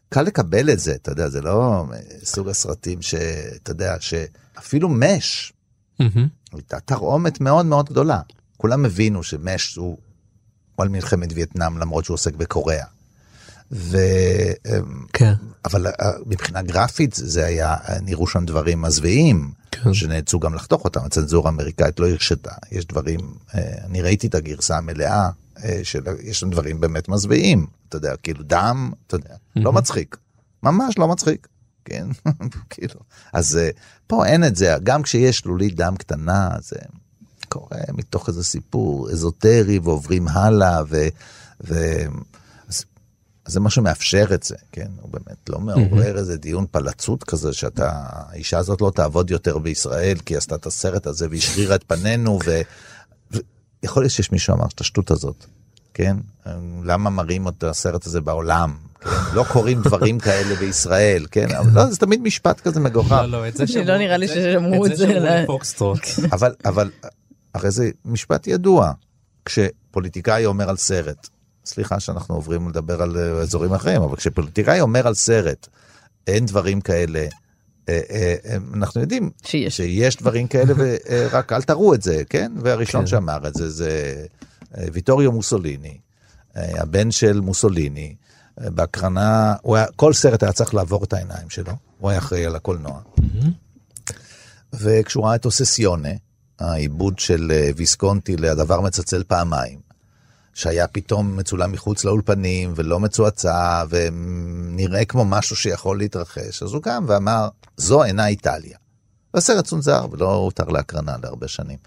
קל 0.10 0.22
לקבל 0.22 0.70
את 0.70 0.80
זה, 0.80 0.96
אתה 0.96 1.12
יודע, 1.12 1.30
זה 1.30 1.42
לא 1.42 1.86
אה, 1.94 2.00
סוג 2.24 2.50
הסרטים 2.50 3.02
שאתה 3.02 3.72
יודע, 3.72 3.96
שאפילו 4.00 4.90
מש, 4.90 5.54
מהמם. 6.00 6.28
הייתה 6.54 6.80
תרעומת 6.80 7.42
מאוד 7.42 7.66
מאוד 7.66 7.90
גדולה. 7.90 8.20
כולם 8.64 8.86
הבינו 8.86 9.24
שמש 9.24 9.76
הוא 9.76 9.98
על 10.78 10.90
מלחמת 10.90 11.30
וייטנאם 11.34 11.78
למרות 11.78 12.06
שהוא 12.06 12.14
עוסק 12.16 12.36
בקוריאה. 12.36 12.86
ו... 13.72 13.98
כן. 15.14 15.34
אבל 15.66 15.88
אה, 15.88 16.12
מבחינה 16.26 16.62
גרפית 16.62 17.14
זה 17.14 17.46
היה, 17.46 17.76
נראו 18.02 18.28
שם 18.28 18.46
דברים 18.46 18.82
מזוויעים, 18.82 19.52
כן. 19.72 19.94
שנאלצו 19.94 20.40
גם 20.40 20.54
לחתוך 20.54 20.86
אותם, 20.86 21.06
הצנזורה 21.06 21.50
האמריקאית 21.50 22.00
לא 22.00 22.10
הרשתה, 22.10 22.52
יש 22.72 22.86
דברים, 22.86 23.20
אה, 23.56 23.62
אני 23.86 24.02
ראיתי 24.02 24.28
את 24.28 24.36
הגרסה 24.36 24.78
המלאה, 24.78 25.30
אה, 25.64 25.80
שיש 25.84 26.40
שם 26.40 26.50
דברים 26.50 26.80
באמת 26.80 27.10
מזוויעים, 27.10 27.68
אתה 27.90 27.98
יודע, 27.98 28.16
כאילו 28.24 28.44
דם, 28.44 28.92
אתה 29.08 29.16
יודע, 29.16 29.36
לא 29.56 29.74
מצחיק, 29.74 30.18
ממש 30.64 30.98
לא 30.98 31.08
מצחיק, 31.08 31.48
כן, 31.86 32.08
כאילו, 32.70 33.00
אז 33.34 33.60
פה 34.08 34.26
אין 34.26 34.44
את 34.44 34.56
זה, 34.56 34.76
גם 34.84 35.02
כשיש 35.02 35.38
שלולית 35.38 35.76
דם 35.76 35.96
קטנה, 35.98 36.50
זה 36.62 36.78
קורה 37.54 37.78
מתוך 37.94 38.28
איזה 38.30 38.44
סיפור 38.44 39.10
אזוטרי 39.12 39.80
ועוברים 39.80 40.28
הלאה, 40.28 40.82
ו... 40.90 41.08
ו... 41.68 41.76
אז 42.70 42.86
אז 43.46 43.54
זה 43.54 43.60
מה 43.60 43.70
שמאפשר 43.70 44.26
את 44.34 44.44
זה, 44.44 44.56
כן? 44.72 44.88
הוא 45.02 45.10
באמת 45.12 45.50
לא 45.50 45.60
מעורר 45.60 46.18
איזה 46.18 46.38
דיון 46.38 46.66
פלצות 46.72 47.24
כזה, 47.24 47.54
שאתה, 47.54 47.92
האישה 48.04 48.58
הזאת 48.58 48.82
לא 48.82 48.92
תעבוד 48.96 49.32
יותר 49.32 49.58
בישראל, 49.58 50.18
כי 50.26 50.34
היא 50.34 50.38
עשתה 50.38 50.56
את 50.56 50.66
הסרט 50.66 51.08
הזה 51.08 51.28
והשרירה 51.32 51.76
את 51.76 51.84
פנינו, 51.88 52.40
ו... 52.46 52.62
ויכול 53.84 54.04
להיות 54.04 54.12
שיש 54.14 54.32
מישהו 54.32 54.54
שאמר 54.54 54.66
את 54.76 54.82
השטות 54.82 55.12
הזאת, 55.12 55.46
כן? 55.94 56.18
למה 56.84 57.10
מראים 57.10 57.48
את 57.48 57.64
הסרט 57.64 58.06
הזה 58.06 58.22
בעולם? 58.22 58.76
כן? 59.02 59.10
לא 59.34 59.46
קורים 59.52 59.82
דברים 59.82 60.20
כאלה 60.20 60.56
בישראל, 60.56 61.26
כן? 61.32 61.56
אבל 61.56 61.70
לא, 61.74 61.86
זה 61.92 61.98
תמיד 61.98 62.22
משפט 62.22 62.60
כזה 62.62 62.80
מגוחך. 62.80 63.12
לא, 63.12 63.26
לא, 63.26 63.48
את 63.48 63.56
זה 63.58 63.68
שמעו- 63.68 63.86
לא 63.88 63.98
נראה 63.98 64.18
לי 64.18 64.28
ששמעו 64.28 64.86
את 64.86 64.98
זה. 64.98 65.08
שמעו 65.08 65.20
ל- 65.20 65.44
בפוקסטרוט. 65.44 66.00
אבל, 66.32 66.54
אבל, 66.66 66.90
הרי 67.54 67.72
זה 67.72 67.90
משפט 68.06 68.48
ידוע, 68.48 68.92
כשפוליטיקאי 69.46 70.46
אומר 70.46 70.70
על 70.70 70.78
סרט, 70.78 71.30
סליחה 71.66 72.00
שאנחנו 72.00 72.36
עוברים 72.36 72.70
לדבר 72.70 73.02
על 73.02 73.18
אה, 73.18 73.42
אזורים 73.42 73.74
אחרים, 73.74 74.02
אבל 74.02 74.16
כשפוליטיקאי 74.16 74.82
אומר 74.82 75.08
על 75.08 75.14
סרט, 75.14 75.68
אין 76.28 76.46
דברים 76.46 76.82
כאלה, 76.82 77.28
אה, 77.90 78.02
אה, 78.10 78.36
אה, 78.46 78.58
אנחנו 78.74 79.02
יודעים 79.02 79.30
שיש, 79.46 79.78
שיש 79.78 80.18
דברים 80.18 80.48
כאלה, 80.48 80.74
ורק 80.78 81.54
אל 81.54 81.62
תראו 81.62 81.94
את 81.94 82.02
זה, 82.02 82.24
כן? 82.30 82.52
והראשון 82.62 83.02
כן. 83.02 83.08
שאמר 83.08 83.48
את 83.48 83.56
זה 83.56 83.70
זה 83.70 84.26
אה, 84.78 84.86
ויטוריו 84.94 85.32
מוסוליני, 85.32 85.98
אה, 86.58 86.82
הבן 86.82 87.12
של 87.12 87.40
מוסוליני, 87.40 88.16
אה, 88.62 88.70
בהקרנה, 88.70 89.56
היה, 89.66 89.86
כל 89.96 90.14
סרט 90.14 90.44
היה 90.44 90.52
צריך 90.52 90.74
לעבור 90.74 91.04
את 91.04 91.14
העיניים 91.14 91.50
שלו, 91.50 91.74
הוא 92.00 92.10
היה 92.10 92.20
אחראי 92.20 92.46
על 92.46 92.56
הקולנוע. 92.56 93.02
וכשהוא 94.74 95.26
ראה 95.26 95.36
את 95.36 95.46
אוססיונה, 95.46 96.10
העיבוד 96.60 97.20
של 97.20 97.52
אה, 97.56 97.70
ויסקונטי 97.76 98.38
ל"הדבר 98.38 98.82
מצלצל 98.82 99.24
פעמיים", 99.24 99.80
שהיה 100.54 100.88
פתאום 100.88 101.38
מצולם 101.38 101.72
מחוץ 101.72 102.04
לאולפנים 102.04 102.74
ולא 102.76 103.00
מצועצע 103.00 103.84
ונראה 103.90 105.06
כמו 105.06 105.26
משהו 105.26 105.56
שיכול 105.56 105.98
להתרחש, 105.98 106.64
אז 106.64 106.74
הוא 106.74 106.82
קם 106.82 107.06
ואמר, 107.08 107.48
זו 107.78 108.04
אינה 108.04 108.28
איטליה. 108.28 108.78
והסרט 109.34 109.66
צונזר 109.66 110.06
ולא 110.12 110.34
הותר 110.34 110.70
להקרנה 110.70 111.16
להרבה 111.24 111.48
שנים, 111.48 111.78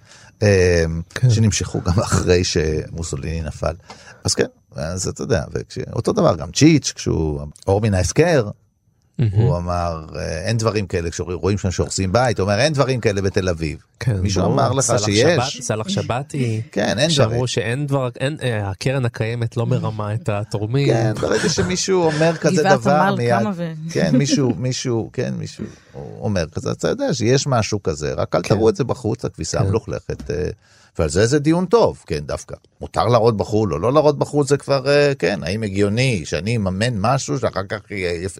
אה, 0.43 0.85
שנמשכו 1.29 1.81
גם 1.81 2.01
אחרי 2.01 2.45
שמוסוליני 2.45 3.43
נפל. 3.43 3.75
אז 4.25 4.35
כן, 4.35 4.47
אז 4.77 5.09
אתה 5.09 5.23
יודע, 5.23 5.45
וכש... 5.53 5.79
אותו 5.93 6.13
דבר 6.13 6.37
גם 6.37 6.53
צ'יץ', 6.53 6.93
כשהוא 6.95 7.41
אור 7.67 7.81
מן 7.81 7.95
ההפקר, 7.95 8.51
הוא 9.33 9.57
אמר, 9.57 10.05
אה, 10.17 10.39
אין 10.47 10.57
דברים 10.57 10.87
כאלה, 10.87 11.11
כשרואים 11.11 11.59
שם 11.59 11.71
שהורסים 11.71 12.13
בית, 12.13 12.39
הוא 12.39 12.45
אומר, 12.51 12.59
אין 12.61 12.73
דברים 12.73 13.01
כאלה 13.01 13.23
בתל 13.23 13.49
אביב. 13.49 13.79
כן, 14.01 14.21
מישהו 14.21 14.43
ברור. 14.43 14.55
אמר 14.55 14.73
לך 14.73 14.93
שיש? 15.05 15.21
שבת- 15.55 15.63
סלאח 15.63 15.89
שבתי, 15.89 16.63
כן, 16.73 16.99
אין 16.99 17.11
שאמרו 17.11 17.31
דברים. 17.31 17.47
שאין 17.47 17.87
דבר, 17.87 18.09
אין, 18.21 18.37
אה, 18.43 18.71
הקרן 18.71 19.05
הקיימת 19.05 19.57
לא 19.57 19.67
מרמה 19.67 20.15
את 20.15 20.29
התורמים. 20.29 20.89
כן, 20.89 21.13
ברגע 21.21 21.49
שמישהו 21.49 22.03
אומר 22.03 22.37
כזה 22.37 22.63
דבר 22.63 23.15
מיד, 23.17 23.47
כן, 23.93 24.17
מישהו, 24.17 24.55
מישהו, 24.59 25.11
כן, 25.13 25.35
מישהו 25.39 25.65
אומר 26.21 26.47
כזה, 26.47 26.71
אתה 26.71 26.89
יודע 26.89 27.15
שיש 27.15 27.47
משהו 27.47 27.83
כזה, 27.83 28.13
רק 28.17 28.35
אל 28.35 28.43
תראו 28.43 28.69
את 28.69 28.77
זה 28.77 28.85
בחוץ, 28.85 29.25
הכביסה 29.25 29.61
המלוכלכת. 29.61 30.31
אה, 30.31 30.49
ועל 30.99 31.09
זה 31.09 31.27
זה 31.27 31.39
דיון 31.39 31.67
טוב, 31.67 32.05
כן, 32.07 32.19
דווקא. 32.19 32.55
מותר 32.81 33.05
להראות 33.05 33.37
בחו"ל 33.37 33.73
או 33.73 33.79
לא 33.79 33.93
להראות 33.93 34.19
בחוץ, 34.19 34.49
זה 34.49 34.57
כבר, 34.57 34.89
אה, 34.89 35.13
כן, 35.19 35.41
האם 35.43 35.63
הגיוני 35.63 36.23
שאני 36.25 36.57
אממן 36.57 36.95
משהו 36.99 37.39
שאחר 37.39 37.67
כך 37.69 37.81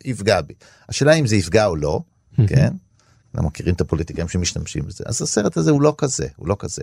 יפגע 0.05 0.41
בי. 0.41 0.55
השאלה 0.89 1.13
אם 1.13 1.27
זה 1.27 1.37
יפגע 1.37 1.67
או 1.67 1.77
לא, 1.77 2.01
כן? 2.49 2.73
אנחנו 3.35 3.49
מכירים 3.49 3.75
את 3.75 3.81
הפוליטיקאים 3.81 4.29
שמשתמשים 4.29 4.87
בזה. 4.87 5.05
אז 5.07 5.23
הסרט 5.23 5.57
הזה 5.57 5.71
הוא 5.71 5.83
לא 5.83 5.95
כזה, 5.99 6.27
הוא 6.37 6.49
לא 6.49 6.57
כזה. 6.59 6.83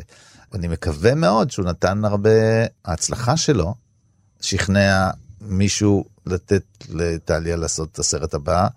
אני 0.54 0.68
מקווה 0.68 1.16
מאוד 1.16 1.52
שהוא 1.52 1.66
נתן 1.66 2.06
הרבה, 2.06 2.30
ההצלחה 2.86 3.38
שלו 3.38 3.74
שכנע 4.42 5.10
מישהו 5.42 6.06
לתת 6.26 6.64
לטליה 6.90 7.56
לעשות 7.56 7.90
את 7.92 8.00
הסרט 8.00 8.34
הבא, 8.34 8.68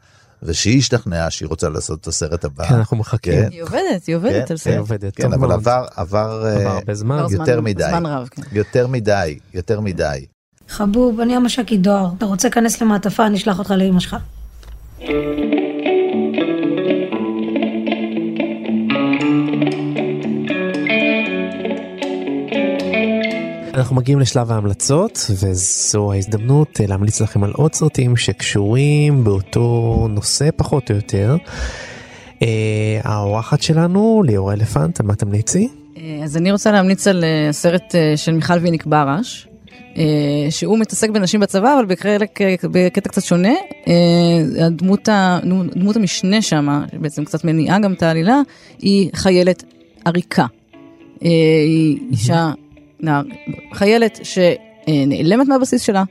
ושהיא 0.43 0.79
השתכנעה 0.79 1.31
שהיא 1.31 1.49
רוצה 1.49 1.69
לעשות 1.69 2.01
את 2.01 2.07
הסרט 2.07 2.45
הבא. 2.45 2.65
כן, 2.69 2.75
אנחנו 2.75 2.97
מחכים. 2.97 3.33
כן. 3.43 3.49
היא 3.51 3.63
עובדת, 3.63 4.07
היא 4.07 4.17
עובדת 4.17 4.33
כן, 4.33 4.41
על 4.41 4.47
כן, 4.47 4.57
זה. 4.57 4.79
עובדת, 4.79 5.17
כן, 5.17 5.23
טוב 5.23 5.33
אבל 5.33 5.49
מאוד. 5.49 5.53
עבר, 5.61 5.85
עבר, 5.97 6.19
עבר 6.19 6.47
אה, 6.47 6.73
הרבה 6.79 6.95
זמן. 6.95 7.19
עבר 7.19 7.33
יותר 7.33 7.45
זמן- 7.55 7.65
מדי. 7.65 7.85
זמן 7.91 8.07
רב, 8.07 8.29
כן. 8.31 8.43
יותר 8.53 8.87
מדי, 8.87 9.39
יותר 9.55 9.81
מדי. 9.81 10.27
חבוב, 10.69 11.21
אני 11.21 11.37
המש"קית 11.37 11.83
דואר. 11.83 12.09
אתה 12.19 12.27
רוצה 12.27 12.49
להיכנס 12.49 12.83
למעטפה, 12.83 13.27
אני 13.27 13.37
אשלח 13.37 13.59
אותך 13.59 13.71
לאמא 13.71 14.01
שלך. 14.01 14.17
אנחנו 23.77 23.97
מגיעים 23.97 24.21
לשלב 24.21 24.53
ההמלצות 24.53 25.27
וזו 25.31 26.13
ההזדמנות 26.13 26.81
אה, 26.81 26.87
להמליץ 26.87 27.21
לכם 27.21 27.45
על 27.45 27.53
עוד 27.53 27.75
סרטים 27.75 28.17
שקשורים 28.17 29.25
באותו 29.25 30.07
נושא 30.11 30.49
פחות 30.57 30.91
או 30.91 30.97
יותר. 30.97 31.37
אה, 32.43 33.01
האורחת 33.03 33.63
שלנו 33.63 34.23
ליאור 34.27 34.53
אלפנט, 34.53 35.01
מה 35.01 35.15
תמליצי? 35.15 35.69
אה, 35.97 36.21
אז 36.25 36.37
אני 36.37 36.53
רוצה 36.53 36.73
להמליץ 36.73 37.07
על 37.07 37.25
אה, 37.25 37.53
של 38.17 38.33
מיכל 38.33 38.59
ויניק 38.59 38.87
ברש, 38.87 39.49
שהוא 40.51 40.79
מתעסק 40.79 41.11
בנשים 41.11 41.41
בצבא, 41.41 41.75
אבל 41.79 41.87
בחלק, 41.87 42.39
בקטע 42.71 43.09
קצת 43.09 43.23
שונה. 43.23 43.53
הדמות, 44.61 45.09
ה- 45.09 45.39
דמות 45.77 45.97
המשנה 45.97 46.43
שם, 46.43 46.83
שבעצם 46.93 47.25
קצת 47.25 47.45
מניעה 47.45 47.79
גם 47.79 47.93
את 47.93 48.03
העלילה, 48.03 48.41
היא 48.79 49.11
חיילת 49.15 49.65
עריקה. 50.05 50.47
היא 51.21 51.99
אישה, 52.11 52.51
נער, 53.01 53.23
חיילת 53.73 54.21
שנעלמת 54.23 55.49
מהבסיס 55.49 55.83
שלה, 55.83 56.05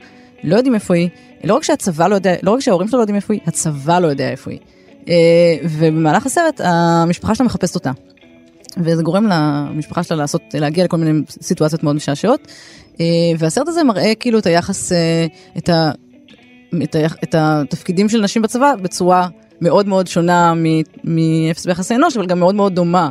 לא 0.44 0.56
יודעים 0.56 0.74
איפה 0.74 0.94
היא, 0.94 1.08
לא 1.44 1.54
רק 1.54 1.62
שהצבא 1.62 2.08
לא 2.08 2.14
יודע, 2.14 2.34
לא 2.42 2.50
רק 2.50 2.60
שההורים 2.60 2.88
שלה 2.88 2.96
לא 2.96 3.02
יודעים 3.02 3.16
איפה 3.16 3.34
היא, 3.34 3.40
הצבא 3.46 3.98
לא 3.98 4.06
יודע 4.06 4.30
איפה 4.30 4.50
היא. 4.50 4.58
אה, 5.08 5.56
ובמהלך 5.64 6.26
הסרט 6.26 6.60
המשפחה 6.64 7.34
שלה 7.34 7.46
מחפשת 7.46 7.74
אותה. 7.74 7.90
וזה 8.76 9.02
גורם 9.02 9.26
למשפחה 9.26 10.02
שלה 10.02 10.16
לעשות, 10.16 10.42
להגיע 10.54 10.84
לכל 10.84 10.96
מיני 10.96 11.20
סיטואציות 11.30 11.82
מאוד 11.82 11.96
משעשעות. 11.96 12.48
אה, 13.00 13.06
והסרט 13.38 13.68
הזה 13.68 13.84
מראה 13.84 14.14
כאילו 14.14 14.38
את 14.38 14.46
היחס, 14.46 14.92
אה, 14.92 15.26
את, 15.58 15.68
ה, 15.68 15.90
את, 16.82 16.94
ה, 16.94 17.06
את 17.24 17.34
התפקידים 17.38 18.08
של 18.08 18.22
נשים 18.22 18.42
בצבא 18.42 18.74
בצורה 18.82 19.28
מאוד 19.60 19.88
מאוד 19.88 20.06
שונה 20.06 20.54
מאפס 21.04 21.66
ביחסי 21.66 21.94
אנוש, 21.94 22.16
אבל 22.16 22.26
גם 22.26 22.38
מאוד 22.38 22.54
מאוד 22.54 22.74
דומה. 22.74 23.10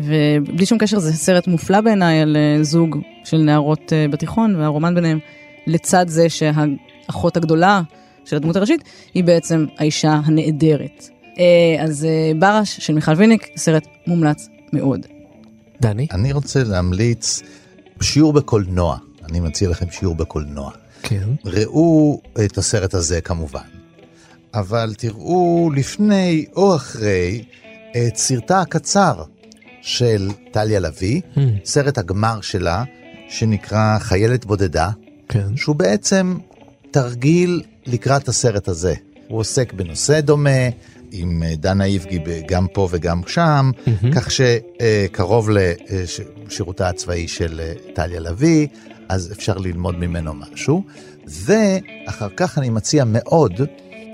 ובלי 0.00 0.66
שום 0.66 0.78
קשר 0.78 0.98
זה 0.98 1.12
סרט 1.12 1.46
מופלא 1.46 1.80
בעיניי 1.80 2.20
על 2.20 2.36
אה, 2.36 2.64
זוג 2.64 2.98
של 3.24 3.38
נערות 3.38 3.92
בתיכון 4.10 4.56
והרומן 4.56 4.94
ביניהם, 4.94 5.18
לצד 5.66 6.08
זה 6.08 6.26
שהאחות 6.28 7.36
הגדולה 7.36 7.82
של 8.24 8.36
הדמות 8.36 8.56
הראשית 8.56 8.84
היא 9.14 9.24
בעצם 9.24 9.66
האישה 9.78 10.20
הנעדרת. 10.24 11.08
אז 11.80 12.06
ברש 12.38 12.76
של 12.80 12.94
מיכל 12.94 13.12
ויניק, 13.16 13.46
סרט 13.56 13.86
מומלץ 14.06 14.48
מאוד. 14.72 15.06
דני? 15.80 16.06
אני 16.12 16.32
רוצה 16.32 16.64
להמליץ 16.64 17.42
שיעור 18.02 18.32
בקולנוע. 18.32 18.96
אני 19.30 19.40
מציע 19.40 19.68
לכם 19.68 19.86
שיעור 19.90 20.14
בקולנוע. 20.14 20.70
כן. 21.02 21.28
ראו 21.44 22.20
את 22.44 22.58
הסרט 22.58 22.94
הזה 22.94 23.20
כמובן, 23.20 23.68
אבל 24.54 24.94
תראו 24.98 25.70
לפני 25.76 26.44
או 26.56 26.76
אחרי 26.76 27.44
את 27.90 28.16
סרטה 28.16 28.60
הקצר 28.60 29.22
של 29.82 30.30
טליה 30.50 30.80
לביא, 30.80 31.20
mm. 31.34 31.40
סרט 31.64 31.98
הגמר 31.98 32.40
שלה, 32.40 32.84
שנקרא 33.28 33.98
חיילת 33.98 34.44
בודדה, 34.44 34.90
כן. 35.28 35.56
שהוא 35.56 35.76
בעצם 35.76 36.36
תרגיל 36.90 37.62
לקראת 37.86 38.28
הסרט 38.28 38.68
הזה. 38.68 38.94
הוא 39.28 39.38
עוסק 39.38 39.72
בנושא 39.72 40.20
דומה, 40.20 40.68
עם 41.12 41.42
אה, 41.42 41.56
דנה 41.56 41.84
איבגי 41.84 42.18
גם 42.48 42.66
פה 42.72 42.88
וגם 42.90 43.20
שם, 43.26 43.70
mm-hmm. 43.74 44.14
כך 44.14 44.28
שקרוב 44.30 45.48
לשירותה 45.50 46.88
הצבאי 46.88 47.28
של 47.28 47.60
אה, 47.60 47.72
טליה 47.94 48.20
לביא, 48.20 48.66
אז 49.08 49.32
אפשר 49.32 49.58
ללמוד 49.58 49.98
ממנו 49.98 50.34
משהו. 50.34 50.82
ואחר 51.26 52.28
כך 52.36 52.58
אני 52.58 52.70
מציע 52.70 53.04
מאוד, 53.06 53.60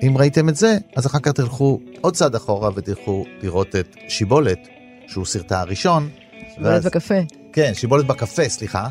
אם 0.02 0.14
ראיתם 0.18 0.48
את 0.48 0.56
זה, 0.56 0.78
אז 0.96 1.06
אחר 1.06 1.18
כך 1.18 1.32
תלכו 1.32 1.80
עוד 2.00 2.14
צעד 2.14 2.34
אחורה 2.34 2.70
ותלכו 2.74 3.24
לראות 3.42 3.76
את 3.76 3.96
שיבולת, 4.08 4.68
שהוא 5.06 5.26
סרטה 5.26 5.60
הראשון. 5.60 6.08
שיבולת 6.54 6.72
ואז... 6.72 6.86
בקפה. 6.86 7.14
כן, 7.52 7.74
שיבולת 7.74 8.06
בקפה, 8.06 8.48
סליחה. 8.48 8.88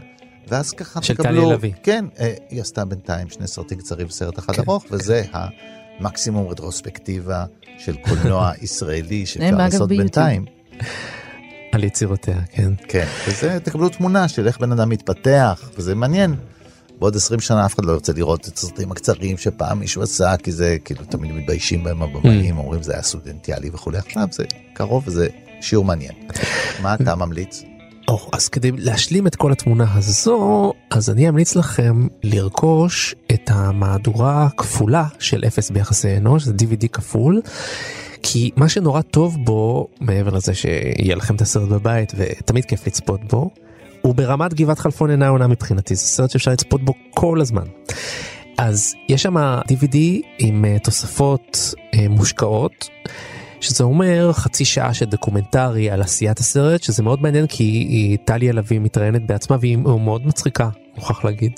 ואז 0.47 0.72
ככה 0.72 1.01
של 1.01 1.13
תקבלו... 1.13 1.36
של 1.36 1.41
טליה 1.41 1.53
לביא. 1.53 1.72
כן, 1.84 2.05
אה, 2.20 2.34
היא 2.49 2.61
עשתה 2.61 2.86
בינתיים 2.86 3.30
שני 3.30 3.47
סרטים 3.47 3.78
קצרים 3.78 4.07
וסרט 4.07 4.39
אחד 4.39 4.53
כן, 4.53 4.61
ארוך, 4.68 4.84
כן. 4.84 4.95
וזה 4.95 5.24
המקסימום 5.32 6.47
רטרוספקטיבה 6.47 7.45
של 7.78 7.95
קולנוע 7.95 8.51
ישראלי 8.61 9.26
שאפשר 9.26 9.57
לעשות 9.57 9.89
בינתיים. 9.89 10.45
על 11.72 11.84
יצירותיה, 11.84 12.39
כן. 12.51 12.74
כן, 12.88 13.05
וזה, 13.28 13.59
תקבלו 13.63 13.89
תמונה 13.89 14.28
של 14.28 14.47
איך 14.47 14.59
בן 14.59 14.72
אדם 14.72 14.89
מתפתח, 14.89 15.70
וזה 15.78 15.95
מעניין. 15.95 16.36
בעוד 16.99 17.16
20 17.16 17.39
שנה 17.39 17.66
אף 17.66 17.76
אחד 17.76 17.86
לא 17.86 17.91
ירצה 17.91 18.13
לראות 18.13 18.47
את 18.47 18.57
הסרטים 18.57 18.91
הקצרים 18.91 19.38
שפעם 19.38 19.80
מישהו 19.80 20.01
עשה, 20.01 20.38
כי 20.38 20.51
זה 20.51 20.78
כאילו 20.86 21.05
תמיד 21.05 21.32
מתביישים 21.32 21.84
בהם 21.84 22.01
הבמאים, 22.01 22.55
mm. 22.55 22.59
אומרים 22.59 22.84
זה 22.84 22.93
היה 22.93 23.01
סטודנטיאלי 23.01 23.70
וכולי. 23.74 23.97
עכשיו 23.97 24.28
זה 24.32 24.43
קרוב 24.74 25.03
וזה 25.07 25.28
שיעור 25.66 25.86
מעניין. 25.86 26.13
מה 26.82 26.95
אתה 26.95 27.16
ממליץ? 27.16 27.63
Oh, 28.11 28.30
אז 28.34 28.49
כדי 28.49 28.72
להשלים 28.72 29.28
את 29.28 29.36
כל 29.36 29.51
התמונה 29.51 29.86
הזו, 29.93 30.74
אז 30.89 31.09
אני 31.09 31.30
אמליץ 31.30 31.55
לכם 31.55 32.07
לרכוש 32.24 33.16
את 33.32 33.51
המהדורה 33.53 34.45
הכפולה 34.45 35.05
של 35.20 35.43
אפס 35.47 35.72
ביחסי 35.72 36.18
אנוש, 36.18 36.43
זה 36.43 36.53
DVD 36.53 36.88
כפול. 36.88 37.41
כי 38.24 38.51
מה 38.55 38.70
שנורא 38.70 39.01
טוב 39.01 39.38
בו, 39.45 39.88
מעבר 39.99 40.30
לזה 40.30 40.53
שיהיה 40.53 41.16
לכם 41.16 41.36
את 41.36 41.41
הסרט 41.41 41.70
בבית 41.70 42.11
ותמיד 42.16 42.66
כיף 42.66 42.88
לצפות 42.88 43.24
בו, 43.24 43.49
הוא 44.01 44.16
ברמת 44.16 44.53
גבעת 44.53 44.80
חלפון 44.80 45.11
אינה 45.11 45.28
עונה 45.28 45.47
מבחינתי, 45.47 45.95
זה 45.95 46.01
סרט 46.01 46.30
שאפשר 46.30 46.51
לצפות 46.51 46.84
בו 46.84 46.93
כל 47.09 47.41
הזמן. 47.41 47.66
אז 48.57 48.93
יש 49.09 49.24
שם 49.24 49.38
DVD 49.72 49.97
עם 50.39 50.66
אה, 50.65 50.84
תוספות 50.84 51.74
אה, 51.78 51.97
מושקעות, 52.09 52.89
שזה 53.66 53.84
אומר 53.84 54.34
חצי 54.34 54.66
שעה 54.66 54.93
של 54.93 55.05
דוקומנטרי 55.05 55.89
על 55.89 56.01
עשיית 56.01 56.39
הסרט, 56.39 56.84
שזה 56.84 57.03
מאוד 57.03 57.22
מעניין 57.22 57.47
כי 57.47 58.18
טליה 58.26 58.53
לביא 58.53 58.80
מתראיינת 58.80 59.26
בעצמה 59.28 59.57
והיא 59.59 59.78
מאוד 59.78 60.28
מצחיקה, 60.28 60.70
מוכרח 60.95 61.26
להגיד. 61.26 61.51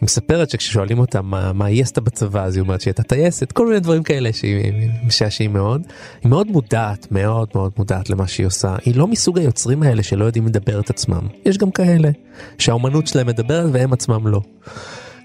היא 0.00 0.06
מספרת 0.06 0.50
שכששואלים 0.50 0.98
אותה 0.98 1.22
מה, 1.22 1.52
מה 1.52 1.64
היא 1.64 1.82
עשתה 1.82 2.00
בצבא 2.00 2.44
אז 2.44 2.56
היא 2.56 2.62
אומרת 2.62 2.80
שהיא 2.80 2.90
הייתה 2.90 3.02
טייסת 3.02 3.52
כל 3.52 3.66
מיני 3.66 3.80
דברים 3.80 4.02
כאלה 4.02 4.32
שהיא 4.32 4.72
משעשעים 5.04 5.52
מאוד. 5.52 5.82
היא 6.22 6.30
מאוד 6.30 6.46
מודעת 6.46 7.06
מאוד 7.10 7.48
מאוד 7.54 7.72
מודעת 7.78 8.10
למה 8.10 8.26
שהיא 8.26 8.46
עושה 8.46 8.76
היא 8.84 8.96
לא 8.96 9.06
מסוג 9.06 9.38
היוצרים 9.38 9.82
האלה 9.82 10.02
שלא 10.02 10.24
יודעים 10.24 10.46
לדבר 10.46 10.80
את 10.80 10.90
עצמם 10.90 11.26
יש 11.44 11.58
גם 11.58 11.70
כאלה 11.70 12.10
שהאומנות 12.58 13.06
שלהם 13.06 13.26
מדברת 13.26 13.70
והם 13.72 13.92
עצמם 13.92 14.26
לא. 14.26 14.40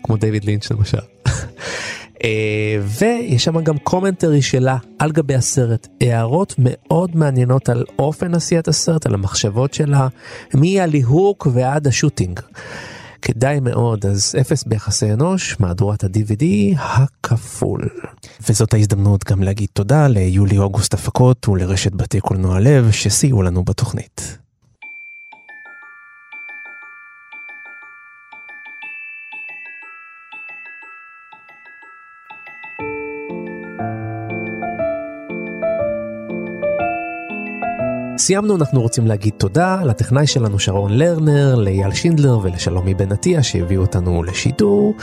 כמו 0.04 0.18
דיוויד 0.18 0.43
לינץ' 0.43 0.72
למשל. 0.72 0.98
אה, 2.26 2.80
ויש 2.82 3.43
שם 3.43 3.63
גם 3.63 3.78
commentary 3.78 4.41
שלה 4.41 4.78
על 4.99 5.11
גבי 5.11 5.36
הסרט, 5.36 5.88
הערות 6.01 6.55
מאוד 6.57 7.15
מעניינות 7.15 7.69
על 7.69 7.84
אופן 7.99 8.36
עשיית 8.36 8.67
הסרט, 8.67 9.05
על 9.05 9.13
המחשבות 9.13 9.73
שלה, 9.73 10.07
מהליהוק 10.53 11.47
ועד 11.53 11.88
ה 11.88 11.93
shooting. 11.93 12.39
כדאי 13.21 13.59
מאוד, 13.59 14.05
אז 14.05 14.36
אפס 14.41 14.63
ביחסי 14.63 15.13
אנוש, 15.13 15.59
מהדורת 15.59 16.03
ה-DVD 16.03 16.43
הכפול. 16.78 17.89
וזאת 18.49 18.73
ההזדמנות 18.73 19.23
גם 19.23 19.43
להגיד 19.43 19.69
תודה 19.73 20.07
ליולי 20.07 20.57
אוגוסט 20.57 20.93
הפקות 20.93 21.47
ולרשת 21.47 21.91
בתי 21.93 22.21
קולנוע 22.21 22.59
לב 22.59 22.91
שסייעו 22.91 23.41
לנו 23.41 23.63
בתוכנית. 23.63 24.45
סיימנו, 38.26 38.55
אנחנו 38.55 38.82
רוצים 38.82 39.07
להגיד 39.07 39.34
תודה 39.38 39.84
לטכנאי 39.84 40.28
שלנו 40.28 40.59
שרון 40.59 40.91
לרנר, 40.93 41.55
לאייל 41.55 41.93
שינדלר 41.93 42.39
ולשלומי 42.43 42.93
בן 42.93 43.11
עטיה 43.11 43.43
שהביאו 43.43 43.82
אותנו 43.82 44.23
לשידור. 44.23 44.93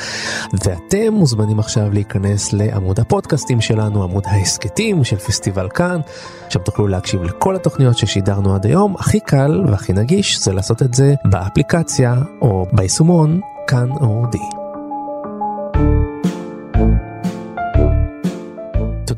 ואתם 0.65 1.13
מוזמנים 1.13 1.59
עכשיו 1.59 1.91
להיכנס 1.93 2.53
לעמוד 2.53 3.01
הפודקאסטים 3.01 3.61
שלנו, 3.61 4.03
עמוד 4.03 4.25
ההסכתים 4.27 5.05
של 5.05 5.17
פסטיבל 5.17 5.69
כאן, 5.75 6.01
שם 6.49 6.61
תוכלו 6.61 6.89
להקשיב 6.89 7.23
לכל 7.23 7.57
התוכניות 7.57 7.99
ששידרנו 7.99 8.55
עד 8.55 8.67
היום. 8.67 8.95
הכי 8.99 9.21
קל 9.21 9.65
והכי 9.69 9.93
נגיש 9.93 10.39
זה 10.45 10.53
לעשות 10.53 10.83
את 10.83 10.95
זה 10.95 11.15
באפליקציה 11.25 12.15
או 12.41 12.67
ביישומון 12.73 13.41
כאן 13.67 13.91
אודי. 13.91 14.62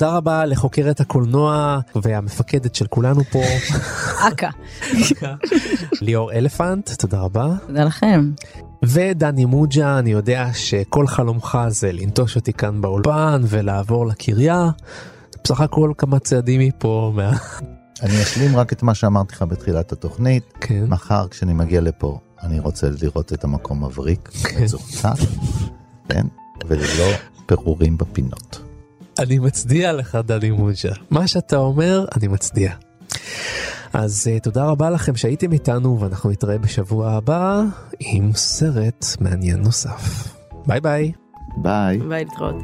תודה 0.04 0.16
רבה 0.16 0.44
לחוקרת 0.44 1.00
הקולנוע 1.00 1.78
והמפקדת 1.94 2.74
של 2.74 2.86
כולנו 2.86 3.24
פה. 3.24 3.42
אכה. 4.28 4.50
ליאור 6.00 6.32
אלפנט, 6.32 6.90
תודה 6.90 7.20
רבה. 7.20 7.48
תודה 7.66 7.84
לכם. 7.84 8.30
ודני 8.82 9.44
מוג'ה, 9.44 9.98
אני 9.98 10.10
יודע 10.10 10.48
שכל 10.54 11.06
חלומך 11.06 11.58
זה 11.68 11.92
לנטוש 11.92 12.36
אותי 12.36 12.52
כאן 12.52 12.80
באולפן 12.80 13.42
ולעבור 13.48 14.06
לקריה. 14.06 14.70
בסך 15.44 15.60
הכל 15.60 15.92
כמה 15.98 16.18
צעדים 16.18 16.60
מפה. 16.60 17.12
מה... 17.14 17.36
אני 18.02 18.22
אשלים 18.22 18.56
רק 18.56 18.72
את 18.72 18.82
מה 18.82 18.94
שאמרתי 18.94 19.34
לך 19.34 19.42
בתחילת 19.42 19.92
התוכנית. 19.92 20.52
כן. 20.60 20.84
מחר 20.88 21.28
כשאני 21.28 21.54
מגיע 21.54 21.80
לפה, 21.80 22.18
אני 22.42 22.60
רוצה 22.60 22.86
לראות 23.02 23.32
את 23.32 23.44
המקום 23.44 23.84
מבריק, 23.84 24.28
כן. 24.28 24.64
מצוחצח, 24.64 25.16
כן, 26.08 26.26
וללא 26.66 27.10
פירורים 27.46 27.98
בפינות. 27.98 28.73
אני 29.18 29.38
מצדיע 29.38 29.92
לך 29.92 30.18
דני 30.26 30.50
מוג'ה. 30.50 30.94
מה 31.10 31.26
שאתה 31.26 31.56
אומר, 31.56 32.04
אני 32.16 32.28
מצדיע. 32.28 32.72
אז 33.92 34.30
אה, 34.36 34.40
תודה 34.42 34.64
רבה 34.64 34.90
לכם 34.90 35.16
שהייתם 35.16 35.52
איתנו 35.52 36.00
ואנחנו 36.00 36.30
נתראה 36.30 36.58
בשבוע 36.58 37.10
הבא 37.10 37.62
עם 38.00 38.32
סרט 38.34 39.04
מעניין 39.20 39.60
נוסף. 39.62 40.28
ביי 40.66 40.80
ביי. 40.80 41.12
ביי. 41.56 41.98
ביי 41.98 42.24
להתראות. 42.24 42.56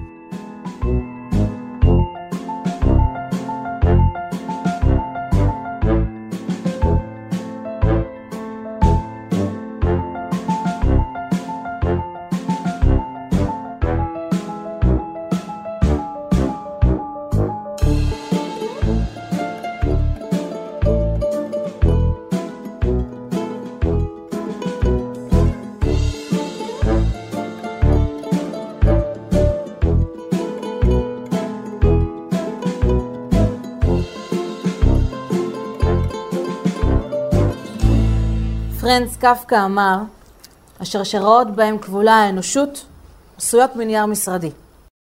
פרנץ 39.01 39.17
קפקא 39.17 39.65
אמר, 39.65 39.97
השרשראות 40.81 41.51
בהם 41.51 41.79
כבולה 41.79 42.13
האנושות 42.13 42.87
עשויות 43.39 43.77
מנייר 43.77 44.07
משרדי. 44.07 44.51